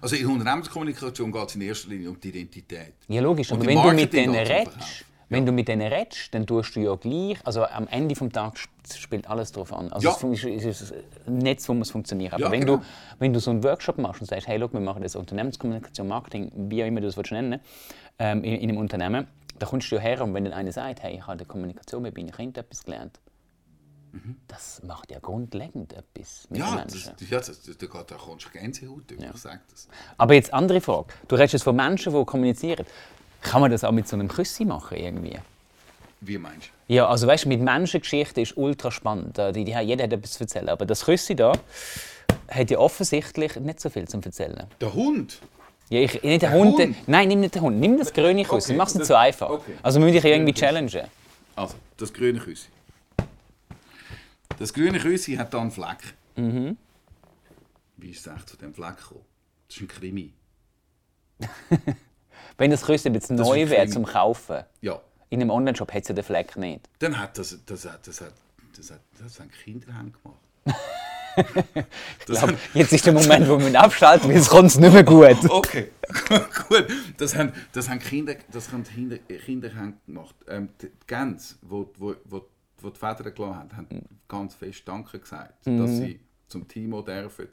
Also 0.00 0.16
in 0.16 0.26
Unternehmenskommunikation 0.26 1.30
geht 1.32 1.48
es 1.48 1.54
in 1.54 1.60
erster 1.62 1.88
Linie 1.90 2.10
um 2.10 2.20
die 2.20 2.28
Identität. 2.28 2.94
Ja, 3.08 3.20
logisch, 3.20 3.50
Und 3.50 3.58
aber 3.58 3.66
wenn 3.66 3.82
du 3.82 3.92
mit 3.92 4.12
denen 4.12 4.34
redest. 4.34 5.04
Wenn 5.32 5.46
du 5.46 5.52
mit 5.52 5.66
denen 5.68 5.92
redest, 5.92 6.32
dann 6.34 6.46
tust 6.46 6.76
du 6.76 6.80
ja 6.80 6.94
gleich, 6.94 7.38
also 7.44 7.64
am 7.64 7.88
Ende 7.88 8.14
des 8.14 8.32
Tages 8.32 8.60
sp- 8.62 8.98
spielt 8.98 9.28
alles 9.28 9.50
darauf 9.52 9.72
an. 9.72 9.92
Also 9.92 10.08
Ja. 10.08 10.14
es 10.32 10.44
es 10.44 10.64
ist- 10.64 10.80
es 10.82 10.92
ein 11.26 11.38
Netz, 11.38 11.68
wo 11.68 11.74
muss 11.74 11.90
funktionieren. 11.90 12.32
Aber 12.34 12.44
Ja, 12.44 12.50
wenn, 12.50 12.60
genau. 12.60 12.76
du, 12.78 12.82
wenn 13.18 13.32
du 13.32 13.40
so 13.40 13.50
einen 13.50 13.64
Workshop 13.64 13.98
machst 13.98 14.20
und 14.20 14.26
sagst, 14.28 14.46
hey, 14.46 14.58
look, 14.58 14.72
wir 14.72 14.80
machen 14.80 15.02
das 15.02 15.16
Unternehmenskommunikation, 15.16 16.06
Marketing, 16.08 16.52
wie 16.54 16.82
auch 16.82 16.86
immer 16.86 17.00
du 17.00 17.06
das 17.06 17.16
willst 17.16 17.32
nennen 17.32 17.60
ähm, 18.18 18.44
in, 18.44 18.54
in 18.56 18.68
einem 18.70 18.78
Unternehmen, 18.78 19.26
da 19.58 19.66
kommst 19.66 19.90
du 19.90 19.96
ja 19.96 20.00
her 20.02 20.20
und 20.22 20.34
wenn 20.34 20.44
dann 20.44 20.52
einer 20.52 20.72
sagt, 20.72 21.02
hey, 21.02 21.14
ich 21.16 21.22
habe 21.22 21.32
in 21.32 21.38
der 21.38 21.46
Kommunikation 21.46 22.02
mit 22.02 22.16
meinen 22.16 22.30
Kindern 22.32 22.64
etwas 22.64 22.84
gelernt, 22.84 23.20
das 24.46 24.82
macht 24.82 25.10
ja 25.10 25.18
grundlegend 25.20 25.94
etwas 25.94 26.46
mit 26.50 26.58
Ja, 26.60 26.74
Menschen. 26.74 27.12
das, 27.18 27.30
ja 27.30 27.38
das, 27.38 27.62
das, 27.62 27.78
da, 27.78 27.86
da 28.06 28.14
kommst 28.16 28.44
du 28.46 28.50
Gänsehaut 28.50 29.10
über, 29.10 29.24
ich 29.34 29.40
sage 29.40 29.60
das. 29.70 29.88
Aber 30.18 30.34
jetzt 30.34 30.52
andere 30.52 30.82
Frage. 30.82 31.14
Du 31.28 31.36
redest 31.36 31.54
jetzt 31.54 31.62
von 31.62 31.74
Menschen, 31.74 32.12
die 32.12 32.24
kommunizieren. 32.26 32.84
Kann 33.42 33.60
man 33.60 33.70
das 33.70 33.84
auch 33.84 33.92
mit 33.92 34.08
so 34.08 34.16
einem 34.16 34.28
Küssi 34.28 34.64
machen 34.64 34.96
irgendwie? 34.96 35.38
Wie 36.20 36.38
meinst 36.38 36.68
du? 36.88 36.94
Ja, 36.94 37.08
also 37.08 37.26
weißt, 37.26 37.46
mit 37.46 37.60
Menschengeschichte 37.60 38.40
ist 38.40 38.56
ultra 38.56 38.90
spannend. 38.90 39.38
Äh, 39.38 39.52
Die, 39.52 39.64
die, 39.64 39.72
jeder 39.72 40.04
hat 40.04 40.12
etwas 40.12 40.32
zu 40.32 40.44
erzählen. 40.44 40.68
Aber 40.68 40.86
das 40.86 41.04
Küssi 41.04 41.34
da 41.34 41.52
hat 42.48 42.70
ja 42.70 42.78
offensichtlich 42.78 43.56
nicht 43.56 43.80
so 43.80 43.90
viel 43.90 44.06
zu 44.06 44.18
erzählen. 44.20 44.66
Der 44.80 44.92
Hund? 44.94 45.40
Ja, 45.88 46.00
ich, 46.00 46.12
nicht 46.22 46.24
der, 46.42 46.50
Der 46.50 46.52
Hund. 46.52 46.78
Hund? 46.78 46.96
Nein, 47.08 47.28
nimm 47.28 47.40
nicht 47.40 47.54
den 47.54 47.62
Hund. 47.62 47.80
Nimm 47.80 47.98
das 47.98 48.12
grüne 48.12 48.44
Küssi. 48.44 48.70
Okay, 48.72 48.78
Mach 48.78 48.86
es 48.86 48.94
nicht 48.94 49.06
so 49.06 49.14
einfach. 49.14 49.50
okay. 49.50 49.74
Also 49.82 49.98
müssen 50.00 50.12
dich 50.14 50.24
irgendwie 50.24 50.52
challengen. 50.54 51.08
Also, 51.56 51.74
das 51.96 52.12
grüne 52.12 52.38
Küssi. 52.38 52.68
Das 54.58 54.72
grüne 54.72 54.98
Küssi 55.00 55.34
hat 55.34 55.52
da 55.52 55.60
einen 55.60 55.70
Fleck. 55.70 56.14
wie 56.36 58.10
ist 58.10 58.26
es 58.26 58.32
echt 58.32 58.48
zu 58.48 58.56
dem 58.56 58.72
Fleck 58.72 58.96
gekommen? 58.98 59.20
Das 59.68 59.76
ist 59.76 59.82
ein 59.82 59.88
Krimi. 59.88 60.32
Wenn 62.62 62.70
das 62.70 62.82
Küssen 62.82 63.12
jetzt 63.12 63.28
ist 63.28 63.36
neu 63.36 63.68
wäre 63.68 63.88
zum 63.88 64.04
Kaufen, 64.06 64.62
Ja, 64.82 65.00
in 65.30 65.40
einem 65.40 65.50
Online-Shop 65.50 65.92
hat 65.92 66.02
es 66.02 66.08
ja 66.08 66.14
den 66.14 66.22
Fleck 66.22 66.56
nicht. 66.56 66.88
dann 67.00 67.18
hat 67.18 67.36
das, 67.36 67.58
das, 67.66 67.84
hat, 67.86 68.06
das, 68.06 68.20
hat, 68.20 68.34
das, 68.76 68.90
hat, 68.92 69.00
das 69.20 69.40
haben 69.40 69.50
Kinder 69.50 69.92
haben 69.92 70.12
gemacht. 70.12 70.78
Glaub, 72.26 72.54
jetzt 72.74 72.92
ist 72.92 73.04
der 73.04 73.14
Moment, 73.14 73.48
wo 73.48 73.58
wir 73.58 73.80
abschalten, 73.80 74.30
weil 74.30 74.36
es 74.36 74.48
kommt 74.48 74.78
nicht 74.78 74.92
mehr 74.92 75.02
gut. 75.02 75.38
Okay, 75.50 75.88
gut. 76.68 76.86
Das 77.16 77.34
haben, 77.34 77.52
das 77.72 77.88
haben 77.88 77.98
Kinder, 77.98 78.36
das 78.52 78.70
haben 78.70 78.84
Kinder, 78.84 79.18
Kinder 79.18 79.74
haben 79.74 79.98
gemacht. 80.06 80.36
Ähm, 80.46 80.68
die 80.80 80.92
Gänse, 81.08 81.56
wo, 81.62 81.90
wo, 81.98 82.14
wo, 82.26 82.46
wo 82.78 82.90
die 82.90 82.98
Väter 83.00 83.28
gelassen 83.32 83.56
haben, 83.58 83.76
haben 83.76 83.88
ganz 84.28 84.54
fest 84.54 84.82
Danke 84.86 85.18
gesagt, 85.18 85.66
dass 85.66 85.90
sie 85.90 86.20
zum 86.46 86.68
Timo 86.68 87.02
dürfen. 87.02 87.48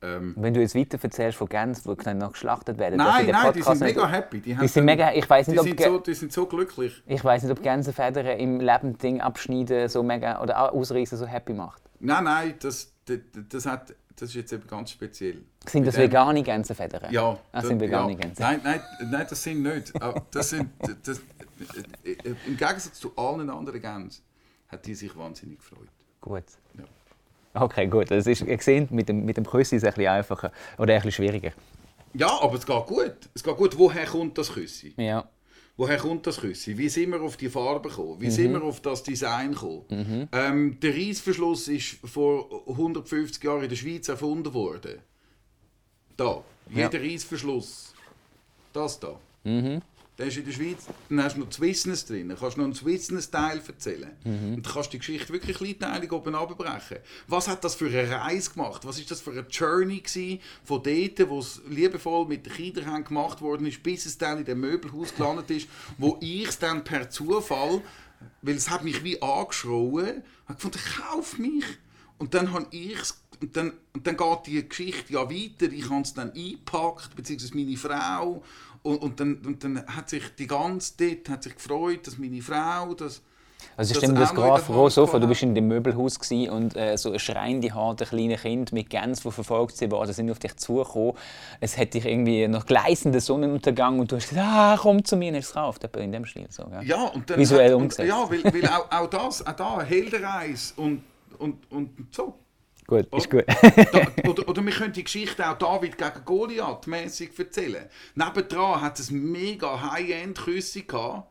Ähm, 0.00 0.34
Wenn 0.38 0.54
du 0.54 0.60
jetzt 0.60 0.74
weiter 0.76 0.98
erzählst 1.02 1.38
von 1.38 1.48
Gänsen, 1.48 1.82
die 1.96 2.14
noch 2.14 2.32
geschlachtet 2.32 2.78
werden, 2.78 2.98
nein, 2.98 3.26
nein, 3.26 3.52
die 3.52 3.60
Podcast 3.60 3.78
sind 3.78 3.86
nicht- 3.88 3.96
mega 3.96 4.08
happy. 4.08 4.40
Die, 4.40 4.54
Die 4.54 4.68
sind 4.68 4.84
mega, 4.84 5.12
ich 5.12 5.28
weiß 5.28 5.46
die 5.46 5.50
nicht, 5.52 5.60
ob 5.60 5.66
sind, 5.66 5.80
so, 5.80 5.98
die 5.98 6.14
sind 6.14 6.32
so 6.32 6.46
glücklich. 6.46 7.02
ich 7.04 7.24
weiß 7.24 7.42
nicht, 7.42 7.52
ob 7.52 7.62
Gänsefedern 7.62 8.38
im 8.38 8.60
Lebending 8.60 9.20
abschneiden 9.20 9.88
so 9.88 10.02
mega 10.04 10.40
oder 10.40 10.72
ausreißen 10.72 11.18
so 11.18 11.26
happy 11.26 11.52
macht. 11.52 11.82
Nein, 11.98 12.24
nein, 12.24 12.54
das, 12.60 12.92
das, 13.06 13.18
das, 13.48 13.66
hat, 13.66 13.92
das 14.14 14.28
ist 14.28 14.34
jetzt 14.36 14.52
eben 14.52 14.66
ganz 14.68 14.92
speziell. 14.92 15.42
Sind 15.66 15.84
das 15.84 15.96
vegane 15.96 16.44
Gänsefedern? 16.44 17.12
Ja. 17.12 17.32
Das 17.50 17.62
das- 17.62 17.66
sind 17.68 17.80
vegane 17.80 18.12
ja. 18.12 18.18
Gänse. 18.18 18.40
Nein, 18.42 18.60
nein, 18.62 18.80
nein, 19.10 19.26
das 19.28 19.42
sind 19.42 19.62
nicht. 19.62 20.00
Aber 20.00 20.22
Das 20.30 20.50
sind, 20.50 20.70
das, 21.04 21.20
Im 22.46 22.56
Gegensatz 22.56 23.00
zu 23.00 23.10
allen 23.16 23.50
anderen 23.50 23.80
Gänsen 23.80 24.22
hat 24.68 24.86
die 24.86 24.94
sich 24.94 25.16
wahnsinnig 25.16 25.58
gefreut. 25.58 25.88
Gut. 26.20 26.44
Ja. 26.78 26.84
Okay, 27.60 27.86
gut. 27.86 28.10
Das 28.10 28.26
ist, 28.26 28.42
ihr 28.42 28.58
seht, 28.60 28.90
mit 28.90 29.08
dem, 29.08 29.24
mit 29.24 29.36
dem 29.36 29.44
Küssen 29.44 29.76
ist 29.76 29.82
es 29.82 29.88
ein 29.88 29.94
bisschen 29.94 30.10
einfacher 30.10 30.52
oder 30.78 30.94
ein 30.94 31.02
bisschen 31.02 31.12
schwieriger. 31.12 31.52
Ja, 32.14 32.40
aber 32.40 32.56
es 32.56 32.66
geht 32.66 32.86
gut. 32.86 33.16
Es 33.34 33.42
geht 33.42 33.56
gut. 33.56 33.78
Woher 33.78 34.06
kommt 34.06 34.38
das 34.38 34.52
Küssi? 34.52 34.94
Ja. 34.96 35.28
Woher 35.76 35.98
kommt 35.98 36.26
das 36.26 36.40
Küssi? 36.40 36.76
Wie 36.76 36.88
sind 36.88 37.12
wir 37.12 37.20
auf 37.20 37.36
die 37.36 37.48
Farbe 37.48 37.88
gekommen? 37.88 38.16
Wie 38.20 38.30
sind 38.30 38.52
wir 38.52 38.62
auf 38.62 38.80
das 38.80 39.02
Design 39.02 39.52
gekommen? 39.52 39.84
Ähm, 40.32 40.80
der 40.80 40.92
Reissverschluss 40.94 41.68
ist 41.68 41.98
vor 42.04 42.64
150 42.68 43.42
Jahren 43.44 43.62
in 43.62 43.68
der 43.68 43.76
Schweiz 43.76 44.08
erfunden 44.08 44.52
worden. 44.52 44.98
Da. 46.16 46.42
Jeder 46.70 47.00
Reissverschluss. 47.00 47.94
Das 48.72 48.98
da. 48.98 49.20
Der 50.18 50.26
ist 50.26 50.36
in 50.36 50.44
der 50.44 50.52
Schweiz. 50.52 50.86
Dann 51.08 51.22
hast 51.22 51.36
du 51.36 51.40
noch 51.40 51.52
Swissness 51.52 52.04
drin. 52.04 52.28
Dann 52.28 52.36
kannst 52.36 52.56
du 52.56 52.60
noch 52.60 52.66
einen 52.66 52.74
Swissness-Teil 52.74 53.62
erzählen. 53.64 54.10
Und 54.24 54.66
dann 54.66 54.74
kannst 54.74 54.88
du 54.88 54.90
die 54.92 54.98
Geschichte 54.98 55.32
wirklich 55.32 55.56
kleinteilig 55.56 56.10
oben 56.10 56.34
abbrechen. 56.34 56.98
Was 57.28 57.46
hat 57.46 57.62
das 57.62 57.76
für 57.76 57.86
eine 57.86 58.10
Reise 58.10 58.50
gemacht? 58.50 58.84
Was 58.84 58.98
ist 58.98 59.12
das 59.12 59.20
für 59.20 59.30
eine 59.30 59.46
Journey 59.48 60.00
gewesen, 60.00 60.40
von 60.64 60.82
dort, 60.82 61.28
wo 61.30 61.38
es 61.38 61.62
liebevoll 61.68 62.26
mit 62.26 62.46
den 62.46 62.52
Kindern 62.52 63.04
gemacht 63.04 63.40
worden 63.40 63.66
ist, 63.66 63.80
bis 63.84 64.06
es 64.06 64.18
dann 64.18 64.38
in 64.38 64.44
dem 64.44 64.58
Möbelhaus 64.60 65.14
gelandet 65.14 65.50
ist, 65.50 65.68
wo 65.98 66.18
ich 66.20 66.48
es 66.48 66.58
dann 66.58 66.82
per 66.82 67.08
Zufall, 67.10 67.80
weil 68.42 68.56
es 68.56 68.68
hat 68.70 68.82
mich 68.82 69.04
wie 69.04 69.22
angeschrien, 69.22 70.24
habe 70.46 70.54
gefunden, 70.56 70.80
kauf 70.96 71.38
mich. 71.38 71.64
Und 72.18 72.34
dann 72.34 72.52
habe 72.52 72.66
ich 72.70 72.98
und 73.40 73.56
dann, 73.56 73.72
und 73.94 74.06
dann 74.06 74.16
geht 74.16 74.46
die 74.46 74.68
Geschichte 74.68 75.12
ja 75.12 75.30
weiter. 75.30 75.72
Ich 75.72 75.88
habe 75.88 76.02
es 76.02 76.14
dann 76.14 76.32
eingepackt, 76.32 77.14
beziehungsweise 77.14 77.56
meine 77.56 77.76
Frau. 77.76 78.42
Und, 78.82 78.96
und, 79.02 79.20
dann, 79.20 79.36
und 79.44 79.62
dann 79.62 79.86
hat 79.86 80.08
sich 80.08 80.22
die 80.36 80.46
ganze 80.46 80.94
dort 80.96 81.28
hat 81.28 81.42
sich 81.42 81.54
gefreut, 81.54 82.06
dass 82.06 82.18
meine 82.18 82.40
Frau 82.42 82.94
das. 82.94 83.22
Also 83.76 83.92
ich 83.92 83.98
stelle 83.98 84.12
mir 84.12 84.20
das 84.20 84.34
gerade 84.34 84.62
vor, 84.62 84.84
Hand 84.84 84.92
so 84.92 85.06
du 85.06 85.26
bist 85.26 85.42
in 85.42 85.52
dem 85.52 85.66
Möbelhaus 85.66 86.16
und 86.30 86.76
äh, 86.76 86.96
so 86.96 87.10
ein 87.10 87.18
schreiende, 87.18 87.74
harte 87.74 88.06
kleine 88.06 88.36
Kind 88.36 88.72
mit 88.72 88.88
Gänsen, 88.88 89.22
die 89.24 89.32
verfolgt 89.32 89.90
worden 89.90 90.12
sind 90.12 90.30
auf 90.30 90.38
dich 90.38 90.56
zugekommen. 90.56 91.14
Es 91.60 91.76
hat 91.76 91.94
dich 91.94 92.04
irgendwie 92.04 92.46
noch 92.46 92.66
gleißender 92.66 93.20
Sonnenuntergang 93.20 93.98
und 93.98 94.12
du 94.12 94.16
hast 94.16 94.28
gesagt, 94.28 94.46
ah, 94.48 94.78
komm 94.80 95.04
zu 95.04 95.16
mir 95.16 95.30
und 95.30 95.38
hast 95.38 95.48
es 95.48 95.54
gekauft. 95.54 95.84
In 95.96 96.12
dem 96.12 96.24
Stil. 96.24 96.46
So, 96.50 96.66
gell? 96.66 96.84
Ja, 96.84 97.04
und 97.06 97.28
dann 97.28 97.38
Visuell 97.38 97.66
hat, 97.66 97.74
und, 97.74 97.82
umgesetzt. 97.82 98.08
Ja, 98.08 98.30
weil, 98.30 98.44
weil 98.44 98.68
auch, 98.68 98.90
auch 98.90 99.10
das, 99.10 99.44
auch 99.44 99.52
da, 99.56 99.82
Heldenreis 99.82 100.74
und, 100.76 101.02
und, 101.40 101.70
und 101.70 102.14
so. 102.14 102.38
Gut, 102.86 103.06
ist 103.14 103.30
gut. 103.30 103.44
Da, 103.46 104.30
oder, 104.30 104.48
oder 104.48 104.64
wir 104.64 104.72
können 104.72 104.94
die 104.94 105.04
Geschichte 105.04 105.46
auch 105.46 105.58
David 105.58 105.98
gegen 105.98 106.24
Goliath 106.24 106.86
mäßig 106.86 107.38
erzählen. 107.38 107.84
Nebendran 108.14 108.80
hat 108.80 108.98
es 108.98 109.10
mega 109.10 109.92
High-End-Küsse 109.92 110.82
gehabt. 110.84 111.30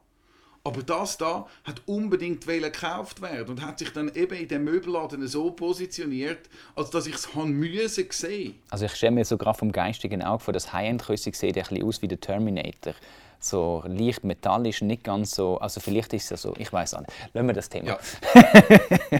Aber 0.63 0.83
das 0.83 1.17
da 1.17 1.47
hat 1.63 1.81
unbedingt 1.85 2.45
gekauft 2.45 3.21
werden 3.21 3.51
und 3.51 3.65
hat 3.65 3.79
sich 3.79 3.91
dann 3.93 4.13
eben 4.13 4.37
in 4.37 4.49
dem 4.49 4.65
Möbelladen 4.65 5.25
so 5.25 5.49
positioniert, 5.49 6.49
als 6.75 6.89
dass 6.89 7.07
ich 7.07 7.15
es 7.15 7.33
müssen 7.33 8.07
sehen. 8.11 8.55
Also 8.69 8.85
ich 8.85 8.91
stelle 8.93 9.13
mir 9.13 9.23
so 9.23 9.37
gerade 9.37 9.57
vom 9.57 9.71
geistigen 9.71 10.21
Auge 10.21 10.43
vor, 10.43 10.53
das 10.53 10.73
High-End-Küsse 10.73 11.31
sieht 11.33 11.57
ein 11.57 11.63
bisschen 11.63 11.83
aus 11.83 12.01
wie 12.01 12.09
der 12.09 12.19
Terminator. 12.19 12.93
So 13.39 13.83
leicht 13.85 14.23
metallisch, 14.23 14.81
nicht 14.81 15.03
ganz 15.03 15.31
so. 15.31 15.57
Also 15.59 15.79
vielleicht 15.79 16.13
ist 16.13 16.25
es 16.25 16.29
ja 16.29 16.37
so, 16.37 16.55
ich 16.57 16.71
weiß 16.71 16.95
auch 16.95 17.01
nicht. 17.01 17.11
Lassen 17.33 17.47
wir 17.47 17.53
das 17.53 17.69
Thema. 17.69 17.87
Ja. 17.87 17.99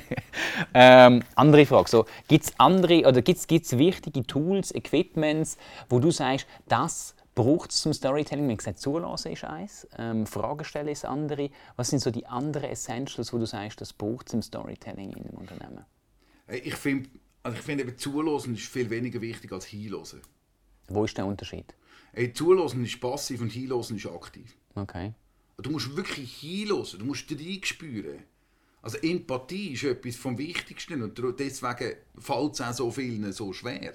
Ähm, 0.73 1.23
andere 1.35 1.65
Frage. 1.65 1.89
So, 1.89 2.05
gibt 2.27 2.45
es 2.45 2.53
andere 2.59 3.07
oder 3.07 3.21
gibt's, 3.21 3.47
gibt's 3.47 3.77
wichtige 3.77 4.23
Tools, 4.23 4.73
Equipments, 4.73 5.57
wo 5.89 5.99
du 5.99 6.11
sagst, 6.11 6.47
das 6.67 7.15
braucht 7.35 7.71
es 7.71 7.81
zum 7.81 7.93
Storytelling? 7.93 8.45
Wir 8.45 8.51
haben 8.51 8.57
gesagt, 8.57 8.79
zulassen 8.79 9.31
ist 9.31 9.43
eins, 9.43 9.87
ähm, 9.97 10.25
Fragen 10.25 10.63
stellen 10.65 10.87
ist 10.87 11.05
andere. 11.05 11.49
Was 11.75 11.89
sind 11.89 11.99
so 11.99 12.11
die 12.11 12.25
anderen 12.25 12.69
Essentials, 12.69 13.31
wo 13.33 13.37
du 13.37 13.45
sagst, 13.45 13.79
das 13.81 13.93
braucht 13.93 14.27
es 14.27 14.33
im 14.33 14.41
Storytelling 14.41 15.13
in 15.13 15.25
einem 15.25 15.37
Unternehmen? 15.37 15.85
Hey, 16.47 16.59
Ich 16.59 16.75
finde, 16.75 17.09
also 17.43 17.57
ich 17.57 17.67
eben 17.69 17.97
Zuhören 17.97 18.53
ist 18.55 18.67
viel 18.67 18.89
weniger 18.89 19.21
wichtig 19.21 19.51
als 19.51 19.65
Hinhören. 19.65 20.21
Wo 20.87 21.05
ist 21.05 21.17
der 21.17 21.25
Unterschied? 21.25 21.73
Hey, 22.13 22.33
Zuhören 22.33 22.83
ist 22.85 22.99
passiv 22.99 23.41
und 23.41 23.51
Hinhören 23.51 23.95
ist 23.95 24.05
aktiv. 24.05 24.55
Okay. 24.75 25.13
Du 25.57 25.71
musst 25.71 25.95
wirklich 25.95 26.33
hinhören, 26.37 26.99
du 26.99 27.05
musst 27.05 27.31
reinspüren. 27.31 28.23
Also 28.81 28.99
Empathie 28.99 29.73
ist 29.73 29.83
etwas 29.83 30.15
vom 30.15 30.37
Wichtigsten 30.37 31.01
und 31.01 31.17
deswegen 31.39 31.95
fällt 32.17 32.53
es 32.53 32.61
auch 32.61 32.73
so 32.73 32.91
vielen 32.91 33.33
so 33.33 33.51
schwer. 33.53 33.93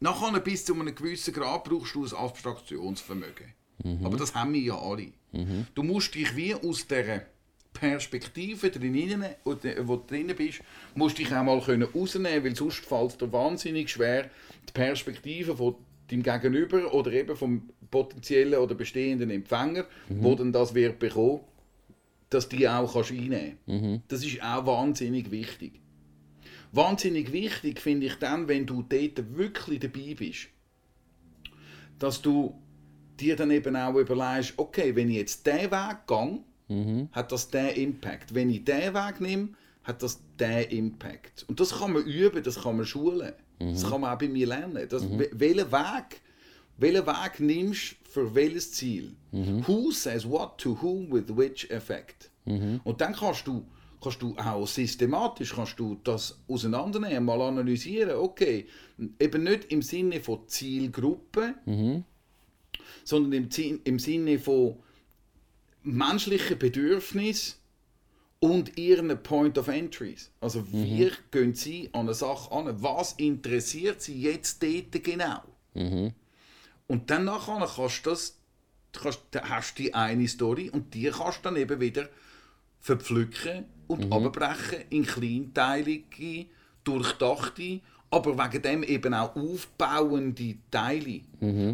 Nachher 0.00 0.40
bis 0.40 0.64
zu 0.64 0.74
einem 0.74 0.94
gewissen 0.94 1.32
Grad 1.32 1.64
brauchst 1.64 1.94
du 1.94 2.04
ein 2.04 2.12
Abstraktionsvermögen. 2.12 3.54
Aber 4.04 4.16
das 4.16 4.34
haben 4.34 4.52
wir 4.52 4.60
ja 4.60 4.78
alle. 4.78 5.12
Du 5.74 5.82
musst 5.82 6.14
dich 6.14 6.34
wie 6.36 6.54
aus 6.54 6.86
dieser 6.86 7.22
Perspektive 7.78 8.70
drinnen, 8.70 9.24
wo 9.44 9.54
du 9.54 10.04
drin 10.06 10.32
bist, 10.36 10.60
musst 10.94 11.18
dich 11.18 11.32
auch 11.34 11.42
mal 11.42 11.60
können 11.60 11.88
rausnehmen 11.94 12.44
weil 12.44 12.56
sonst 12.56 12.84
fällt 12.84 13.10
es 13.10 13.18
dir 13.18 13.32
wahnsinnig 13.32 13.90
schwer, 13.90 14.30
die 14.68 14.72
Perspektive 14.72 15.56
von 15.56 15.76
deinem 16.08 16.22
Gegenüber 16.22 16.92
oder 16.94 17.12
eben 17.12 17.36
vom 17.36 17.68
potenziellen 17.90 18.58
oder 18.60 18.74
bestehenden 18.74 19.30
Empfänger, 19.30 19.86
wo 20.08 20.34
dann 20.34 20.52
das 20.52 20.74
wird 20.74 20.98
bekommen, 20.98 21.40
dass 22.30 22.48
die 22.48 22.68
auch 22.68 22.92
kannst 22.92 23.12
einnehmen. 23.12 23.58
Das 24.08 24.24
ist 24.24 24.42
auch 24.42 24.66
wahnsinnig 24.66 25.30
wichtig. 25.30 25.80
Wahnsinnig 26.72 27.32
wichtig 27.32 27.80
finde 27.80 28.06
ich 28.06 28.16
dann, 28.16 28.48
wenn 28.48 28.66
du 28.66 28.82
dort 28.82 29.36
wirklich 29.36 29.80
dabei 29.80 30.14
bist, 30.18 30.48
dass 31.98 32.20
du 32.20 32.60
dir 33.18 33.36
dann 33.36 33.50
eben 33.50 33.76
auch 33.76 33.94
überlegst, 33.94 34.54
okay, 34.58 34.94
wenn 34.94 35.08
ich 35.08 35.16
jetzt 35.16 35.46
diesen 35.46 35.70
Weg 35.70 35.96
gehe, 36.06 36.40
hat 37.12 37.30
das 37.32 37.48
den 37.50 37.68
Impact. 37.76 38.34
Wenn 38.34 38.50
ich 38.50 38.64
diesen 38.64 38.94
Weg 38.94 39.20
nehme, 39.20 39.48
hat 39.84 40.02
das 40.02 40.20
den 40.38 40.64
Impact. 40.70 41.44
Und 41.48 41.60
das 41.60 41.78
kann 41.78 41.92
man 41.92 42.04
üben, 42.04 42.42
das 42.42 42.60
kann 42.62 42.76
man 42.76 42.86
schulen. 42.86 43.32
Das 43.58 43.88
kann 43.88 44.00
man 44.00 44.12
auch 44.14 44.18
bei 44.18 44.28
mir 44.28 44.46
lernen. 44.46 44.86
Das, 44.88 45.02
wel- 45.04 45.30
welchen 45.32 45.70
Weg, 45.72 46.20
welchen 46.78 47.06
Weg 47.06 47.40
nimmst 47.40 47.92
du 48.04 48.10
für 48.10 48.34
welches 48.34 48.72
Ziel? 48.72 49.12
Who 49.66 49.90
says 49.92 50.28
what 50.28 50.58
to 50.58 50.76
whom 50.82 51.10
with 51.12 51.24
which 51.36 51.70
effect? 51.70 52.30
Und 52.84 53.00
dann 53.00 53.14
kannst 53.14 53.46
du, 53.46 53.64
kannst 54.02 54.20
du 54.22 54.34
auch 54.36 54.66
systematisch 54.66 55.54
kannst 55.54 55.78
du 55.78 55.96
das 56.04 56.38
auseinandernehmen, 56.48 57.24
mal 57.24 57.40
analysieren. 57.42 58.16
Okay, 58.16 58.66
eben 59.20 59.44
nicht 59.44 59.64
im 59.72 59.82
Sinne 59.82 60.20
von 60.20 60.40
Zielgruppe, 60.48 61.54
sondern 63.04 63.32
im, 63.32 63.48
im 63.84 63.98
Sinne 63.98 64.38
von 64.38 64.76
menschlichen 65.86 66.58
Bedürfnissen 66.58 67.54
und 68.40 68.76
ihren 68.76 69.22
Point 69.22 69.56
of 69.58 69.68
Entries. 69.68 70.30
Also 70.40 70.66
wie 70.70 71.10
gehen 71.30 71.54
sie 71.54 71.88
an 71.92 72.02
eine 72.02 72.14
Sache 72.14 72.52
an? 72.52 72.82
Was 72.82 73.14
interessiert 73.14 74.02
sie 74.02 74.20
jetzt 74.20 74.62
dort 74.62 75.02
genau? 75.02 75.42
Und 76.86 77.10
dann 77.10 77.24
nachher 77.24 77.66
kannst 77.74 78.06
du 78.06 78.10
das, 78.10 78.38
kannst, 78.92 79.20
hast 79.34 79.78
du 79.78 79.84
die 79.84 79.94
eine 79.94 80.28
Story 80.28 80.70
und 80.70 80.94
die 80.94 81.10
kannst 81.10 81.38
du 81.38 81.42
dann 81.44 81.56
eben 81.56 81.80
wieder 81.80 82.08
verpflücken 82.80 83.64
und 83.86 84.12
abbrechen 84.12 84.84
in 84.90 85.06
kleinteilige, 85.06 86.46
durchdachte, 86.84 87.80
aber 88.16 88.38
wegen 88.38 88.62
dem 88.62 88.82
eben 88.82 89.14
auch 89.14 89.36
aufbauende 89.36 90.56
Teile. 90.70 91.20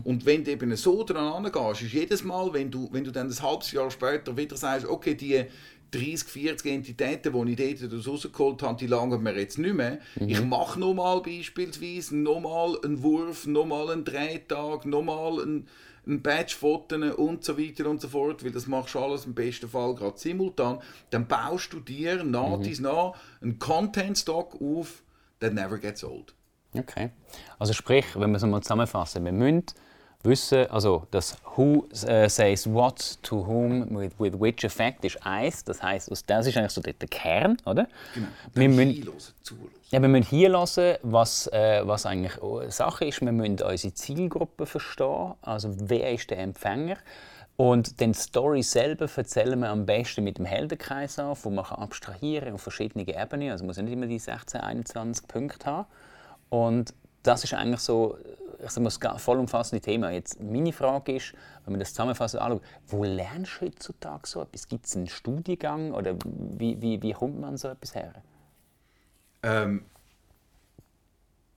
Und 0.04 0.26
wenn 0.26 0.44
du 0.44 0.50
eben 0.50 0.76
so 0.76 1.04
dran 1.04 1.44
gehst, 1.50 1.82
ist 1.82 1.92
jedes 1.92 2.24
Mal, 2.24 2.52
wenn 2.52 2.70
du, 2.70 2.88
wenn 2.92 3.04
du 3.04 3.10
dann 3.12 3.28
ein 3.28 3.42
halbes 3.42 3.72
Jahr 3.72 3.90
später 3.90 4.36
wieder 4.36 4.56
sagst, 4.56 4.86
okay, 4.86 5.14
die, 5.14 5.44
30, 5.92 6.26
40 6.28 6.72
Entitäten, 6.72 7.46
die 7.46 7.62
ich 7.62 7.80
dort 7.80 8.06
rausgeholt 8.06 8.62
habe, 8.62 8.78
die 8.78 8.86
langen 8.86 9.22
mir 9.22 9.38
jetzt 9.38 9.58
nicht 9.58 9.74
mehr. 9.74 9.98
Mhm. 10.18 10.28
Ich 10.28 10.42
mache 10.42 10.80
nochmal 10.80 11.20
beispielsweise 11.20 12.16
nochmal 12.16 12.78
einen 12.82 13.02
Wurf, 13.02 13.46
nochmal 13.46 13.90
einen 13.90 14.04
Drehtag, 14.04 14.86
nochmal 14.86 15.42
einen, 15.42 15.68
ein 16.06 16.22
Batch-Foto 16.22 16.96
und 17.16 17.44
so 17.44 17.58
weiter 17.58 17.88
und 17.90 18.00
so 18.00 18.08
fort, 18.08 18.42
weil 18.42 18.52
das 18.52 18.66
machst 18.66 18.94
du 18.94 19.00
alles 19.00 19.26
im 19.26 19.34
besten 19.34 19.68
Fall 19.68 19.94
gerade 19.94 20.18
simultan. 20.18 20.78
Dann 21.10 21.28
baust 21.28 21.72
du 21.74 21.80
dir 21.80 22.24
nach 22.24 22.56
Mhm. 22.58 22.62
dies 22.62 22.80
nach 22.80 23.12
einen 23.42 23.58
Content-Stock 23.58 24.60
auf, 24.62 25.02
that 25.42 25.52
never 25.52 25.78
gets 25.78 26.02
old. 26.02 26.34
Okay. 26.76 27.10
Also 27.58 27.74
sprich, 27.74 28.06
wenn 28.14 28.30
wir 28.30 28.36
es 28.36 28.42
mal 28.44 28.62
zusammenfassen, 28.62 29.24
wir 29.24 29.32
müssen 29.32 29.66
wissen, 30.22 30.70
also 30.70 31.06
das 31.10 31.36
Who 31.56 31.86
äh, 32.06 32.28
says 32.28 32.66
what 32.66 33.18
to 33.22 33.46
whom 33.46 33.94
with, 33.94 34.12
with 34.18 34.34
which 34.38 34.64
effect 34.64 35.04
ist 35.04 35.18
eins. 35.26 35.64
Das 35.64 35.82
heißt, 35.82 36.10
das 36.26 36.46
ist 36.46 36.56
eigentlich 36.56 36.72
so 36.72 36.80
der, 36.80 36.94
der 36.94 37.08
Kern, 37.08 37.56
oder? 37.66 37.88
Genau. 38.14 38.28
Wir 38.54 38.68
müssen, 38.68 38.90
hinhören, 38.90 39.18
zuhören. 39.42 39.70
ja, 39.90 40.00
wir 40.00 40.08
müssen 40.08 40.26
hier 40.26 40.50
hören, 40.50 40.98
was, 41.02 41.46
äh, 41.48 41.82
was 41.84 42.06
eigentlich 42.06 42.32
Sache 42.72 43.04
ist. 43.04 43.20
Wir 43.20 43.32
müssen 43.32 43.60
unsere 43.60 43.94
Zielgruppe 43.94 44.66
verstehen, 44.66 45.34
also 45.42 45.74
wer 45.76 46.12
ist 46.12 46.30
der 46.30 46.38
Empfänger. 46.38 46.96
Und 47.62 48.00
den 48.00 48.12
Story 48.12 48.64
selber 48.64 49.06
erzählen 49.14 49.56
wir 49.60 49.68
am 49.68 49.86
besten 49.86 50.24
mit 50.24 50.38
dem 50.38 50.46
Heldenkreis 50.46 51.20
auf, 51.20 51.44
wo 51.44 51.50
man 51.50 51.64
kann 51.64 51.78
abstrahieren 51.78 52.54
auf 52.54 52.62
verschiedene 52.62 53.06
Ebenen. 53.06 53.52
Also 53.52 53.62
man 53.62 53.68
muss 53.68 53.76
nicht 53.76 53.92
immer 53.92 54.06
die 54.06 54.18
16, 54.18 54.60
21 54.60 55.28
Punkte 55.28 55.66
haben. 55.66 55.86
Und 56.48 56.92
das 57.22 57.44
ist 57.44 57.54
eigentlich 57.54 57.78
so, 57.78 58.18
ich 58.64 58.68
sag 58.68 58.82
mal, 58.82 58.90
das 58.90 59.22
vollumfassende 59.22 59.80
Thema. 59.80 60.10
Jetzt 60.10 60.42
meine 60.42 60.72
Frage 60.72 61.14
ist, 61.14 61.34
wenn 61.64 61.74
man 61.74 61.78
das 61.78 61.90
zusammenfassend 61.90 62.42
anschaut, 62.42 62.62
wo 62.88 63.04
lernst 63.04 63.60
du 63.60 63.66
heutzutage 63.66 64.26
so 64.26 64.42
etwas? 64.42 64.66
Gibt 64.66 64.86
es 64.86 64.96
einen 64.96 65.06
Studiengang 65.06 65.92
oder 65.92 66.16
wie, 66.24 66.82
wie, 66.82 67.00
wie 67.00 67.12
kommt 67.12 67.38
man 67.38 67.50
an 67.50 67.56
so 67.58 67.68
etwas 67.68 67.94
her? 67.94 68.12
Ähm, 69.44 69.84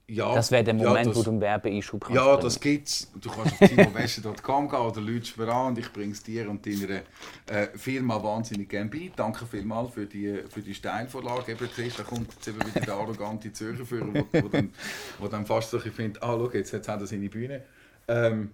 ja, 0.07 0.35
Das 0.35 0.51
wäre 0.51 0.63
der 0.63 0.75
ja, 0.75 0.87
Moment, 0.87 1.07
das- 1.07 1.15
wo 1.15 1.23
du 1.23 1.31
einen 1.31 1.41
Werbeeinschub 1.41 2.01
kannst. 2.03 2.15
Ja, 2.15 2.25
bringen. 2.33 2.43
das 2.43 2.59
gibt's. 2.59 3.11
Du 3.19 3.29
kannst 3.29 3.59
auf 3.61 3.69
timowäsche.com 3.69 4.69
gehen 4.69 4.79
oder 4.79 5.01
lügst 5.01 5.37
mir 5.37 5.47
an 5.47 5.67
und 5.67 5.77
ich 5.79 5.91
bringe 5.91 6.11
es 6.13 6.21
dir 6.21 6.49
und 6.49 6.65
deiner 6.65 7.01
äh, 7.47 7.67
Firma 7.75 8.21
wahnsinnig 8.21 8.69
gerne 8.69 8.89
bei. 8.89 9.11
Danke 9.15 9.45
vielmals 9.47 9.93
für 9.93 10.05
die, 10.05 10.43
für 10.49 10.61
die 10.61 10.75
Steilvorlage. 10.75 11.53
Eben, 11.53 11.67
siehst, 11.75 11.97
da 11.97 12.03
kommt 12.03 12.31
jetzt 12.33 12.47
eben 12.47 12.59
wieder 12.65 12.81
der 12.81 12.93
arrogante 12.93 13.51
Zürcher 13.51 13.85
Führer, 13.85 14.13
wo, 14.13 14.27
wo, 14.41 14.47
dann, 14.47 14.73
wo 15.19 15.27
dann 15.27 15.45
fast 15.45 15.71
so 15.71 15.79
findet, 15.79 16.21
ah, 16.21 16.27
schau, 16.37 16.51
jetzt, 16.51 16.71
jetzt 16.71 16.87
hat 16.87 17.01
er 17.01 17.07
seine 17.07 17.29
Bühne. 17.29 17.63
Ähm, 18.07 18.51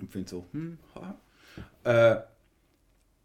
und 0.00 0.12
finde 0.12 0.28
so, 0.30 0.44
hm. 0.52 0.78
Äh, 1.84 2.16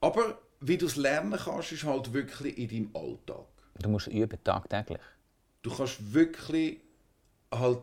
aber 0.01 0.39
wie 0.61 0.77
du 0.77 0.87
es 0.87 0.95
lernen 0.95 1.37
kannst, 1.43 1.71
ist 1.71 1.83
halt 1.83 2.11
wirklich 2.11 2.57
in 2.57 2.67
deinem 2.69 2.89
Alltag. 2.95 3.45
Du 3.79 3.89
musst 3.89 4.07
üben, 4.07 4.39
tagtäglich. 4.43 4.99
Du 5.61 5.69
kannst 5.75 6.13
wirklich 6.13 6.79
halt. 7.53 7.79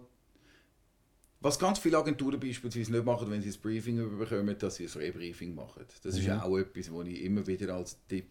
Was 1.41 1.59
ganz 1.59 1.81
viele 1.81 1.99
Agenturen 1.99 2.39
beispielsweise 2.39 2.93
nicht 2.93 3.05
machen, 3.05 3.29
wenn 3.29 3.43
sie 3.43 3.51
ein 3.51 3.61
Briefing 3.61 4.17
bekommen, 4.17 4.57
dass 4.59 4.77
sie 4.77 4.87
ein 4.87 4.93
Rebriefing 4.93 5.57
machen. 5.57 5.85
Das 6.05 6.17
ist 6.17 6.31
auch 6.31 6.57
etwas, 6.57 6.93
was 6.93 7.07
ich 7.09 7.23
immer 7.23 7.45
wieder 7.47 7.75
als 7.75 7.99
Tipp 8.07 8.31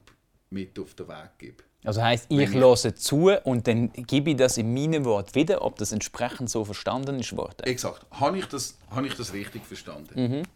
mit 0.49 0.79
auf 0.79 0.93
den 0.93 1.09
Weg 1.09 1.29
gebe. 1.37 1.63
Also 1.83 2.01
heisst, 2.01 2.27
ich 2.29 2.53
höre 2.53 2.95
zu 2.95 3.31
und 3.43 3.67
dann 3.67 3.91
gebe 3.91 4.29
ich 4.29 4.37
das 4.37 4.57
in 4.57 4.73
meinem 4.73 5.03
Wort 5.03 5.35
wieder, 5.35 5.61
ob 5.61 5.77
das 5.77 5.91
entsprechend 5.91 6.49
so 6.49 6.63
verstanden 6.63 7.19
ist 7.19 7.35
worden. 7.35 7.63
Exakt. 7.63 8.05
Habe 8.11 8.37
ich 8.37 8.45
das, 8.45 8.77
habe 8.89 9.07
ich 9.07 9.15
das 9.15 9.33
richtig 9.33 9.65
verstanden? 9.65 10.47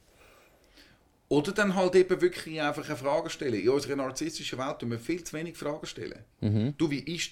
Oder 1.27 1.51
dann 1.51 1.75
halt 1.75 1.95
eben 1.95 2.21
wirklich 2.21 2.61
einfach 2.61 2.85
eine 2.87 2.95
Frage 2.95 3.29
stellen. 3.31 3.55
In 3.55 3.69
unserer 3.69 3.95
narzisstischen 3.95 4.59
Welt 4.59 4.79
tun 4.79 4.91
wir 4.91 4.99
viel 4.99 5.23
zu 5.23 5.35
wenig 5.35 5.57
Fragen 5.57 5.85
stellen. 5.87 6.23
Du, 6.77 6.89
wie 6.89 6.99
ist 6.99 7.31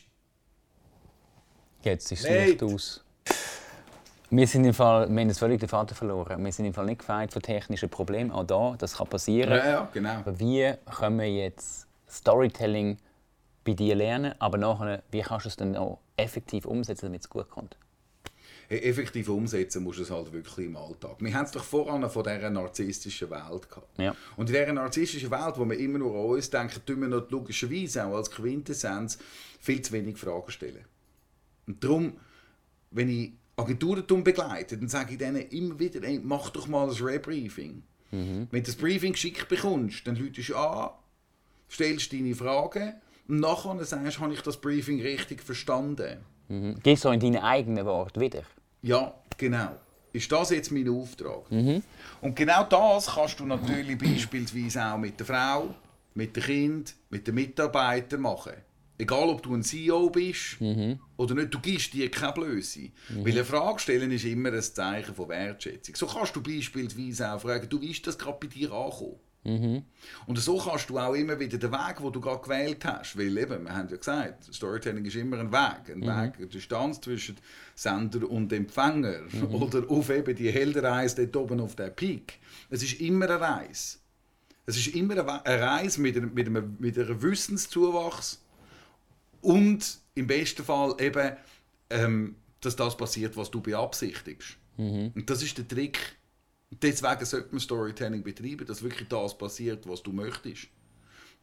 Jetzt 1.83 2.11
ist 2.11 2.23
es 2.23 2.29
Nate. 2.29 2.45
Licht 2.45 2.63
aus. 2.63 3.03
Wir 4.35 4.47
sind 4.47 4.65
im 4.65 4.73
Fall, 4.73 5.07
wir 5.11 5.21
haben 5.21 5.27
jetzt 5.27 5.37
völlig 5.37 5.59
den 5.59 5.69
Vater 5.69 5.93
verloren. 5.93 6.43
Wir 6.43 6.51
sind 6.51 6.65
im 6.65 6.73
Fall 6.73 6.87
nicht 6.87 6.99
gefeit 6.99 7.31
von 7.31 7.39
technischen 7.39 7.87
Problemen. 7.87 8.31
Auch 8.31 8.43
da, 8.43 8.75
das 8.79 8.97
kann 8.97 9.07
passieren. 9.07 9.51
Ja, 9.51 9.67
ja, 9.67 9.89
genau. 9.93 10.09
Aber 10.09 10.39
wie 10.39 10.73
können 10.97 11.19
wir 11.19 11.31
jetzt 11.31 11.85
Storytelling 12.09 12.97
bei 13.63 13.73
dir 13.73 13.93
lernen, 13.93 14.33
aber 14.39 14.57
nachher, 14.57 15.03
wie 15.11 15.21
kannst 15.21 15.45
du 15.45 15.49
es 15.49 15.55
dann 15.55 15.75
auch 15.75 15.99
effektiv 16.17 16.65
umsetzen, 16.65 17.05
damit 17.05 17.21
es 17.21 17.29
gut 17.29 17.47
kommt? 17.47 17.77
Hey, 18.69 18.79
effektiv 18.79 19.29
umsetzen 19.29 19.83
musst 19.83 19.99
du 19.99 20.01
es 20.03 20.09
halt 20.09 20.33
wirklich 20.33 20.65
im 20.65 20.77
Alltag. 20.77 21.17
Wir 21.19 21.31
haben 21.31 21.45
es 21.45 21.51
doch 21.51 21.63
voran 21.63 22.09
von 22.09 22.23
dieser 22.23 22.49
narzisstischen 22.49 23.29
Welt 23.29 23.69
gehabt. 23.69 23.99
Ja. 23.99 24.15
Und 24.35 24.49
in 24.49 24.55
dieser 24.55 24.73
narzisstischen 24.73 25.29
Welt, 25.29 25.53
wo 25.57 25.65
wir 25.69 25.77
immer 25.77 25.99
nur 25.99 26.11
an 26.15 26.25
uns 26.31 26.49
denken, 26.49 26.81
tun 26.83 27.01
wir 27.01 27.07
noch 27.07 27.29
logischerweise 27.29 28.03
auch 28.05 28.15
als 28.15 28.31
Quintessenz 28.31 29.19
viel 29.59 29.83
zu 29.83 29.93
wenig 29.93 30.17
Fragen 30.17 30.49
stellen. 30.49 30.85
Und 31.67 31.83
darum, 31.83 32.13
wenn 32.89 33.09
ich 33.09 33.33
Agenturen 33.55 34.23
begleite, 34.23 34.77
dann 34.77 34.89
sage 34.89 35.13
ich 35.13 35.17
denen 35.19 35.47
immer 35.49 35.77
wieder, 35.79 36.03
ey, 36.03 36.19
mach 36.23 36.49
doch 36.49 36.67
mal 36.67 36.89
ein 36.89 36.95
Rebriefing. 36.95 37.83
Wenn 38.11 38.47
du 38.51 38.61
das 38.61 38.75
Briefing 38.75 39.13
geschickt 39.13 39.47
bekommst, 39.49 40.05
dann 40.05 40.15
läutest 40.15 40.49
du 40.49 40.55
an, 40.55 40.91
stellst 41.69 42.13
deine 42.13 42.35
Fragen 42.35 42.93
und 43.27 43.39
nachher 43.39 43.83
sagst, 43.85 44.19
habe 44.19 44.33
ich 44.33 44.41
das 44.41 44.57
Briefing 44.57 45.01
richtig 45.01 45.41
verstanden. 45.41 46.19
Mhm. 46.47 46.75
Es 46.83 47.05
auch 47.05 47.11
in 47.11 47.19
deinen 47.19 47.41
eigenen 47.41 47.85
Worten 47.85 48.19
wieder. 48.21 48.43
Ja, 48.83 49.15
genau. 49.37 49.77
Ist 50.11 50.31
das 50.31 50.51
jetzt 50.51 50.71
mein 50.71 50.87
Auftrag? 50.89 51.49
Und 51.49 52.35
genau 52.35 52.63
das 52.65 53.07
kannst 53.07 53.39
du 53.39 53.45
natürlich 53.45 53.97
beispielsweise 53.97 54.85
auch 54.85 54.97
mit 54.99 55.19
der 55.19 55.25
Frau, 55.25 55.73
mit 56.13 56.35
dem 56.35 56.43
Kind, 56.43 56.93
mit 57.09 57.25
den 57.25 57.33
Mitarbeitern 57.33 58.21
machen. 58.21 58.53
Egal, 58.97 59.29
ob 59.29 59.41
du 59.41 59.53
ein 59.55 59.63
CEO 59.63 60.09
bist 60.09 60.57
oder 61.17 61.35
nicht, 61.35 61.53
du 61.53 61.59
gibst 61.59 61.93
dir 61.93 62.11
keine 62.11 62.33
Blöße. 62.33 62.91
Weil 63.09 63.33
eine 63.33 63.45
Frage 63.45 63.79
stellen 63.79 64.11
ist 64.11 64.25
immer 64.25 64.51
ein 64.53 64.61
Zeichen 64.61 65.15
von 65.15 65.29
Wertschätzung. 65.29 65.95
So 65.95 66.05
kannst 66.07 66.35
du 66.35 66.41
beispielsweise 66.43 67.31
auch 67.31 67.41
fragen, 67.41 67.67
du, 67.67 67.81
wie 67.81 67.91
ist 67.91 68.05
das 68.05 68.17
gerade 68.17 68.37
bei 68.39 68.47
dir 68.47 68.71
angekommen? 68.71 69.15
Und 70.25 70.39
so 70.39 70.57
kannst 70.57 70.89
du 70.89 70.97
auch 70.97 71.13
immer 71.13 71.37
wieder 71.37 71.57
den 71.57 71.71
Weg, 71.71 71.97
den 71.97 72.11
du 72.11 72.21
gerade 72.21 72.41
gewählt 72.41 72.85
hast, 72.85 73.17
weil 73.17 73.37
eben, 73.37 73.65
wir 73.65 73.75
haben 73.75 73.89
ja 73.89 73.97
gesagt, 73.97 74.53
Storytelling 74.53 75.03
ist 75.03 75.15
immer 75.15 75.39
ein 75.39 75.51
Weg, 75.51 75.89
ein 75.89 76.01
Weg, 76.01 76.37
eine 76.37 76.47
Distanz 76.47 77.01
zwischen 77.01 77.35
Sender 77.75 78.29
und 78.29 78.53
Empfänger 78.53 79.21
oder 79.51 79.89
auf 79.89 80.09
eben 80.09 80.35
die 80.35 80.49
Heldenreise 80.49 81.27
dort 81.27 81.51
oben 81.51 81.59
auf 81.59 81.75
der 81.75 81.89
Peak. 81.89 82.39
Es 82.69 82.83
ist 82.83 83.01
immer 83.01 83.25
eine 83.25 83.41
Reise. 83.41 83.97
Es 84.65 84.77
ist 84.77 84.95
immer 84.95 85.15
eine 85.45 85.61
Reise 85.61 85.99
mit 85.99 86.15
einem, 86.15 86.33
mit 86.33 86.47
einem, 86.47 86.77
mit 86.79 86.97
einem 86.97 87.21
Wissenszuwachs 87.21 88.42
und 89.43 89.99
im 90.15 90.27
besten 90.27 90.63
Fall 90.63 90.95
eben, 90.99 91.35
ähm, 91.89 92.35
dass 92.61 92.75
das 92.75 92.97
passiert, 92.97 93.35
was 93.37 93.51
du 93.51 93.61
beabsichtigst. 93.61 94.57
Und 95.15 95.29
das 95.29 95.43
ist 95.43 95.57
der 95.57 95.67
Trick. 95.67 95.99
Deswegen 96.71 97.25
sollte 97.25 97.49
man 97.51 97.59
Storytelling 97.59 98.23
betreiben, 98.23 98.65
dass 98.65 98.81
wirklich 98.81 99.07
das 99.09 99.37
passiert, 99.37 99.87
was 99.87 100.01
du 100.01 100.11
möchtest. 100.11 100.67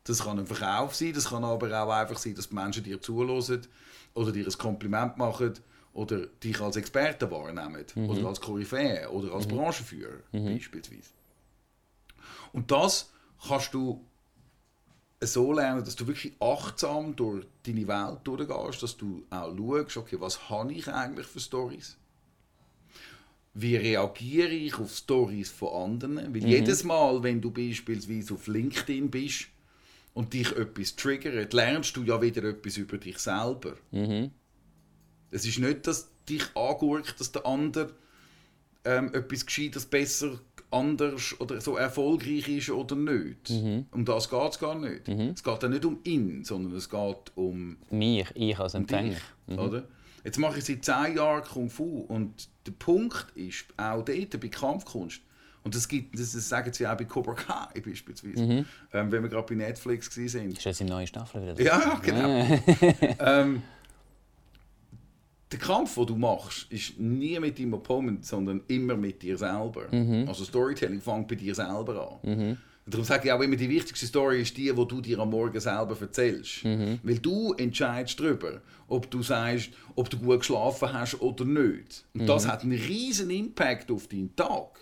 Das 0.05 0.25
kann 0.25 0.39
ein 0.39 0.47
Verkauf 0.47 0.95
sein, 0.95 1.13
das 1.13 1.29
kann 1.29 1.45
aber 1.45 1.83
auch 1.85 1.91
einfach 1.91 2.19
sein, 2.19 2.35
dass 2.35 2.49
die 2.49 2.55
Menschen 2.55 2.83
dir 2.83 3.01
zuhören 3.01 3.61
oder 4.15 4.33
dir 4.33 4.47
ein 4.47 4.59
Kompliment 4.59 5.19
machen 5.19 5.53
oder 5.93 6.27
dich 6.27 6.59
als 6.61 6.77
Experte 6.77 7.31
wahrnehmen 7.31 7.85
oder 7.97 8.29
als 8.29 8.41
Koryphäe 8.41 9.09
oder 9.11 9.35
als 9.35 9.47
Branchenführer 9.47 10.21
beispielsweise. 10.33 11.11
Und 12.53 12.71
das 12.71 13.13
kannst 13.47 13.75
du 13.75 14.05
so 15.23 15.53
lernen, 15.53 15.85
dass 15.85 15.97
du 15.97 16.07
wirklich 16.07 16.33
achtsam 16.41 17.15
durch 17.15 17.47
deine 17.65 17.87
Welt 17.87 18.21
durchgehst, 18.25 18.83
dass 18.83 18.97
du 18.97 19.25
auch 19.31 19.55
schaust, 19.57 19.97
okay, 19.99 20.17
was 20.19 20.49
habe 20.49 20.73
ich 20.73 20.89
eigentlich 20.89 21.27
für 21.27 21.41
Stories? 21.41 21.97
Wie 23.53 23.77
reagiere 23.77 24.49
ich 24.49 24.79
auf 24.79 24.95
Stories 24.97 25.51
von 25.51 25.93
anderen? 25.93 26.35
Weil 26.35 26.47
jedes 26.47 26.85
Mal, 26.85 27.23
wenn 27.23 27.41
du 27.41 27.51
beispielsweise 27.51 28.35
auf 28.35 28.47
LinkedIn 28.47 29.11
bist 29.11 29.49
und 30.15 30.33
dich 30.33 30.51
etwas 30.57 30.97
triggert, 30.97 31.53
lernst 31.53 31.97
du 31.97 32.05
ja 32.05 32.23
wieder 32.23 32.45
etwas 32.45 32.77
über 32.77 32.97
dich 32.97 33.19
selber. 33.19 33.75
Es 35.33 35.45
ist 35.45 35.59
nicht, 35.59 35.87
dass 35.87 36.09
dich 36.29 36.45
angurkt, 36.57 37.21
dass 37.21 37.33
der 37.33 37.45
andere 37.45 37.93
ähm, 38.85 39.13
etwas 39.13 39.45
Gescheites 39.45 39.85
besser, 39.85 40.41
anders 40.71 41.35
oder 41.41 41.61
so 41.61 41.77
erfolgreich 41.77 42.49
ist 42.49 42.71
oder 42.71 42.97
nicht. 42.97 43.51
Um 43.91 44.05
das 44.05 44.31
geht 44.31 44.51
es 44.53 44.59
gar 44.59 44.79
nicht. 44.79 45.09
Es 45.09 45.43
geht 45.43 45.63
ja 45.63 45.69
nicht 45.69 45.85
um 45.85 45.99
ihn, 46.05 46.45
sondern 46.45 46.77
es 46.77 46.89
geht 46.89 47.33
um 47.35 47.77
Mir, 47.91 48.27
ich 48.35 48.59
als 48.59 48.75
Empfänger. 48.75 49.17
dich. 49.49 49.59
Oder? 49.59 49.85
Jetzt 50.25 50.39
mache 50.39 50.59
ich 50.59 50.65
seit 50.65 50.85
10 50.85 51.17
Jahren 51.17 51.43
Kung 51.45 51.71
Fu 51.71 52.05
und 52.09 52.49
der 52.67 52.73
Punkt 52.73 53.27
ist 53.35 53.65
auch 53.77 54.05
dort 54.05 54.41
bei 54.41 54.49
Kampfkunst, 54.49 55.21
und 55.63 55.75
das, 55.75 55.89
gibt, 55.89 56.19
das, 56.19 56.33
das 56.33 56.49
sagen 56.49 56.73
sie 56.73 56.87
auch 56.87 56.97
bei 56.97 57.05
Cobra 57.05 57.35
Kai 57.35 57.81
beispielsweise, 57.85 58.65
ähm, 58.93 59.13
wenn 59.13 59.23
wir 59.23 59.29
gerade 59.29 59.47
bei 59.47 59.55
Netflix 59.57 60.17
waren. 60.17 60.53
Ist 60.53 60.65
das 60.65 60.81
in 60.81 60.87
neue 60.87 61.07
Staffel 61.07 61.43
wieder? 61.43 61.61
Ja, 61.63 62.01
genau. 62.03 62.59
ähm, 63.19 63.63
der 65.53 65.59
Kampf, 65.59 65.95
den 65.97 66.07
du 66.07 66.17
machst, 66.17 66.67
ist 66.71 66.99
nie 66.99 67.39
mit 67.41 67.59
deinem 67.59 67.75
Opponent, 67.75 68.25
sondern 68.25 68.63
immer 68.69 68.97
mit 68.97 69.23
dir 69.23 69.37
selber. 69.37 69.87
Also 70.29 70.45
Storytelling 70.45 71.01
fängt 71.01 71.29
bei 71.29 71.35
dir 71.35 71.55
selber 71.55 72.21
an. 72.23 72.57
Darum 72.87 73.05
sage 73.05 73.29
ich 73.29 73.33
auch 73.33 73.41
immer, 73.41 73.57
die 73.57 73.69
wichtigste 73.69 74.07
Story 74.07 74.43
ist 74.43 74.57
die, 74.57 74.73
die 74.73 74.87
du 74.87 75.01
dir 75.01 75.19
am 75.21 75.31
Morgen 75.31 75.61
selber 75.61 75.97
erzählst. 76.01 76.65
Weil 77.03 77.19
du 77.19 77.53
entscheidest 77.55 78.19
darüber, 78.19 78.61
ob 78.89 79.11
du 79.11 79.23
sagst, 79.23 79.71
ob 79.95 80.09
du 80.11 80.19
gut 80.19 80.41
geschlafen 80.41 80.93
hast 80.93 81.21
oder 81.21 81.45
nicht. 81.45 82.05
Und 82.15 82.27
das 82.27 82.49
hat 82.49 82.63
einen 82.63 82.79
riesen 82.79 83.31
Impact 83.31 83.91
auf 83.91 84.07
deinen 84.09 84.35
Tag. 84.35 84.79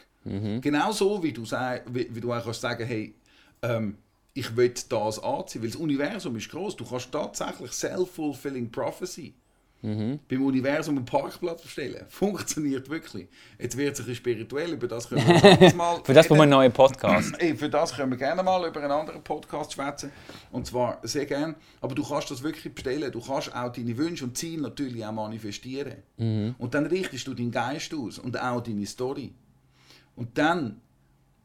Genauso 0.60 1.22
wie 1.22 1.32
du, 1.32 1.44
sag, 1.44 1.82
wie, 1.92 2.08
wie 2.14 2.20
du 2.20 2.32
auch 2.32 2.44
kannst 2.44 2.60
sagen, 2.60 2.86
hey, 2.86 3.14
ähm, 3.62 3.96
ich 4.34 4.54
will 4.56 4.72
das 4.88 5.18
anziehen, 5.18 5.62
weil 5.62 5.70
das 5.70 5.76
Universum 5.80 6.36
ist 6.36 6.50
groß. 6.50 6.76
Du 6.76 6.84
kannst 6.84 7.10
tatsächlich 7.10 7.72
self-fulfilling 7.72 8.70
prophecy. 8.70 9.34
Beim 9.80 10.42
Universum 10.44 10.96
einen 10.96 11.04
Parkplatz 11.04 11.62
bestellen. 11.62 12.04
Funktioniert 12.08 12.90
wirklich. 12.90 13.28
Jetzt 13.58 13.76
wird 13.76 13.92
es 13.92 14.00
ein 14.00 14.06
bisschen 14.06 14.16
spirituell, 14.16 14.72
über 14.72 14.88
das 14.88 15.08
können 15.08 15.26
wir 15.26 15.74
mal 15.76 16.00
Für 16.02 16.14
das 16.14 16.26
brauchen 16.26 16.38
wir 16.38 16.42
einen 16.42 16.50
neuen 16.50 16.72
Podcast. 16.72 17.36
Für 17.56 17.68
das 17.68 17.94
können 17.94 18.10
wir 18.10 18.18
gerne 18.18 18.42
mal 18.42 18.66
über 18.66 18.80
einen 18.82 18.90
anderen 18.90 19.22
Podcast 19.22 19.74
schwätzen. 19.74 20.10
Und 20.50 20.66
zwar 20.66 20.98
sehr 21.04 21.26
gerne. 21.26 21.54
Aber 21.80 21.94
du 21.94 22.02
kannst 22.02 22.30
das 22.30 22.42
wirklich 22.42 22.74
bestellen. 22.74 23.12
Du 23.12 23.20
kannst 23.20 23.54
auch 23.54 23.70
deine 23.70 23.96
Wünsche 23.96 24.24
und 24.24 24.36
Ziele 24.36 24.62
natürlich 24.62 25.04
auch 25.04 25.12
manifestieren. 25.12 26.02
Und 26.58 26.74
dann 26.74 26.86
richtest 26.86 27.26
du 27.28 27.34
deinen 27.34 27.52
Geist 27.52 27.94
aus 27.94 28.18
und 28.18 28.40
auch 28.40 28.60
deine 28.60 28.86
Story. 28.86 29.32
Und 30.16 30.36
dann 30.36 30.80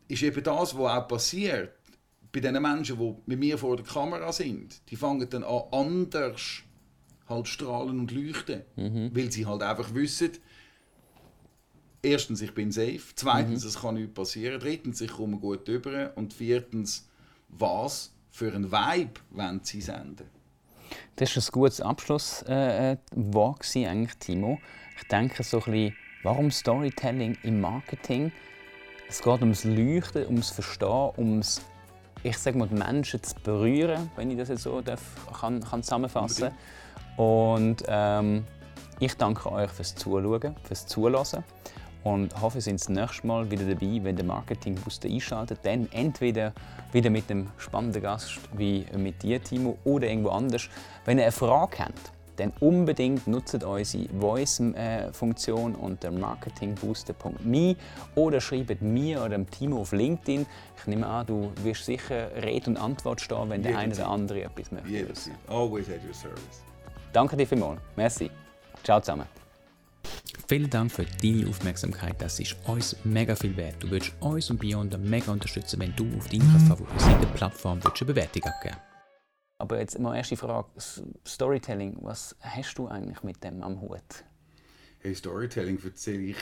ist 0.07 0.23
eben 0.23 0.43
das, 0.43 0.75
was 0.75 0.91
auch 0.91 1.07
passiert, 1.07 1.73
bei 2.31 2.39
den 2.39 2.59
Menschen, 2.59 2.97
die 2.97 3.15
mit 3.27 3.39
mir 3.39 3.59
vor 3.59 3.75
der 3.75 3.85
Kamera 3.85 4.31
sind, 4.31 4.81
die 4.89 4.95
fangen 4.95 5.29
dann 5.29 5.43
an, 5.43 5.63
anders 5.71 6.63
halt 7.33 7.47
strahlen 7.47 7.99
und 7.99 8.11
leuchten. 8.11 8.61
Weil 9.13 9.31
sie 9.31 9.45
halt 9.45 9.61
einfach 9.63 9.93
wissen, 9.93 10.31
erstens, 12.03 12.41
ich 12.41 12.53
bin 12.53 12.71
safe. 12.71 13.01
Zweitens, 13.15 13.63
es 13.63 13.79
kann 13.81 13.95
nichts 13.95 14.13
passieren. 14.13 14.59
Drittens, 14.59 15.01
ich 15.01 15.11
komme 15.11 15.37
gut 15.37 15.67
über. 15.67 16.11
Und 16.15 16.33
viertens, 16.33 17.09
was 17.49 18.13
für 18.29 18.53
ein 18.53 18.71
Vibe 18.71 19.19
wollen 19.31 19.61
sie 19.63 19.81
senden? 19.81 20.27
Das 21.15 21.35
war 21.35 21.43
ein 21.43 21.51
gutes 21.51 21.81
Abschlusswort, 21.81 22.49
äh, 22.49 22.93
äh, 22.93 23.87
eigentlich, 23.87 24.15
Timo. 24.17 24.59
Ich 24.97 25.07
denke 25.07 25.43
so 25.43 25.57
ein 25.57 25.63
bisschen, 25.71 25.95
warum 26.23 26.51
Storytelling 26.51 27.37
im 27.43 27.61
Marketing? 27.61 28.31
Es 29.09 29.21
geht 29.21 29.41
ums 29.41 29.63
Leuchten, 29.63 30.25
ums 30.25 30.49
Verstehen, 30.49 31.11
ums, 31.17 31.61
ich 32.23 32.37
sage 32.37 32.57
mal, 32.57 32.67
die 32.67 32.75
Menschen 32.75 33.21
zu 33.21 33.35
berühren, 33.43 34.09
wenn 34.15 34.31
ich 34.31 34.37
das 34.37 34.49
jetzt 34.49 34.63
so 34.63 34.81
darf, 34.81 35.01
kann, 35.39 35.63
kann 35.63 35.83
zusammenfassen 35.83 36.51
Und 37.17 37.83
ähm, 37.87 38.45
ich 38.99 39.15
danke 39.15 39.51
euch 39.51 39.69
fürs 39.71 39.95
Zuschauen, 39.95 40.55
fürs 40.63 40.85
Zuhören 40.87 41.43
und 42.03 42.41
hoffe, 42.41 42.57
ihr 42.57 42.61
seid 42.61 42.75
das 42.75 42.89
nächste 42.89 43.27
Mal 43.27 43.49
wieder 43.49 43.65
dabei, 43.65 43.99
wenn 44.03 44.15
der 44.15 44.25
Marketing 44.25 44.75
Booster 44.75 45.07
einschaltet. 45.07 45.59
Dann 45.63 45.87
entweder 45.91 46.53
wieder 46.91 47.09
mit 47.09 47.29
einem 47.31 47.49
spannenden 47.57 48.01
Gast 48.01 48.39
wie 48.57 48.85
mit 48.97 49.23
dir, 49.23 49.41
Timo, 49.41 49.77
oder 49.85 50.07
irgendwo 50.07 50.29
anders. 50.29 50.67
Wenn 51.05 51.17
ihr 51.17 51.23
eine 51.23 51.31
Frage 51.31 51.79
habt, 51.79 52.11
dann 52.37 52.51
unbedingt 52.59 53.27
nutzt 53.27 53.63
unsere 53.63 54.09
Voice-Funktion 54.19 55.75
unter 55.75 56.11
marketingbooster.me 56.11 57.75
oder 58.15 58.41
schreibt 58.41 58.81
mir 58.81 59.19
oder 59.19 59.29
dem 59.29 59.49
Timo 59.49 59.81
auf 59.81 59.91
LinkedIn. 59.91 60.45
Ich 60.77 60.87
nehme 60.87 61.05
an, 61.05 61.27
du 61.27 61.51
wirst 61.63 61.85
sicher 61.85 62.31
Rede 62.35 62.71
und 62.71 62.77
Antwort 62.77 63.21
stehen, 63.21 63.49
wenn 63.49 63.61
der 63.61 63.77
eine 63.77 63.93
oder 63.93 64.07
andere 64.09 64.43
etwas 64.43 64.71
möchte. 64.71 64.89
Jederzeit. 64.89 65.35
Always 65.47 65.89
at 65.89 66.03
your 66.05 66.13
service. 66.13 66.63
Danke 67.13 67.37
dir 67.37 67.45
vielmals. 67.45 67.79
Merci. 67.95 68.31
Ciao 68.83 68.99
zusammen. 68.99 69.27
Vielen 70.47 70.69
Dank 70.69 70.91
für 70.91 71.05
deine 71.05 71.47
Aufmerksamkeit. 71.47 72.19
Das 72.19 72.39
ist 72.39 72.55
uns 72.65 72.95
mega 73.03 73.35
viel 73.35 73.55
wert. 73.55 73.75
Du 73.81 73.91
würdest 73.91 74.13
uns 74.19 74.49
und 74.49 74.59
Beyond 74.59 74.97
mega 74.99 75.31
unterstützen, 75.31 75.79
wenn 75.79 75.95
du 75.95 76.05
auf 76.17 76.27
deiner 76.27 76.59
favorisierten 76.67 77.31
Plattform 77.33 77.79
eine 77.83 78.05
Bewertung 78.05 78.43
abgeben 78.43 78.77
Aber 79.59 79.79
jetzt 79.79 79.97
mal 79.99 80.15
erste 80.15 80.35
Frage: 80.35 80.67
Storytelling. 81.25 81.97
Was 82.01 82.35
hast 82.41 82.73
du 82.79 82.87
eigentlich 82.87 83.21
mit 83.21 83.43
dem 83.43 83.61
am 83.61 83.79
Hut? 83.79 84.25
Hey, 84.99 85.13
Storytelling 85.13 85.79
erzähle 85.83 86.23
ich. 86.23 86.37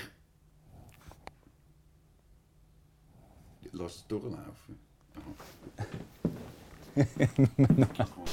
Lass 3.73 3.95
es 3.95 4.07
durchlaufen. 4.07 4.79
Aha. 5.15 5.85